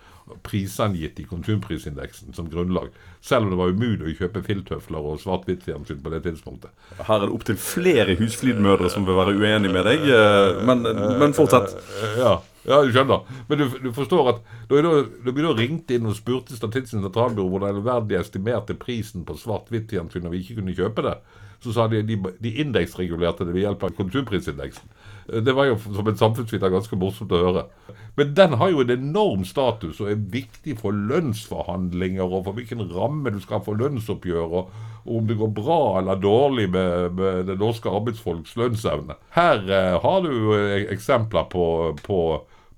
prisangitt 0.46 1.20
i 1.20 1.26
konsumprisindeksen 1.28 2.34
som 2.36 2.50
grunnlag. 2.50 2.90
Selv 3.20 3.46
om 3.46 3.52
det 3.52 3.58
var 3.60 3.72
umulig 3.74 4.12
å 4.12 4.18
kjøpe 4.22 4.42
filttøfler 4.46 5.08
og 5.12 5.20
svart-hvitt-fjernsyn 5.22 6.00
på 6.04 6.12
det 6.14 6.22
tidspunktet. 6.26 6.72
Her 7.00 7.16
er 7.18 7.26
det 7.26 7.34
opptil 7.36 7.58
flere 7.60 8.16
husflidmødre 8.20 8.90
som 8.92 9.08
vil 9.08 9.18
være 9.18 9.36
uenige 9.36 9.74
med 9.74 9.88
deg, 9.88 10.06
eh, 10.06 10.62
men, 10.68 10.86
men 11.20 11.36
fortsett. 11.36 11.76
Ja, 12.20 12.38
ja, 12.68 12.80
du 12.84 12.92
skjønner. 12.92 13.24
Men 13.48 13.60
du, 13.60 13.66
du 13.86 13.90
forstår 13.96 14.34
at 14.34 14.40
da 14.68 14.80
vi 15.32 15.44
da 15.44 15.52
ringte 15.56 15.96
inn 15.96 16.08
og 16.08 16.16
spurte 16.18 16.56
Statistisk 16.56 16.98
sentralbyrå 16.98 17.48
hvordan 17.48 18.08
de 18.08 18.18
estimerte 18.20 18.76
prisen 18.78 19.24
på 19.28 19.38
svart-hvitt-fjernsyn 19.40 20.26
når 20.26 20.34
vi 20.34 20.42
ikke 20.44 20.60
kunne 20.60 20.76
kjøpe 20.76 21.06
det, 21.08 21.16
så 21.60 21.74
sa 21.76 21.86
de 21.92 22.02
de, 22.08 22.16
de 22.40 22.52
indeksregulerte 22.62 23.44
det 23.44 23.54
ved 23.56 23.66
hjelp 23.66 23.84
av 23.84 23.96
konsumprisindeksen. 23.98 24.92
Det 25.30 25.52
var 25.54 25.68
jo 25.68 25.78
som 25.78 26.08
en 26.10 26.18
samfunnsviter 26.18 26.72
ganske 26.72 26.96
morsomt 26.98 27.32
å 27.32 27.42
høre. 27.44 27.64
Men 28.18 28.34
den 28.34 28.56
har 28.58 28.72
jo 28.72 28.82
en 28.82 28.92
enorm 28.92 29.44
status 29.46 30.00
og 30.02 30.10
er 30.10 30.22
viktig 30.32 30.76
for 30.80 30.92
lønnsforhandlinger 30.92 32.26
og 32.26 32.48
for 32.48 32.58
hvilken 32.58 32.82
ramme 32.90 33.32
du 33.32 33.38
skal 33.42 33.60
ha 33.60 33.66
for 33.68 33.78
lønnsoppgjør, 33.80 34.56
og, 34.60 34.72
om 35.10 35.28
det 35.28 35.38
går 35.40 35.52
bra 35.56 35.80
eller 36.00 36.20
dårlig 36.20 36.66
med, 36.74 37.14
med 37.16 37.46
det 37.48 37.56
norske 37.60 37.88
arbeidsfolks 37.88 38.56
lønnsevne. 38.60 39.16
Her 39.36 39.62
eh, 39.64 39.96
har 40.02 40.26
du 40.26 40.32
eh, 40.58 40.90
eksempler 40.92 41.46
på, 41.52 41.64
på, 42.04 42.20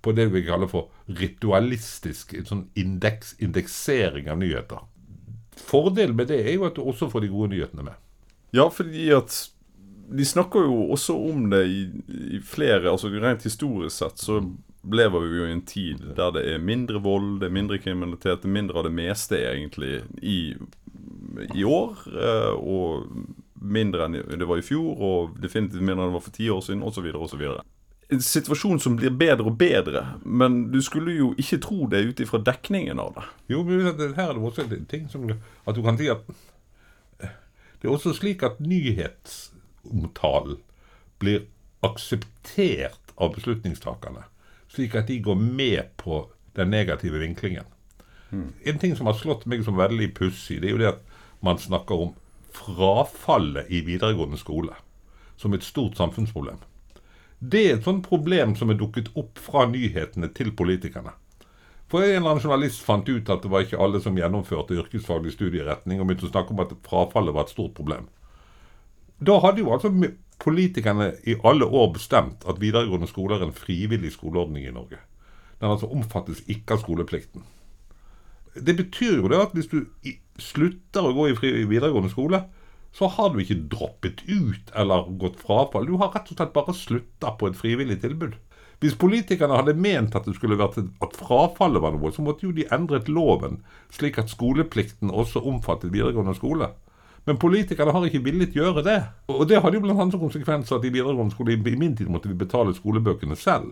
på, 0.04 0.14
det 0.14 0.28
vi 0.34 0.44
kaller 0.46 0.70
for 0.70 0.92
ritualistisk 1.18 2.36
sånn 2.46 2.68
indeks, 2.78 3.34
indeksering 3.42 4.30
av 4.30 4.38
nyheter. 4.44 4.84
Fordelen 5.66 6.14
med 6.18 6.30
det 6.30 6.44
er 6.44 6.54
jo 6.54 6.68
at 6.68 6.78
du 6.78 6.84
også 6.84 7.10
får 7.10 7.24
de 7.24 7.32
gode 7.32 7.56
nyhetene 7.56 7.88
med. 7.90 7.98
Ja, 8.54 8.68
fordi 8.70 9.08
at 9.16 9.34
de 10.08 10.24
snakker 10.24 10.66
jo 10.66 10.90
også 10.92 11.14
om 11.16 11.50
det 11.50 11.62
i, 11.66 11.82
i, 12.36 12.40
flere 12.44 12.90
altså 12.90 13.10
Rent 13.12 13.44
historisk 13.46 13.96
sett 13.96 14.20
så 14.20 14.40
lever 14.92 15.20
vi 15.22 15.38
jo 15.38 15.46
i 15.46 15.52
en 15.54 15.64
tid 15.66 16.02
der 16.16 16.32
det 16.34 16.42
er 16.54 16.62
mindre 16.62 17.00
vold, 17.02 17.40
det 17.40 17.48
er 17.48 17.54
mindre 17.54 17.78
kriminalitet, 17.78 18.42
det 18.42 18.50
er 18.50 18.56
mindre 18.56 18.80
av 18.80 18.88
det 18.88 18.96
meste 18.96 19.38
egentlig 19.38 20.00
i, 20.18 20.40
i 21.54 21.62
år. 21.64 22.02
Eh, 22.10 22.56
og 22.58 23.06
mindre 23.62 24.08
enn 24.08 24.18
det 24.40 24.48
var 24.48 24.58
i 24.58 24.66
fjor, 24.66 24.96
og 24.98 25.36
definitivt 25.42 25.84
mindre 25.84 26.02
enn 26.02 26.10
det 26.10 26.16
var 26.18 26.26
for 26.26 26.34
ti 26.34 26.50
år 26.50 26.64
siden, 26.66 26.82
osv. 26.82 27.06
osv. 27.14 27.44
En 28.12 28.24
situasjon 28.26 28.82
som 28.82 28.98
blir 28.98 29.14
bedre 29.14 29.46
og 29.48 29.56
bedre, 29.60 30.02
men 30.26 30.64
du 30.74 30.80
skulle 30.82 31.14
jo 31.14 31.30
ikke 31.38 31.62
tro 31.62 31.86
det 31.92 32.02
ut 32.08 32.24
ifra 32.24 32.42
dekningen 32.42 33.00
av 33.00 33.14
det. 33.16 33.28
Jo, 33.54 33.62
men 33.68 33.86
her 33.86 34.26
er 34.26 34.34
det 34.34 34.42
også 34.42 34.66
en 34.66 34.90
ting 34.90 35.06
som 35.12 35.30
at 35.30 35.78
du 35.78 35.82
kan 35.86 36.00
si 36.00 36.10
at 36.10 36.26
det 37.82 37.88
er 37.88 37.94
også 37.94 38.12
slik 38.14 38.42
at 38.46 38.60
nyhetsomtalen 39.82 40.56
blir 41.18 41.46
akseptert 41.80 43.12
av 43.16 43.34
beslutningstakerne, 43.34 44.24
slik 44.68 44.94
at 44.94 45.06
de 45.06 45.18
går 45.18 45.34
med 45.34 45.96
på 45.96 46.28
den 46.54 46.70
negative 46.70 47.18
vinklingen. 47.18 47.64
Mm. 48.30 48.52
En 48.64 48.78
ting 48.78 48.96
som 48.96 49.06
har 49.06 49.14
slått 49.14 49.46
meg 49.46 49.64
som 49.64 49.76
veldig 49.76 50.14
pussig, 50.14 50.60
det 50.62 50.68
er 50.68 50.72
jo 50.72 50.82
det 50.82 50.92
at 50.92 51.02
man 51.40 51.58
snakker 51.58 51.94
om 51.94 52.14
frafallet 52.52 53.70
i 53.70 53.80
videregående 53.80 54.38
skole 54.38 54.74
som 55.36 55.52
et 55.54 55.64
stort 55.64 55.96
samfunnsproblem. 55.96 56.58
Det 57.38 57.62
er 57.66 57.76
et 57.76 57.84
sånt 57.84 58.06
problem 58.06 58.54
som 58.54 58.70
er 58.70 58.78
dukket 58.78 59.10
opp 59.18 59.38
fra 59.38 59.66
nyhetene 59.66 60.28
til 60.36 60.52
politikerne. 60.54 61.12
For 61.90 62.04
en 62.04 62.22
eller 62.22 62.30
annen 62.30 62.44
journalist 62.44 62.84
fant 62.86 63.08
ut 63.08 63.28
at 63.28 63.42
det 63.42 63.50
var 63.52 63.66
ikke 63.66 63.80
alle 63.82 64.00
som 64.00 64.16
gjennomførte 64.16 64.78
yrkesfaglig 64.78 65.34
studieretning, 65.34 66.00
og 66.00 66.06
begynte 66.06 66.28
å 66.28 66.32
snakke 66.32 66.54
om 66.54 66.62
at 66.62 66.76
frafallet 66.86 67.34
var 67.34 67.44
et 67.44 67.52
stort 67.52 67.74
problem. 67.76 68.06
Da 69.22 69.38
hadde 69.42 69.62
jo 69.62 69.72
altså 69.74 69.92
politikerne 70.42 71.12
i 71.28 71.36
alle 71.46 71.66
år 71.66 71.92
bestemt 71.94 72.46
at 72.48 72.60
videregående 72.60 73.06
skole 73.10 73.38
er 73.38 73.46
en 73.46 73.54
frivillig 73.54 74.12
skoleordning 74.16 74.66
i 74.66 74.74
Norge. 74.74 74.98
Den 75.60 75.70
altså 75.70 75.90
omfattes 75.94 76.42
ikke 76.50 76.74
av 76.74 76.82
skoleplikten. 76.82 77.44
Det 78.54 78.74
betyr 78.76 79.20
jo 79.20 79.30
det 79.30 79.38
at 79.38 79.54
hvis 79.56 79.70
du 79.70 79.78
slutter 80.42 81.06
å 81.06 81.14
gå 81.16 81.28
i 81.30 81.64
videregående 81.70 82.10
skole, 82.12 82.42
så 82.92 83.08
har 83.08 83.30
du 83.32 83.38
ikke 83.40 83.62
droppet 83.72 84.24
ut 84.28 84.72
eller 84.76 85.06
gått 85.20 85.38
frafall. 85.40 85.86
Du 85.88 85.96
har 86.00 86.10
rett 86.12 86.28
og 86.28 86.36
slett 86.36 86.52
bare 86.56 86.74
slutta 86.76 87.32
på 87.38 87.48
et 87.48 87.56
frivillig 87.56 88.02
tilbud. 88.02 88.34
Hvis 88.82 88.98
politikerne 88.98 89.56
hadde 89.56 89.78
ment 89.78 90.16
at 90.18 90.26
det 90.26 90.34
skulle 90.34 90.58
vært 90.58 90.80
at 90.82 91.16
frafallet 91.16 91.84
var 91.84 91.94
noe, 91.94 92.10
så 92.12 92.24
måtte 92.26 92.48
jo 92.48 92.52
de 92.56 92.66
endret 92.74 93.08
loven 93.08 93.60
slik 93.94 94.18
at 94.18 94.32
skoleplikten 94.32 95.14
også 95.14 95.44
omfattet 95.46 95.94
videregående 95.94 96.34
skole. 96.36 96.72
Men 97.26 97.38
politikerne 97.38 97.92
har 97.94 98.06
ikke 98.08 98.24
villet 98.24 98.56
gjøre 98.56 98.82
det. 98.82 98.98
Og 99.30 99.44
det 99.48 99.60
hadde 99.62 99.78
jo 99.78 99.84
blant 99.84 100.00
annet 100.02 100.18
konsekvens 100.18 100.72
at 100.74 100.84
i 100.84 100.90
videregående 100.90 101.34
skole 101.34 101.54
i 101.54 101.76
min 101.78 101.94
tid 101.96 102.10
måtte 102.10 102.30
vi 102.30 102.38
betale 102.38 102.74
skolebøkene 102.74 103.36
selv. 103.38 103.70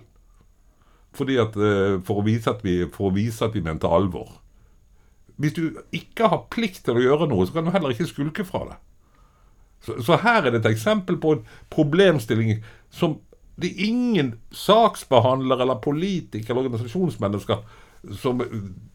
Fordi 1.16 1.38
at, 1.42 1.56
eh, 1.56 1.96
for, 2.06 2.20
å 2.20 2.26
vise 2.26 2.50
at 2.52 2.62
vi, 2.62 2.84
for 2.94 3.10
å 3.10 3.14
vise 3.16 3.42
at 3.44 3.56
vi 3.56 3.64
mente 3.66 3.90
alvor. 3.90 4.36
Hvis 5.40 5.56
du 5.56 5.80
ikke 5.96 6.28
har 6.30 6.46
plikt 6.52 6.84
til 6.86 7.00
å 7.00 7.02
gjøre 7.02 7.26
noe, 7.30 7.46
så 7.46 7.56
kan 7.56 7.66
du 7.66 7.72
heller 7.74 7.90
ikke 7.94 8.06
skulke 8.06 8.46
fra 8.46 8.62
det. 8.68 8.78
Så, 9.80 9.96
så 10.04 10.20
her 10.20 10.44
er 10.44 10.52
det 10.52 10.60
et 10.60 10.70
eksempel 10.74 11.18
på 11.18 11.34
en 11.34 11.44
problemstilling 11.72 12.60
som 12.92 13.18
det 13.60 13.72
er 13.72 13.88
ingen 13.90 14.34
saksbehandler 14.56 15.60
eller 15.64 15.80
politiker 15.84 16.52
eller 16.52 16.68
organisasjonsmennesker 16.68 17.64
som 18.16 18.40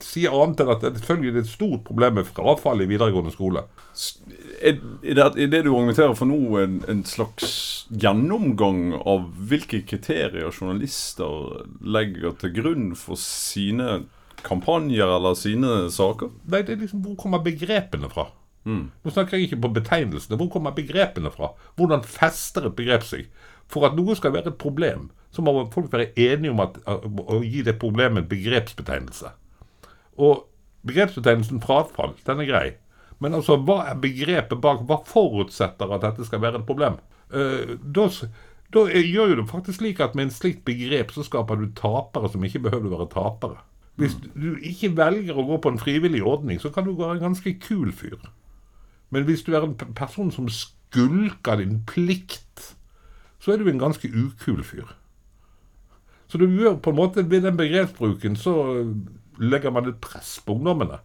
sier 0.01 0.33
annet 0.33 0.61
enn 0.63 0.71
at 0.73 0.83
det 0.83 0.99
selvfølgelig 0.99 1.31
er 1.31 1.43
et 1.43 1.51
stort 1.51 1.83
problem 1.85 2.17
med 2.17 2.29
frafall 2.29 2.81
i 2.81 2.87
videregående 2.89 3.33
skole. 3.33 3.65
Er 4.65 4.79
det, 5.03 5.25
er 5.27 5.51
det 5.51 5.61
du 5.65 5.71
argumenterer 5.75 6.15
for 6.17 6.29
nå, 6.29 6.39
en, 6.61 6.79
en, 6.89 7.03
slags 7.05 7.85
gjennomgang 7.93 8.95
av 8.97 9.27
hvilke 9.49 9.83
kriterier 9.85 10.49
journalister 10.49 11.67
legger 11.85 12.33
til 12.41 12.55
grunn 12.57 12.87
for 12.97 13.19
sine 13.21 14.05
kampanjer 14.45 15.15
eller 15.19 15.37
sine 15.37 15.85
saker? 15.93 16.33
Nei, 16.49 16.63
det 16.65 16.75
er 16.75 16.83
liksom 16.85 17.05
Hvor 17.05 17.19
kommer 17.21 17.45
begrepene 17.45 18.09
fra? 18.11 18.31
Mm. 18.65 18.87
Nå 19.05 19.13
snakker 19.13 19.37
jeg 19.37 19.51
ikke 19.51 19.61
på 19.67 19.75
betegnelsene. 19.75 20.39
Hvor 20.41 20.49
kommer 20.55 20.73
begrepene 20.73 21.29
fra? 21.33 21.51
Hvordan 21.77 22.01
fester 22.09 22.65
et 22.65 22.77
begrep 22.77 23.05
seg? 23.05 23.29
For 23.69 23.85
at 23.85 23.97
noe 23.97 24.17
skal 24.17 24.33
være 24.33 24.53
et 24.53 24.61
problem, 24.61 25.11
så 25.35 25.43
må 25.43 25.53
folk 25.73 25.91
være 25.93 26.11
enige 26.15 26.53
om 26.53 26.61
at, 26.63 26.79
å 26.87 27.41
gi 27.43 27.63
det 27.65 27.77
problemet 27.81 28.23
en 28.23 28.31
begrepsbetegnelse. 28.31 29.31
Og 30.21 30.45
begrepsbetegnelsen 30.87 31.61
frafall, 31.63 32.15
den 32.27 32.43
er 32.43 32.49
grei. 32.49 32.65
Men 33.23 33.37
altså, 33.37 33.57
hva 33.63 33.81
er 33.89 33.99
begrepet 34.01 34.59
bak? 34.63 34.83
Hva 34.87 34.99
forutsetter 35.07 35.91
at 35.95 36.03
dette 36.03 36.27
skal 36.27 36.43
være 36.43 36.61
et 36.61 36.67
problem? 36.67 36.99
Uh, 37.33 37.75
da, 37.79 38.07
da 38.75 38.85
gjør 38.91 39.33
jo 39.33 39.39
det 39.41 39.47
faktisk 39.49 39.81
slik 39.81 40.01
at 40.03 40.15
med 40.17 40.29
en 40.29 40.35
slikt 40.35 40.65
begrep 40.67 41.13
så 41.15 41.23
skaper 41.25 41.59
du 41.59 41.69
tapere 41.77 42.31
som 42.31 42.43
ikke 42.47 42.63
behøver 42.67 42.91
å 42.91 42.99
være 42.99 43.11
tapere. 43.15 43.61
Hvis 43.99 44.17
du 44.35 44.57
ikke 44.59 44.91
velger 44.97 45.37
å 45.39 45.45
gå 45.47 45.61
på 45.63 45.71
en 45.71 45.79
frivillig 45.79 46.19
ordning, 46.27 46.59
så 46.59 46.71
kan 46.75 46.83
du 46.83 46.97
være 46.97 47.15
en 47.15 47.29
ganske 47.29 47.53
kul 47.63 47.93
fyr. 47.95 48.19
Men 49.15 49.23
hvis 49.27 49.45
du 49.47 49.53
er 49.55 49.63
en 49.63 49.77
person 49.95 50.33
som 50.35 50.49
skulker 50.51 51.61
din 51.61 51.79
plikt 51.87 52.73
så 53.45 53.53
er 53.53 53.61
du 53.61 53.67
en 53.69 53.79
ganske 53.79 54.09
ukul 54.09 54.63
fyr. 54.65 54.89
Så 56.35 56.39
du 56.41 56.49
gjør 56.51 56.73
på 56.83 56.91
en 56.91 56.97
måte 56.97 57.23
ved 57.31 57.45
den 57.45 57.55
begrepsbruken 57.55 58.33
så 58.35 58.53
legger 59.39 59.71
man 59.71 59.85
et 59.87 60.01
press 60.03 60.33
på 60.43 60.57
ungdommene. 60.57 60.97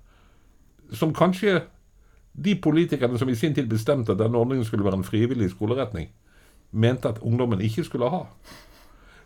Som 0.91 1.13
kanskje 1.15 1.61
de 2.35 2.57
politikerne 2.59 3.19
som 3.19 3.31
i 3.31 3.37
sin 3.39 3.55
tid 3.55 3.69
bestemte 3.71 4.11
at 4.11 4.19
denne 4.19 4.39
ordningen 4.39 4.67
skulle 4.67 4.85
være 4.85 4.99
en 4.99 5.07
frivillig 5.07 5.53
skoleretning, 5.53 6.09
mente 6.73 7.09
at 7.09 7.23
ungdommen 7.23 7.63
ikke 7.63 7.85
skulle 7.87 8.11
ha. 8.11 8.25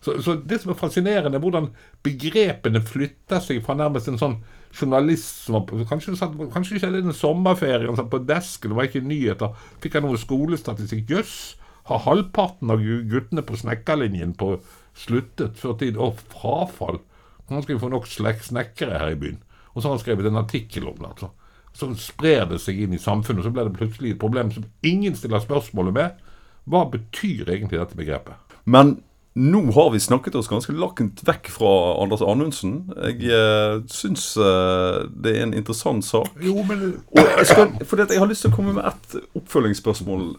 Så, 0.04 0.18
så, 0.20 0.36
det 0.36 0.60
som 0.60 0.74
er 0.74 0.80
fascinerende, 0.82 1.38
er 1.38 1.40
hvordan 1.40 1.70
begrepene 2.04 2.84
flytter 2.84 3.40
seg 3.40 3.64
fra 3.64 3.80
nærmest 3.80 4.12
en 4.12 4.20
sånn 4.20 4.38
journalist 4.76 5.46
som 5.46 5.56
var, 5.56 5.88
Kanskje, 5.88 6.18
satt, 6.20 6.36
kanskje 6.52 6.76
ikke 6.76 6.92
den 6.98 7.16
sommerferien, 7.16 7.96
satt 7.96 8.12
på 8.12 8.20
desken, 8.28 8.74
det 8.74 8.76
var 8.76 8.92
ikke 8.92 9.08
nyheter, 9.08 9.56
fikk 9.80 9.96
han 9.96 10.04
noe 10.10 10.20
skolestatistikk. 10.20 11.16
Jøss! 11.16 11.54
har 11.84 12.00
halvparten 12.06 12.72
av 12.72 12.80
guttene 12.80 13.42
på 13.44 13.58
snekkerlinjen 13.60 14.32
på 14.40 14.54
sluttet 14.96 15.58
før 15.60 15.78
tid. 15.80 15.98
Og 16.00 16.20
frafall. 16.32 17.00
Han 17.48 17.62
skal 17.62 17.76
jo 17.76 17.82
få 17.82 17.92
nok 17.92 18.08
snekkere 18.08 19.00
her 19.00 19.14
i 19.14 19.20
byen. 19.20 19.40
Og 19.74 19.82
så 19.82 19.88
har 19.88 19.96
han 19.96 20.04
skrevet 20.04 20.28
en 20.30 20.40
artikkel 20.40 20.86
om 20.88 20.96
det. 20.98 21.10
altså. 21.10 21.30
Så 21.74 21.90
sprer 21.98 22.46
det 22.46 22.60
seg 22.62 22.78
inn 22.84 22.94
i 22.94 23.02
samfunnet, 23.02 23.42
og 23.42 23.48
så 23.48 23.54
blir 23.54 23.66
det 23.66 23.78
plutselig 23.78 24.14
et 24.14 24.22
problem 24.22 24.52
som 24.54 24.66
ingen 24.86 25.16
stiller 25.18 25.42
spørsmålet 25.42 25.96
med. 25.96 26.22
Hva 26.70 26.84
betyr 26.88 27.50
egentlig 27.50 27.80
dette 27.80 27.98
begrepet? 27.98 28.38
Men 28.64 29.00
nå 29.34 29.60
har 29.74 29.90
vi 29.90 30.00
snakket 30.00 30.36
oss 30.38 30.48
ganske 30.48 30.72
lakkent 30.78 31.24
vekk 31.26 31.50
fra 31.50 31.70
Anders 31.98 32.22
Anundsen. 32.22 32.76
Jeg 32.94 33.32
eh, 33.34 33.80
syns 33.90 34.28
eh, 34.38 35.00
det 35.10 35.32
er 35.34 35.48
en 35.48 35.56
interessant 35.58 36.06
sak. 36.06 36.30
Jo, 36.38 36.62
men 36.68 37.02
Og 37.10 37.18
jeg, 37.18 37.48
skal, 37.50 37.74
fordi 37.82 38.06
at 38.06 38.14
jeg 38.14 38.22
har 38.22 38.30
lyst 38.30 38.46
til 38.46 38.54
å 38.54 38.56
komme 38.56 38.76
med 38.76 38.86
et 38.92 39.18
oppfølgingsspørsmål 39.42 40.36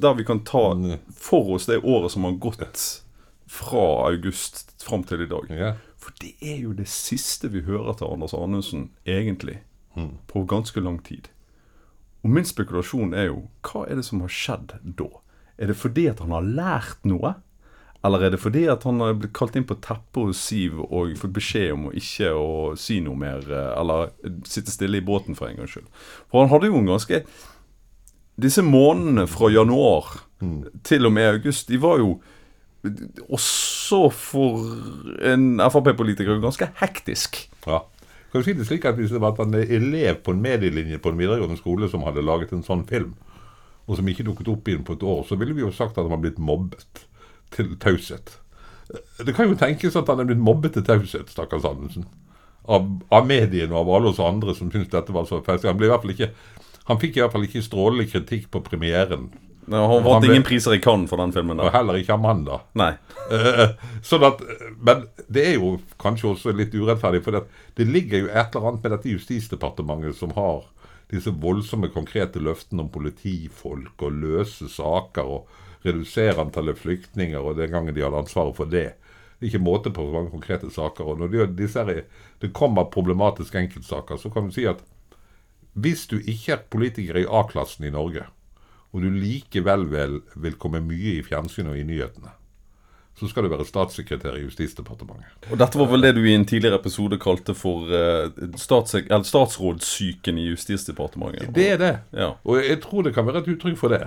der 0.00 0.14
vi 0.16 0.24
kan 0.24 0.40
ta 0.46 0.70
for 1.20 1.56
oss 1.58 1.66
det 1.68 1.82
året 1.82 2.14
som 2.14 2.24
har 2.24 2.38
gått 2.40 2.62
fra 3.46 4.08
august 4.08 4.74
fram 4.82 5.04
til 5.06 5.22
i 5.24 5.30
dag. 5.30 5.50
ja. 5.50 5.74
For 5.96 6.14
det 6.22 6.34
er 6.40 6.60
jo 6.62 6.74
det 6.76 6.88
siste 6.88 7.48
vi 7.50 7.64
hører 7.66 7.96
til 7.98 8.12
Anders 8.12 8.34
Anundsen, 8.34 8.90
egentlig, 9.06 9.60
på 10.28 10.44
ganske 10.46 10.80
lang 10.80 11.00
tid. 11.02 11.30
Og 12.22 12.30
min 12.30 12.46
spekulasjon 12.46 13.14
er 13.14 13.30
jo 13.30 13.46
hva 13.66 13.86
er 13.86 13.98
det 13.98 14.04
som 14.06 14.22
har 14.22 14.30
skjedd 14.32 14.76
da? 14.82 15.08
Er 15.58 15.70
det 15.70 15.78
fordi 15.78 16.06
at 16.10 16.20
han 16.20 16.34
har 16.34 16.46
lært 16.46 17.04
noe? 17.08 17.36
Eller 18.04 18.26
er 18.26 18.34
det 18.34 18.40
fordi 18.42 18.66
at 18.70 18.84
han 18.86 19.00
har 19.02 19.16
blitt 19.18 19.34
kalt 19.34 19.56
inn 19.58 19.66
på 19.66 19.78
teppet 19.82 20.28
hos 20.28 20.42
Siv 20.46 20.78
og 20.84 21.16
fått 21.18 21.34
beskjed 21.34 21.72
om 21.74 21.88
å 21.88 21.94
ikke 21.96 22.32
å 22.36 22.48
si 22.78 23.00
noe 23.02 23.18
mer, 23.18 23.46
eh, 23.46 23.72
eller 23.80 24.12
sitte 24.46 24.74
stille 24.74 25.00
i 25.00 25.06
båten 25.06 25.38
for 25.38 25.48
en 25.48 25.58
gangs 25.58 25.74
skyld? 25.74 25.88
For 26.30 26.42
han 26.42 26.52
hadde 26.52 26.70
jo 26.70 26.80
en 26.82 26.94
ganske 26.94 27.24
Disse 28.36 28.60
månedene 28.60 29.24
fra 29.32 29.48
januar 29.48 30.10
til 30.84 31.08
og 31.08 31.12
med 31.16 31.38
august, 31.38 31.70
de 31.72 31.78
var 31.80 32.02
jo 32.02 32.18
også 33.32 34.00
for 34.14 34.64
en 35.26 35.60
Frp-politiker 35.60 36.40
ganske 36.42 36.68
hektisk. 36.80 37.38
Ja. 37.66 37.82
Kan 38.30 38.42
du 38.42 38.46
si 38.46 38.52
det 38.52 38.66
slik 38.66 38.84
at 38.84 38.98
Hvis 38.98 39.10
det 39.14 39.20
var 39.20 39.38
en 39.40 39.54
elev 39.54 40.22
på 40.24 40.34
en 40.34 40.42
medielinje 40.42 40.98
på 40.98 41.08
en 41.10 41.18
videregående 41.18 41.56
skole 41.56 41.88
som 41.88 42.02
hadde 42.02 42.24
laget 42.24 42.52
en 42.52 42.66
sånn 42.66 42.84
film, 42.86 43.14
og 43.86 43.96
som 43.96 44.08
ikke 44.08 44.26
dukket 44.26 44.50
opp 44.50 44.68
igjen 44.68 44.84
på 44.84 44.96
et 44.96 45.02
år, 45.02 45.22
så 45.28 45.38
ville 45.38 45.54
vi 45.54 45.62
jo 45.62 45.70
sagt 45.70 45.96
at 45.96 46.04
han 46.04 46.10
var 46.10 46.22
blitt 46.22 46.38
mobbet 46.42 47.06
til 47.54 47.76
taushet. 47.78 48.38
Det 49.26 49.34
kan 49.34 49.48
jo 49.48 49.58
tenkes 49.58 49.96
at 49.96 50.08
han 50.10 50.20
er 50.20 50.28
blitt 50.28 50.42
mobbet 50.42 50.74
til 50.74 50.84
taushet, 50.86 51.30
stakkars 51.30 51.66
Anundsen. 51.66 52.06
Av, 52.66 52.86
av 53.14 53.26
mediene 53.26 53.70
og 53.70 53.84
av 53.84 53.92
alle 53.94 54.10
oss 54.10 54.22
andre 54.22 54.54
som 54.58 54.72
syntes 54.72 54.90
dette 54.90 55.14
var 55.14 55.26
så 55.28 55.38
festlig. 55.46 55.70
Han, 55.70 56.34
han 56.90 57.00
fikk 57.02 57.16
i 57.16 57.22
hvert 57.22 57.34
fall 57.34 57.46
ikke 57.46 57.62
strålende 57.62 58.08
kritikk 58.10 58.50
på 58.50 58.62
premieren. 58.66 59.30
Han 59.68 60.04
vant 60.04 60.22
ble- 60.24 60.30
ingen 60.36 60.44
priser 60.46 60.74
i 60.76 60.78
Cannes 60.80 61.08
for 61.10 61.16
den 61.18 61.32
filmen. 61.34 61.58
Og 61.60 61.72
heller 61.74 61.98
ikke 61.98 62.14
Amanda. 62.14 62.60
Nei. 62.78 62.92
Eh, 63.34 63.72
sånn 64.06 64.22
at, 64.28 64.42
men 64.78 65.06
det 65.28 65.42
er 65.50 65.54
jo 65.56 65.72
kanskje 65.98 66.28
også 66.34 66.52
litt 66.54 66.74
urettferdig, 66.74 67.22
for 67.24 67.32
det, 67.34 67.40
det 67.74 67.86
ligger 67.90 68.18
jo 68.24 68.28
et 68.30 68.54
eller 68.54 68.68
annet 68.70 68.82
med 68.86 68.92
dette 68.94 69.10
Justisdepartementet 69.10 70.14
som 70.16 70.30
har 70.36 70.64
disse 71.10 71.30
voldsomme 71.30 71.88
konkrete 71.94 72.38
løftene 72.42 72.82
om 72.84 72.88
politifolk 72.94 74.02
og 74.06 74.12
løse 74.22 74.68
saker 74.70 75.26
og 75.36 75.48
redusere 75.86 76.40
antallet 76.42 76.78
flyktninger, 76.78 77.38
og 77.38 77.58
den 77.58 77.70
gangen 77.70 77.94
de 77.94 78.02
hadde 78.02 78.18
ansvaret 78.24 78.56
for 78.58 78.66
det. 78.70 78.88
Det 79.38 79.46
er 79.46 79.50
ikke 79.52 79.62
måte 79.66 79.90
på 79.94 80.06
mange 80.14 80.30
konkrete 80.32 80.70
saker. 80.72 81.04
og 81.04 81.18
Når 81.20 81.28
det, 81.34 81.56
disse 81.58 81.78
her, 81.82 81.90
er- 81.90 82.06
det 82.40 82.52
kommer 82.52 82.84
problematiske 82.90 83.58
enkeltsaker, 83.58 84.16
så 84.18 84.30
kan 84.32 84.46
du 84.48 84.54
si 84.54 84.64
at 84.66 84.82
hvis 85.76 86.06
du 86.08 86.16
ikke 86.18 86.52
er 86.54 86.62
politiker 86.72 87.18
i 87.20 87.26
A-klassen 87.28 87.84
i 87.84 87.90
Norge, 87.92 88.24
og 88.94 89.04
du 89.04 89.10
likevel 89.12 89.86
vil, 89.90 90.18
vil 90.40 90.58
komme 90.60 90.82
mye 90.84 91.18
i 91.18 91.24
fjernsynet 91.26 91.74
og 91.74 91.80
i 91.80 91.86
nyhetene, 91.86 92.32
så 93.16 93.28
skal 93.30 93.46
du 93.46 93.50
være 93.52 93.64
statssekretær 93.64 94.36
i 94.36 94.42
Justisdepartementet. 94.44 95.48
Og 95.48 95.56
dette 95.60 95.78
var 95.80 95.88
vel 95.88 96.04
det 96.04 96.12
du 96.18 96.20
i 96.26 96.34
en 96.36 96.44
tidligere 96.44 96.76
episode 96.76 97.16
kalte 97.20 97.54
for 97.56 97.88
uh, 97.88 98.28
statsrådssyken 98.60 100.40
i 100.42 100.50
Justisdepartementet? 100.50 101.48
Det 101.56 101.70
er 101.72 101.80
det. 101.80 101.94
Ja. 102.12 102.34
Og 102.44 102.60
jeg 102.60 102.82
tror 102.84 103.06
det 103.06 103.14
kan 103.16 103.24
være 103.28 103.40
et 103.44 103.50
uttrykk 103.54 103.80
for 103.80 103.96
det. 103.96 104.04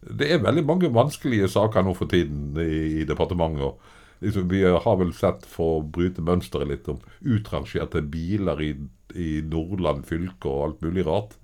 Det 0.00 0.30
er 0.32 0.40
veldig 0.40 0.64
mange 0.64 0.88
vanskelige 0.94 1.50
saker 1.52 1.84
nå 1.84 1.92
for 1.98 2.08
tiden 2.08 2.56
i, 2.62 3.02
i 3.02 3.06
departementet. 3.08 3.76
Liksom, 4.24 4.48
vi 4.50 4.64
har 4.64 4.96
vel 4.98 5.12
sett, 5.14 5.44
for 5.46 5.78
å 5.78 5.84
bryte 5.84 6.24
mønsteret 6.24 6.70
litt, 6.70 6.88
om 6.90 6.98
utrangerte 7.20 8.02
biler 8.02 8.62
i, 8.64 8.72
i 9.14 9.28
Nordland 9.46 10.08
fylke 10.08 10.50
og 10.50 10.64
alt 10.64 10.86
mulig 10.86 11.04
rart. 11.06 11.36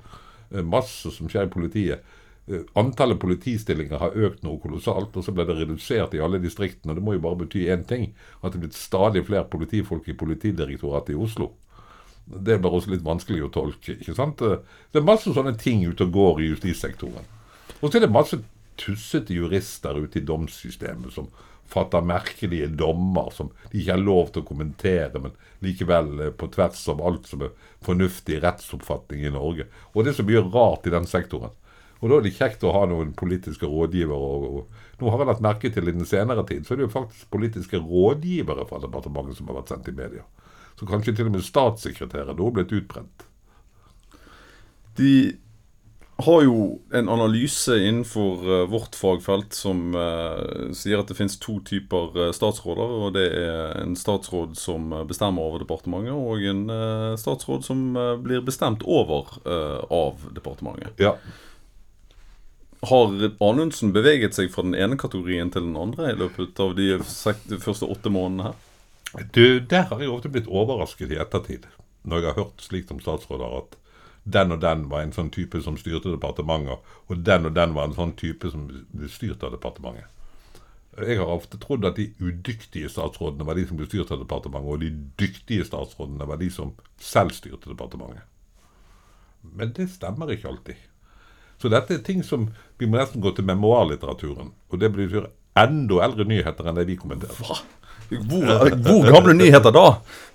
Eh, 0.51 0.65
Masse 0.65 1.13
som 1.15 1.31
skjer 1.31 1.49
i 1.49 1.53
politiet. 1.53 2.14
Eh, 2.47 2.61
Antallet 2.77 3.21
politistillinger 3.21 3.99
har 4.03 4.17
økt 4.17 4.43
noe 4.45 4.61
kolossalt, 4.61 5.17
og 5.17 5.25
så 5.25 5.33
ble 5.33 5.47
det 5.49 5.57
redusert 5.63 6.15
i 6.15 6.21
alle 6.21 6.41
distriktene. 6.43 6.93
og 6.93 6.97
Det 6.97 7.05
må 7.05 7.15
jo 7.17 7.25
bare 7.25 7.41
bety 7.45 7.67
én 7.73 7.87
ting, 7.89 8.15
at 8.43 8.53
det 8.53 8.59
er 8.59 8.67
blitt 8.67 8.79
stadig 8.79 9.25
flere 9.27 9.49
politifolk 9.49 10.09
i 10.09 10.19
Politidirektoratet 10.19 11.15
i 11.15 11.21
Oslo. 11.21 11.53
Det 12.25 12.55
er 12.55 12.59
bare 12.59 12.81
også 12.81 12.93
litt 12.93 13.05
vanskelig 13.05 13.45
å 13.45 13.53
tolke. 13.53 13.99
ikke 13.99 14.15
sant? 14.15 14.43
Eh, 14.43 14.59
Det 14.93 15.01
er 15.01 15.05
masse 15.05 15.33
sånne 15.33 15.57
ting 15.59 15.85
ute 15.87 16.05
og 16.05 16.13
går 16.13 16.41
i 16.41 16.51
justissektoren. 16.55 17.25
Og 17.83 17.91
så 17.91 17.97
er 17.97 18.01
det 18.01 18.13
masse 18.13 18.43
tussete 18.77 19.35
jurister 19.35 19.95
ute 19.97 20.19
i 20.19 20.25
domssystemet 20.25 21.13
som 21.13 21.29
fatter 21.67 22.05
merkelige 22.05 22.69
dommer 22.77 23.31
som 23.33 23.51
de 23.71 23.81
ikke 23.81 23.93
har 23.93 24.03
lov 24.03 24.33
til 24.33 24.43
å 24.43 24.47
kommentere, 24.47 25.21
men 25.21 25.33
likevel 25.65 26.21
eh, 26.21 26.31
på 26.31 26.51
tvers 26.53 26.89
av 26.89 27.01
alt 27.01 27.27
som 27.27 27.43
er 27.43 27.55
fornuftig 27.85 28.43
rettsoppfatning 28.43 29.25
i 29.25 29.33
Norge. 29.33 29.67
Og 29.95 30.05
det 30.05 30.13
er 30.13 30.19
så 30.21 30.27
mye 30.29 30.45
rart 30.45 30.87
i 30.87 30.93
den 30.95 31.07
sektoren. 31.07 31.51
Og 32.01 32.11
da 32.11 32.19
er 32.19 32.27
det 32.27 32.35
kjekt 32.37 32.65
å 32.67 32.73
ha 32.75 32.85
noen 32.91 33.13
politiske 33.17 33.69
rådgivere. 33.71 34.17
Og, 34.17 34.49
og 34.61 35.01
nå 35.01 35.13
har 35.13 35.23
jeg 35.23 35.31
lagt 35.31 35.45
merke 35.47 35.71
til 35.73 35.89
i 35.89 35.95
den 35.97 36.09
senere 36.09 36.45
tid, 36.49 36.67
så 36.67 36.75
er 36.75 36.83
det 36.83 36.89
jo 36.89 36.97
faktisk 36.97 37.31
politiske 37.33 37.81
rådgivere 37.81 38.67
fra 38.69 38.83
departementet 38.83 39.39
som 39.39 39.49
har 39.51 39.61
vært 39.61 39.73
sendt 39.73 39.93
i 39.93 39.97
media. 39.97 40.27
Så 40.79 40.89
kanskje 40.91 41.15
til 41.15 41.31
og 41.31 41.37
med 41.37 41.47
statssekretærer 41.47 42.37
nå 42.37 42.51
er 42.51 42.59
blitt 42.59 42.77
utbrent. 42.77 43.27
De 44.99 45.15
har 46.23 46.45
jo 46.47 46.59
en 46.95 47.09
analyse 47.11 47.75
innenfor 47.75 48.45
eh, 48.47 48.67
vårt 48.71 48.95
fagfelt 48.95 49.57
som 49.57 49.97
eh, 49.99 50.69
sier 50.77 51.01
at 51.01 51.11
det 51.11 51.17
finnes 51.19 51.35
to 51.43 51.57
typer 51.67 52.15
eh, 52.15 52.31
statsråder. 52.37 52.95
Og 53.03 53.17
det 53.17 53.25
er 53.35 53.81
en 53.81 53.97
statsråd 53.99 54.55
som 54.59 54.93
eh, 54.95 55.03
bestemmer 55.11 55.43
over 55.43 55.65
departementet, 55.65 56.15
og 56.15 56.45
en 56.47 56.63
eh, 56.71 57.17
statsråd 57.19 57.67
som 57.67 57.83
blir 58.23 58.45
bestemt 58.47 58.87
over 58.87 59.35
eh, 59.43 59.81
av 59.91 60.23
departementet. 60.37 61.03
Ja, 61.03 61.17
Har 62.91 63.15
Anundsen 63.45 63.93
beveget 63.95 64.37
seg 64.37 64.51
fra 64.53 64.65
den 64.67 64.75
ene 64.77 64.99
kategorien 65.01 65.51
til 65.53 65.67
den 65.67 65.77
andre 65.79 66.11
i 66.13 66.19
løpet 66.19 66.61
av 66.61 66.75
de, 66.77 66.91
første 67.63 67.89
åtte 67.89 68.13
månedene 68.13 68.51
her? 68.51 68.61
Du, 69.33 69.61
Der 69.61 69.87
har 69.91 70.01
jeg 70.03 70.11
ofte 70.11 70.33
blitt 70.33 70.51
overrasket 70.51 71.13
i 71.15 71.21
ettertid, 71.23 71.69
når 72.03 72.21
jeg 72.21 72.29
har 72.33 72.41
hørt 72.43 72.65
slikt 72.65 72.91
om 72.91 73.01
statsråder, 73.01 73.61
at 73.63 73.77
den 74.25 74.53
og 74.57 74.61
den 74.61 74.89
var 74.91 75.05
en 75.05 75.13
sånn 75.15 75.31
type 75.31 75.61
som 75.63 75.77
styrte 75.79 76.11
departementet, 76.11 76.81
og 77.09 77.23
den 77.25 77.47
og 77.47 77.55
den 77.55 77.75
var 77.77 77.89
en 77.89 77.97
sånn 77.97 78.15
type 78.19 78.51
som 78.51 78.67
ble 78.67 79.11
styrt 79.13 79.45
av 79.45 79.53
departementet. 79.55 80.09
Jeg 80.95 81.19
har 81.19 81.31
ofte 81.31 81.59
trodd 81.59 81.85
at 81.89 81.99
de 81.99 82.13
udyktige 82.23 82.89
statsrådene 82.91 83.47
var 83.47 83.59
de 83.59 83.67
som 83.67 83.79
ble 83.79 83.89
styrt 83.89 84.13
av 84.15 84.23
departementet, 84.23 84.71
og 84.71 84.83
de 84.83 84.93
dyktige 85.21 85.67
statsrådene 85.67 86.27
var 86.31 86.41
de 86.41 86.51
som 86.55 86.73
selv 87.03 87.35
styrte 87.35 87.71
departementet. 87.71 88.25
Men 89.45 89.75
det 89.77 89.91
stemmer 89.93 90.31
ikke 90.33 90.49
alltid. 90.53 90.79
Så 91.65 91.71
dette 91.73 91.97
er 91.97 92.03
ting 92.05 92.19
som 92.21 92.51
vi 92.77 92.85
må 92.85 92.99
nesten 92.99 93.23
gå 93.25 93.31
til 93.33 93.47
memoarlitteraturen. 93.49 94.51
Og 94.69 94.81
det 94.83 94.91
betyr 94.93 95.31
enda 95.57 96.03
eldre 96.05 96.27
nyheter 96.29 96.67
enn 96.69 96.77
det 96.77 96.85
vi 96.91 96.99
kommenterer. 97.01 97.63
Hvor, 98.11 98.75
hvor 98.85 99.07
gamle 99.09 99.33
nyheter 99.39 99.73
da? 99.73 99.87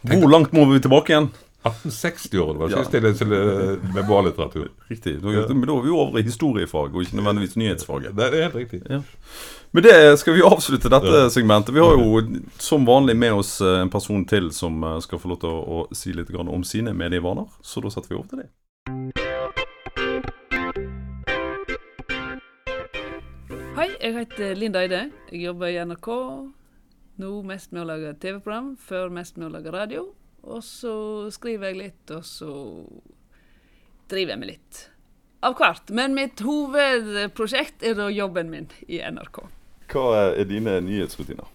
Hvor 0.09 0.25
langt 0.31 0.55
må 0.57 0.63
vi 0.71 0.79
tilbake 0.81 1.13
igjen? 1.13 1.29
1860-årene 1.59 2.61
var 2.63 2.71
sist 2.71 2.93
jeg 2.95 3.03
leste 3.03 3.27
eh, 3.35 3.87
memoarlitteratur. 3.93 4.69
Riktig. 4.89 5.17
Da, 5.21 5.33
men 5.51 5.67
da 5.67 5.75
er 5.75 5.83
vi 5.85 5.91
jo 5.91 5.99
over 6.01 6.17
i 6.17 6.23
historiefag, 6.25 6.95
og 6.95 7.03
ikke 7.03 7.19
nødvendigvis 7.19 7.57
nyhetsfaget. 7.59 8.15
Det 8.17 8.29
er 8.29 8.45
helt 8.47 8.57
riktig. 8.57 8.79
Ja. 8.89 9.03
Med 9.75 9.85
det 9.85 9.97
skal 10.17 10.33
vi 10.33 10.45
avslutte 10.49 10.89
dette 10.89 11.27
segmentet. 11.35 11.75
Vi 11.75 11.83
har 11.83 11.99
jo 11.99 12.23
som 12.57 12.87
vanlig 12.89 13.17
med 13.19 13.37
oss 13.43 13.59
eh, 13.61 13.83
en 13.83 13.93
person 13.93 14.25
til 14.25 14.49
som 14.55 14.81
eh, 14.81 14.97
skal 15.05 15.21
få 15.21 15.35
lov 15.35 15.43
til 15.43 15.53
å, 15.53 15.83
å 15.83 15.85
si 15.93 16.15
litt 16.15 16.33
om 16.39 16.65
sine 16.65 16.95
medievaner, 16.97 17.51
så 17.61 17.85
da 17.85 17.93
setter 17.93 18.15
vi 18.15 18.17
over 18.17 18.31
til 18.31 18.41
det. 18.41 18.49
Hei, 23.79 23.93
jeg 23.95 24.11
heter 24.11 24.57
Linda 24.59 24.81
Eide. 24.83 24.97
Jeg 25.31 25.39
jobber 25.45 25.69
i 25.71 25.77
NRK. 25.87 26.07
Nå 27.23 27.29
mest 27.47 27.69
med 27.71 27.79
å 27.79 27.87
lage 27.87 28.09
TV-program, 28.19 28.73
før 28.75 29.13
mest 29.15 29.37
med 29.39 29.45
å 29.47 29.51
lage 29.53 29.71
radio. 29.71 30.01
Og 30.43 30.65
så 30.67 30.91
skriver 31.31 31.69
jeg 31.69 31.77
litt, 31.77 32.11
og 32.11 32.25
så 32.27 32.49
driver 34.11 34.33
jeg 34.33 34.41
med 34.41 34.49
litt 34.49 34.81
av 35.47 35.55
hvert. 35.61 35.93
Men 35.95 36.11
mitt 36.17 36.43
hovedprosjekt 36.43 37.85
er 37.87 37.95
da 37.95 38.09
jobben 38.11 38.51
min 38.51 38.67
i 38.91 38.99
NRK. 38.99 39.45
Hva 39.93 40.25
er 40.33 40.49
dine 40.49 40.73
nyhetsrutiner? 40.83 41.47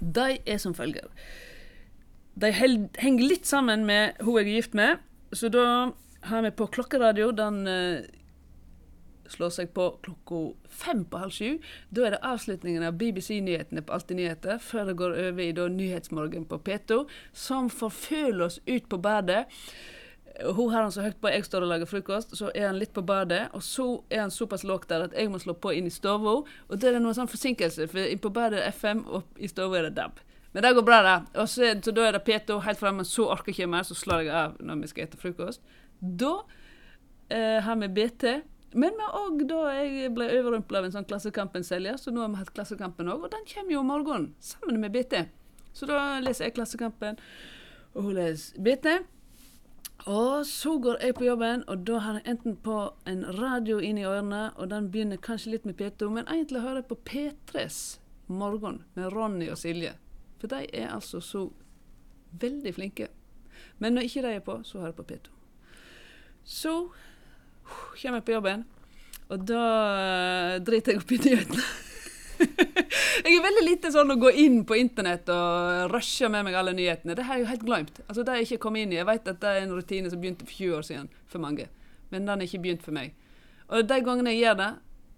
De 0.00 0.38
er 0.40 0.62
som 0.64 0.72
følger. 0.72 1.12
De 2.40 2.54
henger 2.56 3.20
litt 3.26 3.44
sammen 3.44 3.84
med 3.84 4.16
hun 4.24 4.40
jeg 4.40 4.46
er 4.46 4.56
gift 4.62 4.80
med, 4.80 5.04
så 5.36 5.52
da 5.52 5.66
har 6.32 6.48
vi 6.48 6.56
på 6.56 6.72
klokkeradio 6.72 7.34
den 7.36 7.60
eh, 7.68 8.08
slår 9.32 9.52
seg 9.54 9.70
på 9.76 9.86
klokka 10.04 10.40
fem 10.82 11.04
på 11.04 11.20
halv 11.22 11.34
sju. 11.34 11.60
Da 11.94 12.06
er 12.06 12.16
det 12.16 12.24
avslutningen 12.26 12.84
av 12.86 12.98
BBC-nyhetene 13.00 13.84
på 13.86 13.94
Alltid 13.96 14.20
nyheter, 14.20 14.58
før 14.62 14.90
det 14.90 14.98
går 15.00 15.16
over 15.28 15.44
i 15.44 15.54
da 15.56 15.68
Nyhetsmorgen 15.70 16.46
på 16.50 16.60
P2, 16.66 17.04
som 17.32 17.70
forfølger 17.70 18.46
oss 18.46 18.60
ut 18.66 18.88
på 18.88 19.00
badet. 19.02 19.46
Hun 20.40 20.70
har 20.72 20.82
han 20.82 20.92
så 20.92 21.04
høyt 21.04 21.18
på, 21.20 21.28
jeg 21.28 21.44
står 21.44 21.66
og 21.66 21.72
lager 21.72 21.88
frokost, 21.90 22.36
så 22.38 22.48
er 22.54 22.70
han 22.70 22.78
litt 22.78 22.94
på 22.96 23.02
badet, 23.04 23.48
og 23.56 23.62
så 23.66 23.86
er 24.10 24.24
han 24.24 24.32
såpass 24.32 24.64
lågt 24.64 24.88
der 24.88 25.08
at 25.08 25.16
jeg 25.16 25.30
må 25.30 25.40
slå 25.42 25.56
på 25.58 25.74
inn 25.76 25.90
i 25.90 25.92
stua. 25.92 26.18
Og 26.40 26.80
det 26.80 26.94
er 26.94 27.00
noen 27.02 27.16
sånn 27.18 27.30
forsinkelse, 27.30 27.88
for 27.90 28.06
inn 28.06 28.22
på 28.22 28.32
badet 28.32 28.62
er 28.62 28.74
FM, 28.74 29.04
og 29.10 29.40
i 29.42 29.50
stua 29.50 29.68
er 29.78 29.90
det 29.90 29.96
DAB. 29.98 30.22
Men 30.52 30.62
det 30.62 30.72
går 30.74 30.82
bra. 30.82 31.16
Og 31.34 31.48
så, 31.48 31.74
så 31.82 31.92
da 31.94 32.06
er 32.06 32.16
det 32.16 32.24
P2 32.26 32.60
helt 32.64 32.80
framme, 32.80 33.04
så 33.06 33.28
orker 33.30 33.52
jeg 33.52 33.60
ikke 33.60 33.70
mer, 33.70 33.86
så 33.86 33.94
slår 33.94 34.24
jeg 34.26 34.34
av 34.34 34.56
når 34.58 34.80
vi 34.82 34.90
skal 34.90 35.10
spise 35.10 35.22
frokost. 35.22 35.76
Da 36.00 36.32
eh, 37.30 37.60
har 37.62 37.78
vi 37.82 37.90
BT. 38.00 38.40
Men 38.72 38.94
vi 38.94 39.06
òg 39.18 39.40
da 39.50 39.60
jeg 39.74 40.12
ble 40.14 40.28
overrumpla 40.38 40.78
av 40.78 40.86
en 40.86 40.92
sånn 40.94 41.06
Klassekampen-selger, 41.10 41.96
så 41.98 42.12
nå 42.14 42.22
har 42.22 42.30
vi 42.30 42.42
hatt 42.42 42.52
Klassekampen 42.54 43.10
òg, 43.10 43.24
og 43.26 43.32
den 43.32 43.46
kommer 43.50 43.74
jo 43.74 43.80
om 43.82 43.88
morgenen 43.90 44.28
sammen 44.38 44.78
med 44.82 44.94
BT. 44.94 45.24
Så 45.74 45.88
da 45.90 46.20
leser 46.22 46.46
jeg 46.46 46.54
Klassekampen, 46.58 47.18
og 47.94 48.06
hun 48.06 48.14
leser 48.18 48.60
BT. 48.62 49.00
Og 50.06 50.46
så 50.46 50.76
går 50.80 51.02
jeg 51.02 51.16
på 51.18 51.26
jobben, 51.26 51.64
og 51.68 51.82
da 51.88 51.98
har 52.04 52.20
jeg 52.20 52.36
enten 52.36 52.54
på 52.64 52.76
en 53.10 53.24
radio 53.36 53.80
inni 53.84 54.06
ørene, 54.06 54.46
og 54.56 54.70
den 54.70 54.88
begynner 54.92 55.20
kanskje 55.20 55.56
litt 55.56 55.66
med 55.68 55.76
P2, 55.76 56.08
men 56.14 56.30
egentlig 56.30 56.62
hører 56.62 56.80
jeg 56.80 56.88
på 56.92 57.00
P3s 57.10 57.80
Morgen 58.30 58.84
med 58.94 59.10
Ronny 59.12 59.50
og 59.50 59.58
Silje. 59.58 59.96
For 60.40 60.48
de 60.48 60.62
er 60.72 60.94
altså 60.94 61.20
så 61.20 61.48
veldig 62.40 62.72
flinke. 62.74 63.10
Men 63.78 63.98
når 63.98 64.06
ikke 64.08 64.22
de 64.24 64.34
er 64.38 64.44
på, 64.46 64.60
så 64.64 64.78
hører 64.78 64.94
jeg 64.94 65.00
på 65.02 65.08
P2. 65.10 65.36
Så 66.44 66.74
kommer 67.70 68.20
jeg 68.20 68.26
på 68.26 68.34
jobben, 68.36 68.66
og 69.30 69.46
da 69.46 69.62
eh, 70.00 70.56
driter 70.66 70.94
jeg 70.94 71.02
opp 71.02 71.14
i 71.14 71.20
nyhetene. 71.24 71.68
jeg 73.24 73.34
er 73.36 73.44
veldig 73.44 73.64
lite 73.66 73.90
sånn 73.92 74.14
å 74.14 74.18
gå 74.20 74.30
inn 74.42 74.62
på 74.66 74.78
internett 74.80 75.28
og 75.32 75.90
rushe 75.92 76.30
med 76.32 76.46
meg 76.46 76.56
alle 76.56 76.74
nyhetene. 76.76 77.16
Det 77.16 77.26
har 77.28 77.38
jeg 77.38 77.44
jo 77.44 77.50
helt 77.50 77.66
glemt. 77.68 78.00
Altså, 78.06 78.24
det 78.24 78.32
har 78.32 78.40
jeg 78.40 78.48
ikke 78.48 78.64
kommet 78.64 78.86
inn 78.86 78.94
i. 78.94 79.00
Jeg 79.00 79.08
vet 79.10 79.28
at 79.32 79.42
det 79.42 79.50
er 79.50 79.64
en 79.64 79.74
rutine 79.76 80.12
som 80.12 80.22
begynte 80.22 80.46
for 80.48 80.56
20 80.56 80.78
år 80.78 80.86
siden 80.88 81.10
for 81.30 81.42
mange, 81.44 81.68
men 82.10 82.26
den 82.26 82.40
er 82.40 82.48
ikke 82.48 82.62
begynt 82.64 82.86
for 82.86 82.96
meg. 82.96 83.12
Og 83.70 83.86
de 83.86 84.00
gangene 84.06 84.32
jeg 84.34 84.46
gjør 84.46 84.56
det, 84.62 84.70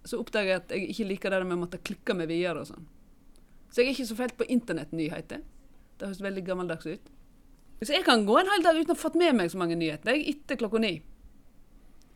så 0.03 0.19
oppdager 0.19 0.51
jeg 0.51 0.61
at 0.61 0.75
jeg 0.75 0.91
ikke 0.91 1.09
liker 1.13 1.33
det 1.33 1.45
med 1.47 1.57
å 1.57 1.61
måtte 1.63 1.81
klikke 1.81 2.15
meg 2.17 2.29
videre 2.29 2.63
og 2.63 2.69
sånn. 2.69 2.85
Så 3.73 3.81
jeg 3.81 3.89
er 3.89 3.95
ikke 3.95 4.09
så 4.11 4.17
fælt 4.19 4.37
på 4.37 4.47
internettnyheter. 4.53 5.41
Det 5.97 6.09
høres 6.09 6.21
veldig 6.21 6.43
gammeldags 6.45 6.85
ut. 6.85 7.13
Så 7.83 7.95
jeg 7.95 8.05
kan 8.05 8.25
gå 8.27 8.35
en 8.37 8.51
hel 8.51 8.63
dag 8.63 8.77
uten 8.77 8.93
å 8.93 8.95
ha 8.95 8.99
fått 8.99 9.17
med 9.19 9.33
meg 9.39 9.49
så 9.51 9.59
mange 9.59 9.77
nyheter. 9.79 10.13
Jeg 10.13 10.35
etter 10.35 10.59
klokka 10.59 10.81
ni. 10.83 10.93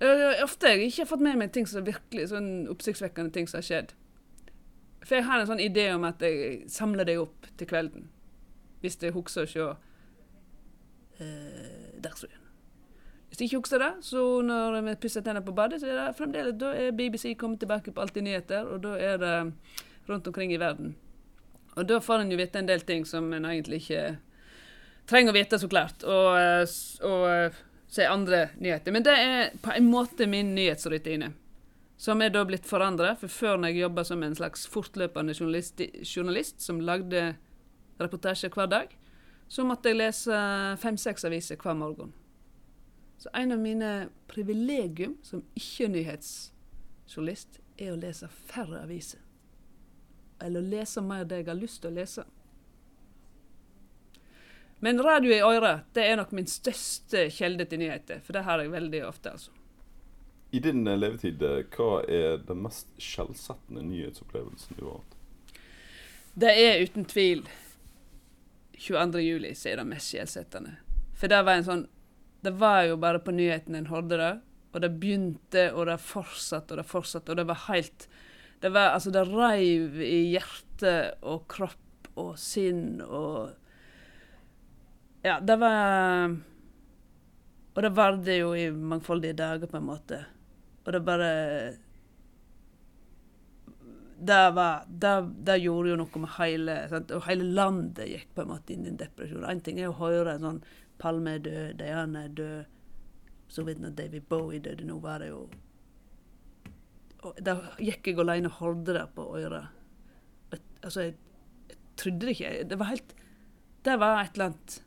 Øh, 0.02 0.44
ofte 0.44 0.68
har 0.68 0.76
jeg 0.78 0.92
ikke 0.92 1.08
fått 1.10 1.24
med 1.26 1.40
meg 1.40 1.54
ting 1.54 1.66
som 1.70 1.86
virkelig 1.86 2.28
sånn 2.30 2.68
oppsiktsvekkende 2.70 3.34
ting 3.34 3.48
som 3.50 3.58
har 3.62 3.66
skjedd. 3.66 3.94
For 5.02 5.18
jeg 5.18 5.26
har 5.26 5.42
en 5.42 5.50
sånn 5.50 5.64
idé 5.64 5.88
om 5.96 6.04
at 6.06 6.22
jeg 6.22 6.68
samler 6.70 7.08
det 7.08 7.18
opp 7.22 7.48
til 7.58 7.70
kvelden. 7.70 8.10
Hvis 8.84 9.00
jeg 9.02 9.16
husker 9.16 9.48
å 9.48 9.50
se 9.50 9.64
uh, 9.64 9.78
Dagsrevyen. 12.04 12.44
Hvis 13.28 13.42
jeg 13.42 13.50
ikke 13.50 13.62
husker 13.64 13.82
det, 13.82 13.92
så 14.06 14.22
når 14.46 14.78
vi 14.86 14.96
pusser 15.02 15.24
tennene 15.26 15.46
på 15.46 15.56
badet, 15.56 15.82
så 15.82 15.90
er 15.90 15.98
det 16.00 16.18
fremdeles 16.20 16.56
da 16.62 16.70
er 16.78 16.96
BBC 16.96 17.34
kommet 17.40 17.60
tilbake 17.64 17.92
på 17.92 18.02
Alltid 18.04 18.24
nyheter, 18.28 18.70
og 18.70 18.84
da 18.86 18.94
er 19.02 19.18
det 19.22 19.34
rundt 20.08 20.28
omkring 20.30 20.54
i 20.54 20.60
verden. 20.62 20.96
Og 21.76 21.86
da 21.90 22.00
får 22.02 22.24
en 22.24 22.32
jo 22.32 22.40
vite 22.40 22.62
en 22.62 22.70
del 22.70 22.82
ting 22.88 23.06
som 23.06 23.28
en 23.34 23.46
egentlig 23.46 23.82
ikke 23.84 24.04
trenger 25.08 25.34
å 25.34 25.38
vite, 25.38 25.60
så 25.60 25.70
klart. 25.72 26.04
Og, 26.08 26.30
eh, 26.40 26.66
og 27.06 27.60
eh, 27.90 28.04
er 28.04 28.12
andre 28.12 28.50
nyheter. 28.60 28.92
Men 28.92 29.04
det 29.04 29.18
er 29.18 29.52
på 29.62 29.74
en 29.76 29.92
måte 29.92 30.28
min 30.28 30.56
nyhetsrutine. 30.56 31.34
Som 31.98 32.22
er 32.22 32.30
da 32.30 32.44
blitt 32.46 32.68
forandra. 32.70 33.16
For 33.18 33.28
før 33.28 33.58
når 33.58 33.74
jeg 33.74 33.88
jobba 33.88 34.04
som 34.06 34.24
en 34.24 34.36
slags 34.38 34.68
fortløpende 34.70 35.34
journalist, 35.34 35.82
journalist 36.04 36.62
som 36.62 36.82
lagde 36.82 37.36
reportasjer 38.00 38.54
hver 38.54 38.70
dag, 38.70 38.98
så 39.48 39.64
måtte 39.64 39.90
jeg 39.90 40.02
lese 40.02 40.38
fem-seks 40.82 41.26
aviser 41.26 41.58
hver 41.64 41.78
morgen. 41.80 42.12
Så 43.18 43.30
en 43.34 43.52
av 43.52 43.60
mine 43.60 44.10
privilegium 44.30 45.18
som 45.26 45.42
ikke-nyhetsjournalist 45.58 47.58
er 47.82 47.94
å 47.94 47.98
lese 47.98 48.28
færre 48.30 48.84
aviser. 48.84 49.20
Eller 50.44 50.62
å 50.62 50.70
lese 50.70 51.02
mer 51.02 51.26
det 51.26 51.38
jeg 51.42 51.50
har 51.50 51.58
lyst 51.58 51.82
til 51.82 51.92
å 51.92 51.98
lese. 51.98 52.24
Men 54.80 55.02
radio 55.02 55.34
i 55.34 55.42
øret 55.42 55.88
det 55.94 56.06
er 56.06 56.18
nok 56.20 56.34
min 56.38 56.50
største 56.50 57.28
kjelde 57.34 57.66
til 57.66 57.82
nyheter. 57.82 58.22
For 58.26 58.38
det 58.38 58.46
har 58.46 58.62
jeg 58.62 58.72
veldig 58.72 59.06
ofte. 59.08 59.32
altså. 59.32 59.52
I 60.52 60.60
din 60.60 60.88
eh, 60.88 60.98
levetid, 60.98 61.42
eh, 61.42 61.64
hva 61.76 62.02
er 62.08 62.42
den 62.48 62.62
mest 62.64 62.92
skjellsettende 63.02 63.84
nyhetsopplevelsen 63.84 64.78
du 64.80 64.86
har 64.86 65.00
hatt? 65.00 65.16
Det 66.38 66.54
er 66.54 66.84
uten 66.86 67.08
tvil 67.10 67.48
22. 68.78 69.24
juli 69.26 69.56
som 69.58 69.72
er 69.72 69.82
det 69.82 69.88
mest 69.90 70.14
skjellsettende. 70.14 70.76
For 71.18 71.32
det 71.32 71.44
var 71.46 71.58
en 71.58 71.68
sånn 71.68 71.88
Det 72.46 72.54
var 72.54 72.84
jo 72.86 73.00
bare 73.02 73.20
på 73.20 73.34
nyhetene 73.34 73.82
en 73.82 73.90
hørte 73.90 74.20
det. 74.22 74.34
Og 74.76 74.82
det 74.84 74.92
begynte, 75.02 75.72
og 75.74 75.88
det 75.90 75.98
fortsatte, 76.06 76.76
og 76.76 76.84
det 76.84 76.86
fortsatte. 76.86 77.32
Og 77.34 77.40
det 77.40 77.48
var 77.50 77.64
helt 77.68 78.08
Det 78.62 78.70
var 78.74 78.94
altså 78.94 79.12
Det 79.12 79.26
reiv 79.28 80.02
i 80.02 80.20
hjerte 80.36 80.94
og 81.22 81.48
kropp 81.50 82.12
og 82.18 82.38
sinn 82.42 83.02
og 83.02 83.58
Ja, 85.28 85.40
det 85.44 85.58
var 85.60 86.36
Og 87.76 87.84
det 87.84 87.90
varte 87.94 88.38
jo 88.38 88.54
i 88.56 88.70
mangfoldige 88.72 89.36
dager, 89.38 89.68
på 89.68 89.78
en 89.78 89.90
måte. 89.90 90.22
Og 90.86 90.94
det 90.94 91.04
bare 91.06 91.32
det, 94.18 94.52
var, 94.56 94.86
det, 94.90 95.12
det 95.46 95.60
gjorde 95.62 95.92
jo 95.92 95.98
noe 96.00 96.22
med 96.24 96.32
hele 96.40 96.78
sant? 96.90 97.12
Og 97.14 97.28
hele 97.28 97.52
landet 97.54 98.08
gikk 98.10 98.32
på 98.34 98.42
en 98.42 98.50
måte 98.50 98.74
inn 98.74 98.88
i 98.88 98.90
en 98.90 98.98
depresjon. 98.98 99.46
En 99.46 99.62
ting 99.62 99.78
er 99.78 99.92
å 99.92 100.00
høre 100.00 100.34
en 100.34 100.48
sånn 100.48 100.64
Palme 100.98 101.36
er 101.38 101.44
død, 101.46 101.76
Diana 101.78 102.24
er 102.26 102.32
død, 102.34 102.78
så 103.54 103.62
vidt 103.68 103.84
når 103.84 103.94
David 104.00 104.26
Bowie 104.32 104.64
døde. 104.66 104.88
Nå 104.88 104.98
var 105.04 105.22
det 105.22 105.30
jo 105.30 105.44
og 107.28 107.38
Da 107.46 107.60
gikk 107.82 108.10
jeg 108.10 108.18
alene 108.24 108.50
og 108.50 108.58
holdt 108.62 108.90
det 108.96 109.06
på 109.14 109.28
øret. 109.38 109.70
Altså, 110.82 111.08
jeg, 111.08 111.16
jeg 111.70 111.80
trodde 112.00 112.26
det 112.26 112.36
ikke. 112.38 112.52
Det 112.72 112.80
var 112.80 112.94
helt 112.96 113.16
Det 113.86 114.00
var 114.02 114.24
et 114.24 114.34
eller 114.34 114.50
annet 114.50 114.82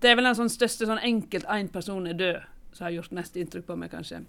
Det 0.00 0.08
er 0.08 0.16
vel 0.16 0.24
den 0.24 0.36
sånn 0.38 0.52
største 0.52 0.86
sånn 0.88 1.02
enkelt 1.04 1.48
én 1.52 1.68
person 1.72 2.06
er 2.08 2.16
død, 2.16 2.44
som 2.72 2.86
har 2.86 2.94
gjort 2.94 3.16
mest 3.18 3.34
inntrykk 3.36 3.66
på 3.68 3.76
meg, 3.76 3.90
kanskje. 3.92 4.22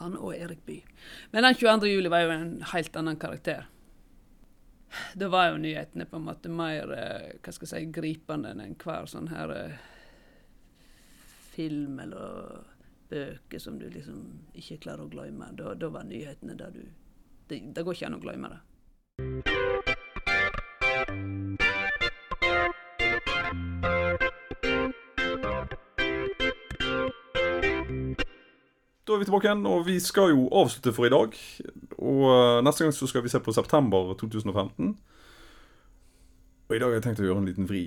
Han 0.00 0.16
og 0.18 0.34
Erik 0.34 0.64
Bye. 0.66 0.82
Men 1.30 1.46
den 1.46 1.54
22. 1.54 1.92
juli 1.92 2.10
var 2.10 2.24
jo 2.24 2.32
en 2.34 2.50
helt 2.72 2.96
annen 2.98 3.20
karakter. 3.22 3.68
Da 5.14 5.28
var 5.32 5.52
jo 5.52 5.60
nyhetene 5.62 6.08
på 6.08 6.18
en 6.18 6.26
måte 6.26 6.50
mer 6.52 6.90
eh, 6.96 7.30
hva 7.38 7.54
skal 7.54 7.68
jeg 7.68 7.86
si, 7.86 7.92
gripende 7.94 8.50
enn 8.52 8.64
enhver 8.64 9.06
sånn 9.08 9.30
her 9.32 9.54
eh, 9.54 9.86
film 11.54 12.00
eller 12.02 12.66
bøker 13.12 13.62
som 13.62 13.78
du 13.78 13.86
liksom 13.86 14.26
ikke 14.58 14.82
klarer 14.88 15.06
å 15.06 15.12
glemme. 15.12 15.52
Da, 15.56 15.76
da 15.78 15.92
var 15.94 16.08
nyhetene 16.08 16.58
der 16.58 16.74
du 16.74 16.82
det, 17.48 17.62
det 17.76 17.84
går 17.84 17.96
ikke 17.96 18.10
an 18.10 18.18
å 18.18 18.22
glemme 18.22 18.52
det. 18.52 18.62
Da 29.12 29.16
er 29.18 29.20
vi 29.20 29.26
tilbake 29.28 29.44
igjen, 29.44 29.66
og 29.68 29.82
vi 29.84 29.98
skal 30.00 30.30
jo 30.32 30.46
avslutte 30.56 30.94
for 30.96 31.04
i 31.04 31.10
dag. 31.12 31.34
Og 32.00 32.22
eh, 32.32 32.60
neste 32.64 32.86
gang 32.86 32.94
så 32.96 33.04
skal 33.10 33.20
vi 33.20 33.28
se 33.28 33.42
på 33.44 33.52
september 33.52 34.14
2015. 34.16 34.94
Og 36.70 36.72
i 36.72 36.78
dag 36.80 36.88
har 36.88 36.96
jeg 36.96 37.04
tenkt 37.04 37.20
å 37.20 37.26
gjøre 37.26 37.42
en 37.42 37.50
liten 37.50 37.68
vri. 37.68 37.82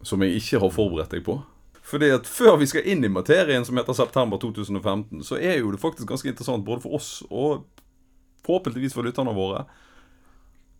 Som 0.00 0.24
jeg 0.24 0.38
ikke 0.38 0.62
har 0.62 0.72
forberedt 0.72 1.12
deg 1.12 1.26
på. 1.26 1.36
Fordi 1.84 2.08
at 2.16 2.30
før 2.32 2.56
vi 2.62 2.70
skal 2.70 2.88
inn 2.88 3.04
i 3.04 3.12
materien 3.12 3.68
som 3.68 3.76
heter 3.76 3.98
september 3.98 4.40
2015, 4.40 5.20
så 5.20 5.36
er 5.36 5.58
jo 5.60 5.74
det 5.74 5.82
faktisk 5.84 6.08
ganske 6.08 6.32
interessant 6.32 6.64
både 6.64 6.86
for 6.86 6.96
oss 6.96 7.10
og 7.28 7.66
forhåpentligvis 8.48 8.96
for 8.96 9.04
lytterne 9.04 9.36
våre. 9.36 9.66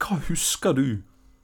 Hva 0.00 0.16
husker 0.30 0.80
du 0.80 0.86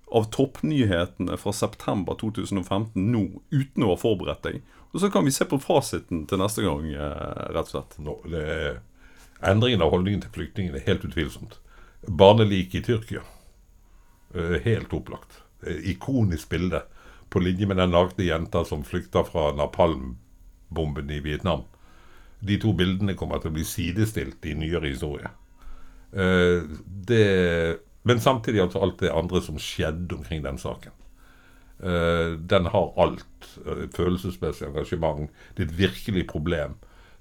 av 0.09 0.32
toppnyhetene 0.32 1.36
fra 1.36 1.53
september 1.53 2.16
2015 2.24 2.97
nå, 2.97 3.26
uten 3.53 3.84
å 3.84 3.93
ha 3.93 4.01
forberedt 4.01 4.49
deg? 4.49 4.64
Og 4.93 5.01
så 5.01 5.11
kan 5.11 5.24
vi 5.24 5.32
se 5.32 5.45
på 5.49 5.59
fasiten 5.61 6.26
til 6.28 6.38
neste 6.40 6.62
gang, 6.64 6.86
eh, 6.93 7.53
rett 7.55 7.68
og 7.68 7.72
slett. 7.72 7.97
Det 8.30 8.43
er, 8.43 8.80
endringen 9.43 9.82
av 9.82 9.90
holdningen 9.90 10.20
til 10.22 10.30
flyktningene 10.34 10.76
er 10.80 10.86
helt 10.86 11.05
utvilsomt. 11.09 11.59
Barnelik 12.09 12.74
i 12.74 12.82
Tyrkia. 12.82 13.22
Eh, 14.34 14.59
Helt 14.64 14.93
opplagt. 14.93 15.40
Ikonisk 15.66 16.49
bilde. 16.49 16.82
På 17.30 17.38
linje 17.40 17.66
med 17.66 17.76
den 17.76 17.90
nakne 17.90 18.24
jenta 18.24 18.64
som 18.64 18.82
flykta 18.84 19.24
fra 19.24 19.53
napalmbomben 19.57 21.11
i 21.11 21.20
Vietnam. 21.20 21.62
De 22.40 22.59
to 22.59 22.72
bildene 22.72 23.14
kommer 23.14 23.38
til 23.38 23.51
å 23.51 23.55
bli 23.55 23.64
sidestilt 23.64 24.45
i 24.47 24.55
nyere 24.55 24.88
historie. 24.90 25.30
Eh, 26.12 26.62
Det, 26.84 27.78
men 28.05 28.20
samtidig 28.20 28.61
altså 28.62 28.82
alt 28.82 28.99
det 28.99 29.12
andre 29.12 29.40
som 29.40 29.59
skjedde 29.59 30.14
omkring 30.16 30.43
den 30.43 30.59
saken. 30.59 30.93
Eh, 31.83 32.39
den 32.39 32.66
har 32.66 32.93
alt. 32.97 33.26
eh, 33.66 33.89
Følelsesmessig 33.97 34.66
engasjement. 34.68 35.30
Det 35.57 35.64
er 35.64 35.70
et 35.70 35.78
virkelig 35.78 36.26
problem 36.26 36.74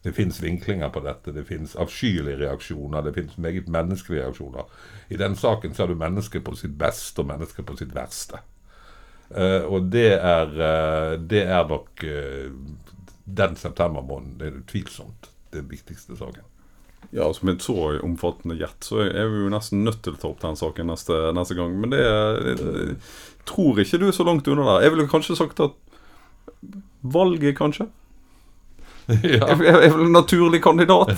Det 0.04 0.16
fins 0.16 0.42
vinklinger 0.42 0.90
på 0.90 1.00
dette, 1.06 1.32
det 1.32 1.44
fins 1.46 1.76
avskyelige 1.76 2.40
reaksjoner, 2.40 3.04
det 3.06 3.14
fins 3.14 3.38
meget 3.38 3.68
menneskelige 3.70 4.24
reaksjoner. 4.24 4.64
I 5.10 5.16
den 5.16 5.36
saken 5.36 5.76
så 5.76 5.84
er 5.84 5.88
du 5.88 5.96
mennesket 5.96 6.44
på 6.44 6.56
sitt 6.58 6.74
beste 6.78 7.22
og 7.22 7.28
mennesket 7.28 7.66
på 7.66 7.76
sitt 7.78 7.94
verste. 7.94 8.40
Eh, 9.30 9.62
og 9.62 9.92
det 9.94 10.14
er, 10.18 11.18
det 11.18 11.44
er 11.44 11.68
nok 11.70 12.02
den 13.26 13.56
septembermåneden 13.56 14.40
det 14.40 14.48
er 14.48 14.58
utvilsomt 14.64 15.30
den 15.54 15.70
viktigste 15.70 16.18
saken. 16.18 16.44
Ja, 17.12 17.26
altså 17.28 17.46
Med 17.46 17.58
et 17.58 17.64
så 17.66 17.76
omfattende 18.04 18.56
gjett, 18.56 18.86
så 18.88 19.02
er 19.04 19.28
vi 19.28 19.42
jo 19.44 19.50
nesten 19.52 19.84
nødt 19.84 20.00
til 20.06 20.16
å 20.16 20.20
ta 20.22 20.30
opp 20.30 20.42
den 20.44 20.56
saken 20.60 20.88
neste, 20.88 21.18
neste 21.36 21.58
gang. 21.58 21.74
Men 21.82 21.92
det 21.92 22.00
jeg 22.00 22.96
tror 23.50 23.80
ikke 23.82 24.00
du 24.02 24.08
er 24.08 24.16
så 24.16 24.26
langt 24.28 24.48
unna 24.48 24.68
der. 24.68 24.86
Jeg 24.86 24.94
ville 24.96 25.08
kanskje 25.12 25.38
sagt 25.40 25.60
at 25.64 25.74
valget, 27.02 27.56
kanskje? 27.58 27.88
ja. 29.24 29.42
Er 29.50 29.58
vel 29.58 30.06
en 30.06 30.14
naturlig 30.14 30.62
kandidat? 30.64 31.10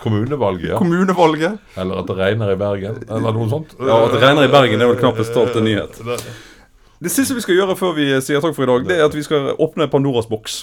Kommunevalget, 0.00 0.70
ja. 0.70 0.78
Kommunevalget? 0.78 1.58
Eller 1.76 2.02
at 2.02 2.06
det 2.08 2.16
regner 2.16 2.52
i 2.54 2.58
Bergen, 2.60 3.02
eller 3.08 3.34
noe 3.36 3.48
sånt. 3.50 3.74
Ja, 3.80 4.04
At 4.06 4.14
det 4.14 4.22
regner 4.22 4.46
i 4.46 4.52
Bergen 4.52 4.80
er 4.80 4.92
vel 4.92 5.00
knappest 5.00 5.34
talt 5.36 5.58
en 5.58 5.66
nyhet. 5.68 5.98
Det 6.98 7.12
siste 7.14 7.36
vi 7.36 7.42
skal 7.44 7.58
gjøre 7.60 7.76
før 7.78 7.94
vi 7.98 8.08
sier 8.24 8.42
takk 8.42 8.56
for 8.56 8.66
i 8.66 8.70
dag, 8.70 8.86
det 8.88 8.96
er 8.98 9.06
at 9.06 9.14
vi 9.14 9.22
skal 9.26 9.52
åpne 9.54 9.86
Pandoras 9.90 10.26
boks. 10.30 10.62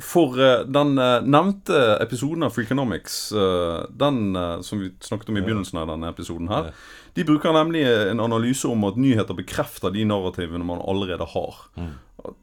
For 0.00 0.36
uh, 0.40 0.62
den 0.64 0.94
uh, 0.98 1.20
nevnte 1.24 1.78
episoden 2.00 2.46
av 2.46 2.54
Freakonomics, 2.56 3.18
uh, 3.36 3.86
den 3.90 4.36
eh, 4.36 4.60
som 4.64 4.80
vi 4.80 4.90
snakket 5.00 5.28
om 5.28 5.38
i 5.38 5.42
begynnelsen 5.44 5.80
av 5.82 5.90
denne 5.92 6.10
episoden 6.12 6.48
her, 6.50 6.70
de 7.14 7.24
bruker 7.26 7.52
nemlig 7.52 7.82
en 7.84 8.22
analyse 8.22 8.68
om 8.68 8.84
at 8.86 8.98
nyheter 9.00 9.36
bekrefter 9.36 9.92
de 9.94 10.04
narrativene 10.06 10.64
man 10.64 10.82
allerede 10.82 11.26
har. 11.32 11.56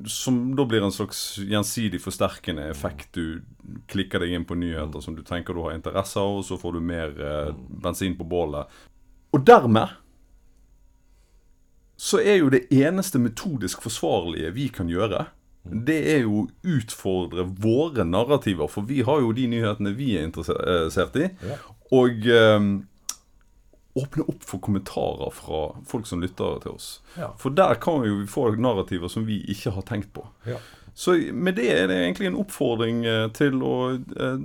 Som 0.05 0.55
da 0.57 0.65
blir 0.67 0.83
en 0.83 0.91
slags 0.91 1.37
gjensidig 1.39 2.01
forsterkende 2.03 2.65
effekt. 2.69 3.13
Du 3.15 3.41
klikker 3.87 4.23
deg 4.23 4.33
inn 4.35 4.47
på 4.47 4.57
nyheter 4.59 5.03
som 5.03 5.15
du 5.15 5.23
tenker 5.25 5.55
du 5.55 5.63
har 5.65 5.77
interesse 5.77 6.19
av, 6.19 6.41
og 6.41 6.45
så 6.47 6.57
får 6.59 6.77
du 6.77 6.83
mer 6.83 7.15
eh, 7.15 7.53
bensin 7.83 8.17
på 8.17 8.27
bålet. 8.27 8.67
Og 9.35 9.45
dermed 9.47 9.95
så 11.97 12.19
er 12.21 12.41
jo 12.41 12.51
det 12.53 12.67
eneste 12.73 13.19
metodisk 13.21 13.81
forsvarlige 13.81 14.51
vi 14.53 14.67
kan 14.73 14.89
gjøre, 14.91 15.25
det 15.71 15.97
er 16.13 16.21
jo 16.25 16.43
å 16.43 16.47
utfordre 16.77 17.47
våre 17.63 18.05
narrativer. 18.07 18.69
For 18.71 18.87
vi 18.87 19.01
har 19.07 19.23
jo 19.23 19.33
de 19.35 19.47
nyhetene 19.51 19.95
vi 19.97 20.13
er 20.17 20.27
interessert 20.27 21.17
i. 21.19 21.29
Og 21.95 22.27
um, 22.27 22.71
åpne 23.97 24.25
opp 24.29 24.43
for 24.45 24.61
kommentarer 24.63 25.31
fra 25.33 25.61
folk 25.87 26.07
som 26.09 26.21
lytter 26.21 26.59
til 26.63 26.75
oss. 26.77 26.89
Ja. 27.17 27.31
For 27.41 27.53
der 27.55 27.79
kan 27.81 28.01
vi 28.03 28.11
jo 28.11 28.25
få 28.29 28.49
narrativer 28.55 29.11
som 29.11 29.25
vi 29.27 29.41
ikke 29.51 29.73
har 29.77 29.87
tenkt 29.87 30.13
på. 30.15 30.27
Ja. 30.47 30.59
Så 30.97 31.13
med 31.33 31.53
det 31.59 31.67
er 31.69 31.87
det 31.91 31.95
egentlig 32.01 32.31
en 32.31 32.39
oppfordring 32.41 33.03
eh, 33.05 33.27
til 33.37 33.59
å 33.61 33.73
eh, 33.93 34.39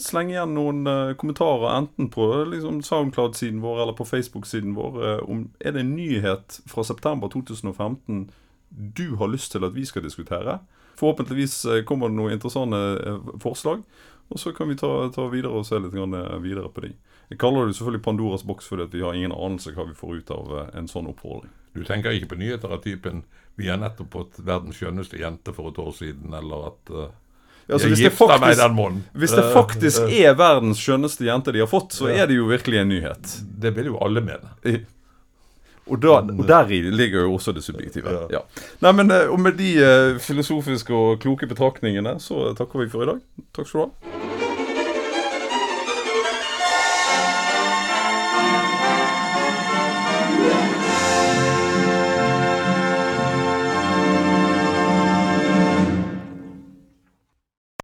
slenge 0.00 0.32
igjen 0.32 0.54
noen 0.56 0.88
eh, 0.88 1.10
kommentarer, 1.20 1.68
enten 1.74 2.08
på 2.08 2.30
liksom, 2.48 2.78
Soundcloud-siden 2.86 3.60
vår 3.60 3.82
eller 3.82 3.96
på 3.98 4.06
Facebook-siden 4.08 4.72
vår. 4.76 4.96
eh, 5.04 5.18
om 5.28 5.42
Er 5.60 5.76
det 5.76 5.82
en 5.84 5.92
nyhet 5.98 6.60
fra 6.64 6.84
september 6.88 7.28
2015 7.28 8.30
du 8.68 9.16
har 9.16 9.30
lyst 9.32 9.52
til 9.52 9.64
at 9.64 9.74
vi 9.74 9.84
skal 9.86 10.04
diskutere? 10.04 10.58
Forhåpentligvis 10.98 11.64
eh, 11.64 11.82
kommer 11.84 12.08
det 12.08 12.18
noen 12.18 12.34
interessante 12.34 12.78
eh, 13.06 13.34
forslag. 13.40 13.82
Og 14.28 14.40
så 14.40 14.52
kan 14.52 14.68
vi 14.68 14.76
ta, 14.76 14.90
ta 15.14 15.28
videre 15.32 15.60
og 15.60 15.66
se 15.66 15.78
litt 15.80 15.94
eh, 15.94 16.34
videre 16.42 16.68
på 16.72 16.84
de. 16.84 16.92
Jeg 17.28 17.38
kaller 17.40 17.68
det 17.68 17.76
selvfølgelig 17.76 18.04
Pandoras 18.04 18.44
boks 18.48 18.68
fordi 18.70 18.88
at 18.88 18.96
vi 18.96 19.04
har 19.04 19.16
ingen 19.16 19.32
anelse 19.36 19.74
hva 19.76 19.86
vi 19.88 19.96
får 19.96 20.20
ut 20.20 20.30
av 20.32 20.52
en 20.74 20.88
sånn 20.88 21.08
oppfordring. 21.10 21.52
Du 21.76 21.84
tenker 21.84 22.16
ikke 22.16 22.32
på 22.32 22.40
nyheter 22.40 22.72
av 22.72 22.82
typen 22.82 23.22
'Vi 23.58 23.68
har 23.68 23.76
nettopp 23.76 24.12
fått 24.12 24.38
verdens 24.38 24.78
skjønneste 24.78 25.18
jente 25.18 25.52
for 25.52 25.68
et 25.68 25.78
år 25.78 25.92
siden', 25.92 26.34
eller 26.34 26.68
at 26.70 26.90
uh, 26.90 27.08
Ja, 27.68 27.74
altså, 27.74 27.88
jeg 27.88 27.96
hvis 27.96 28.04
det 28.06 28.12
faktisk-. 28.16 29.10
Hvis 29.12 29.34
det 29.36 29.44
faktisk 29.52 30.00
er 30.08 30.34
verdens 30.38 30.78
skjønneste 30.80 31.26
jente 31.26 31.52
de 31.52 31.60
har 31.60 31.68
fått, 31.68 31.92
så 31.92 32.08
er 32.08 32.26
det 32.26 32.38
jo 32.38 32.46
virkelig 32.48 32.78
en 32.80 32.88
nyhet. 32.88 33.34
Det 33.42 33.74
vil 33.76 33.90
jo 33.92 33.98
alle 34.00 34.22
mene. 34.24 34.54
Og, 35.88 36.00
da, 36.02 36.18
og 36.20 36.44
deri 36.48 36.82
ligger 36.90 37.26
jo 37.26 37.34
også 37.38 37.52
det 37.56 37.64
subjektive. 37.64 38.12
Ja. 38.12 38.26
Ja. 38.38 38.42
Nei, 38.84 38.92
men 38.92 39.10
eh, 39.14 39.28
Og 39.32 39.40
med 39.40 39.56
de 39.60 39.74
eh, 39.82 40.18
filosofiske 40.22 40.94
og 40.94 41.20
kloke 41.22 41.48
betraktningene 41.50 42.18
så 42.20 42.52
takker 42.58 42.84
vi 42.84 42.90
for 42.92 43.06
i 43.06 43.12
dag. 43.14 43.22
Takk 43.56 43.70
skal 43.70 43.80
du 43.80 43.86
ha. 43.88 44.37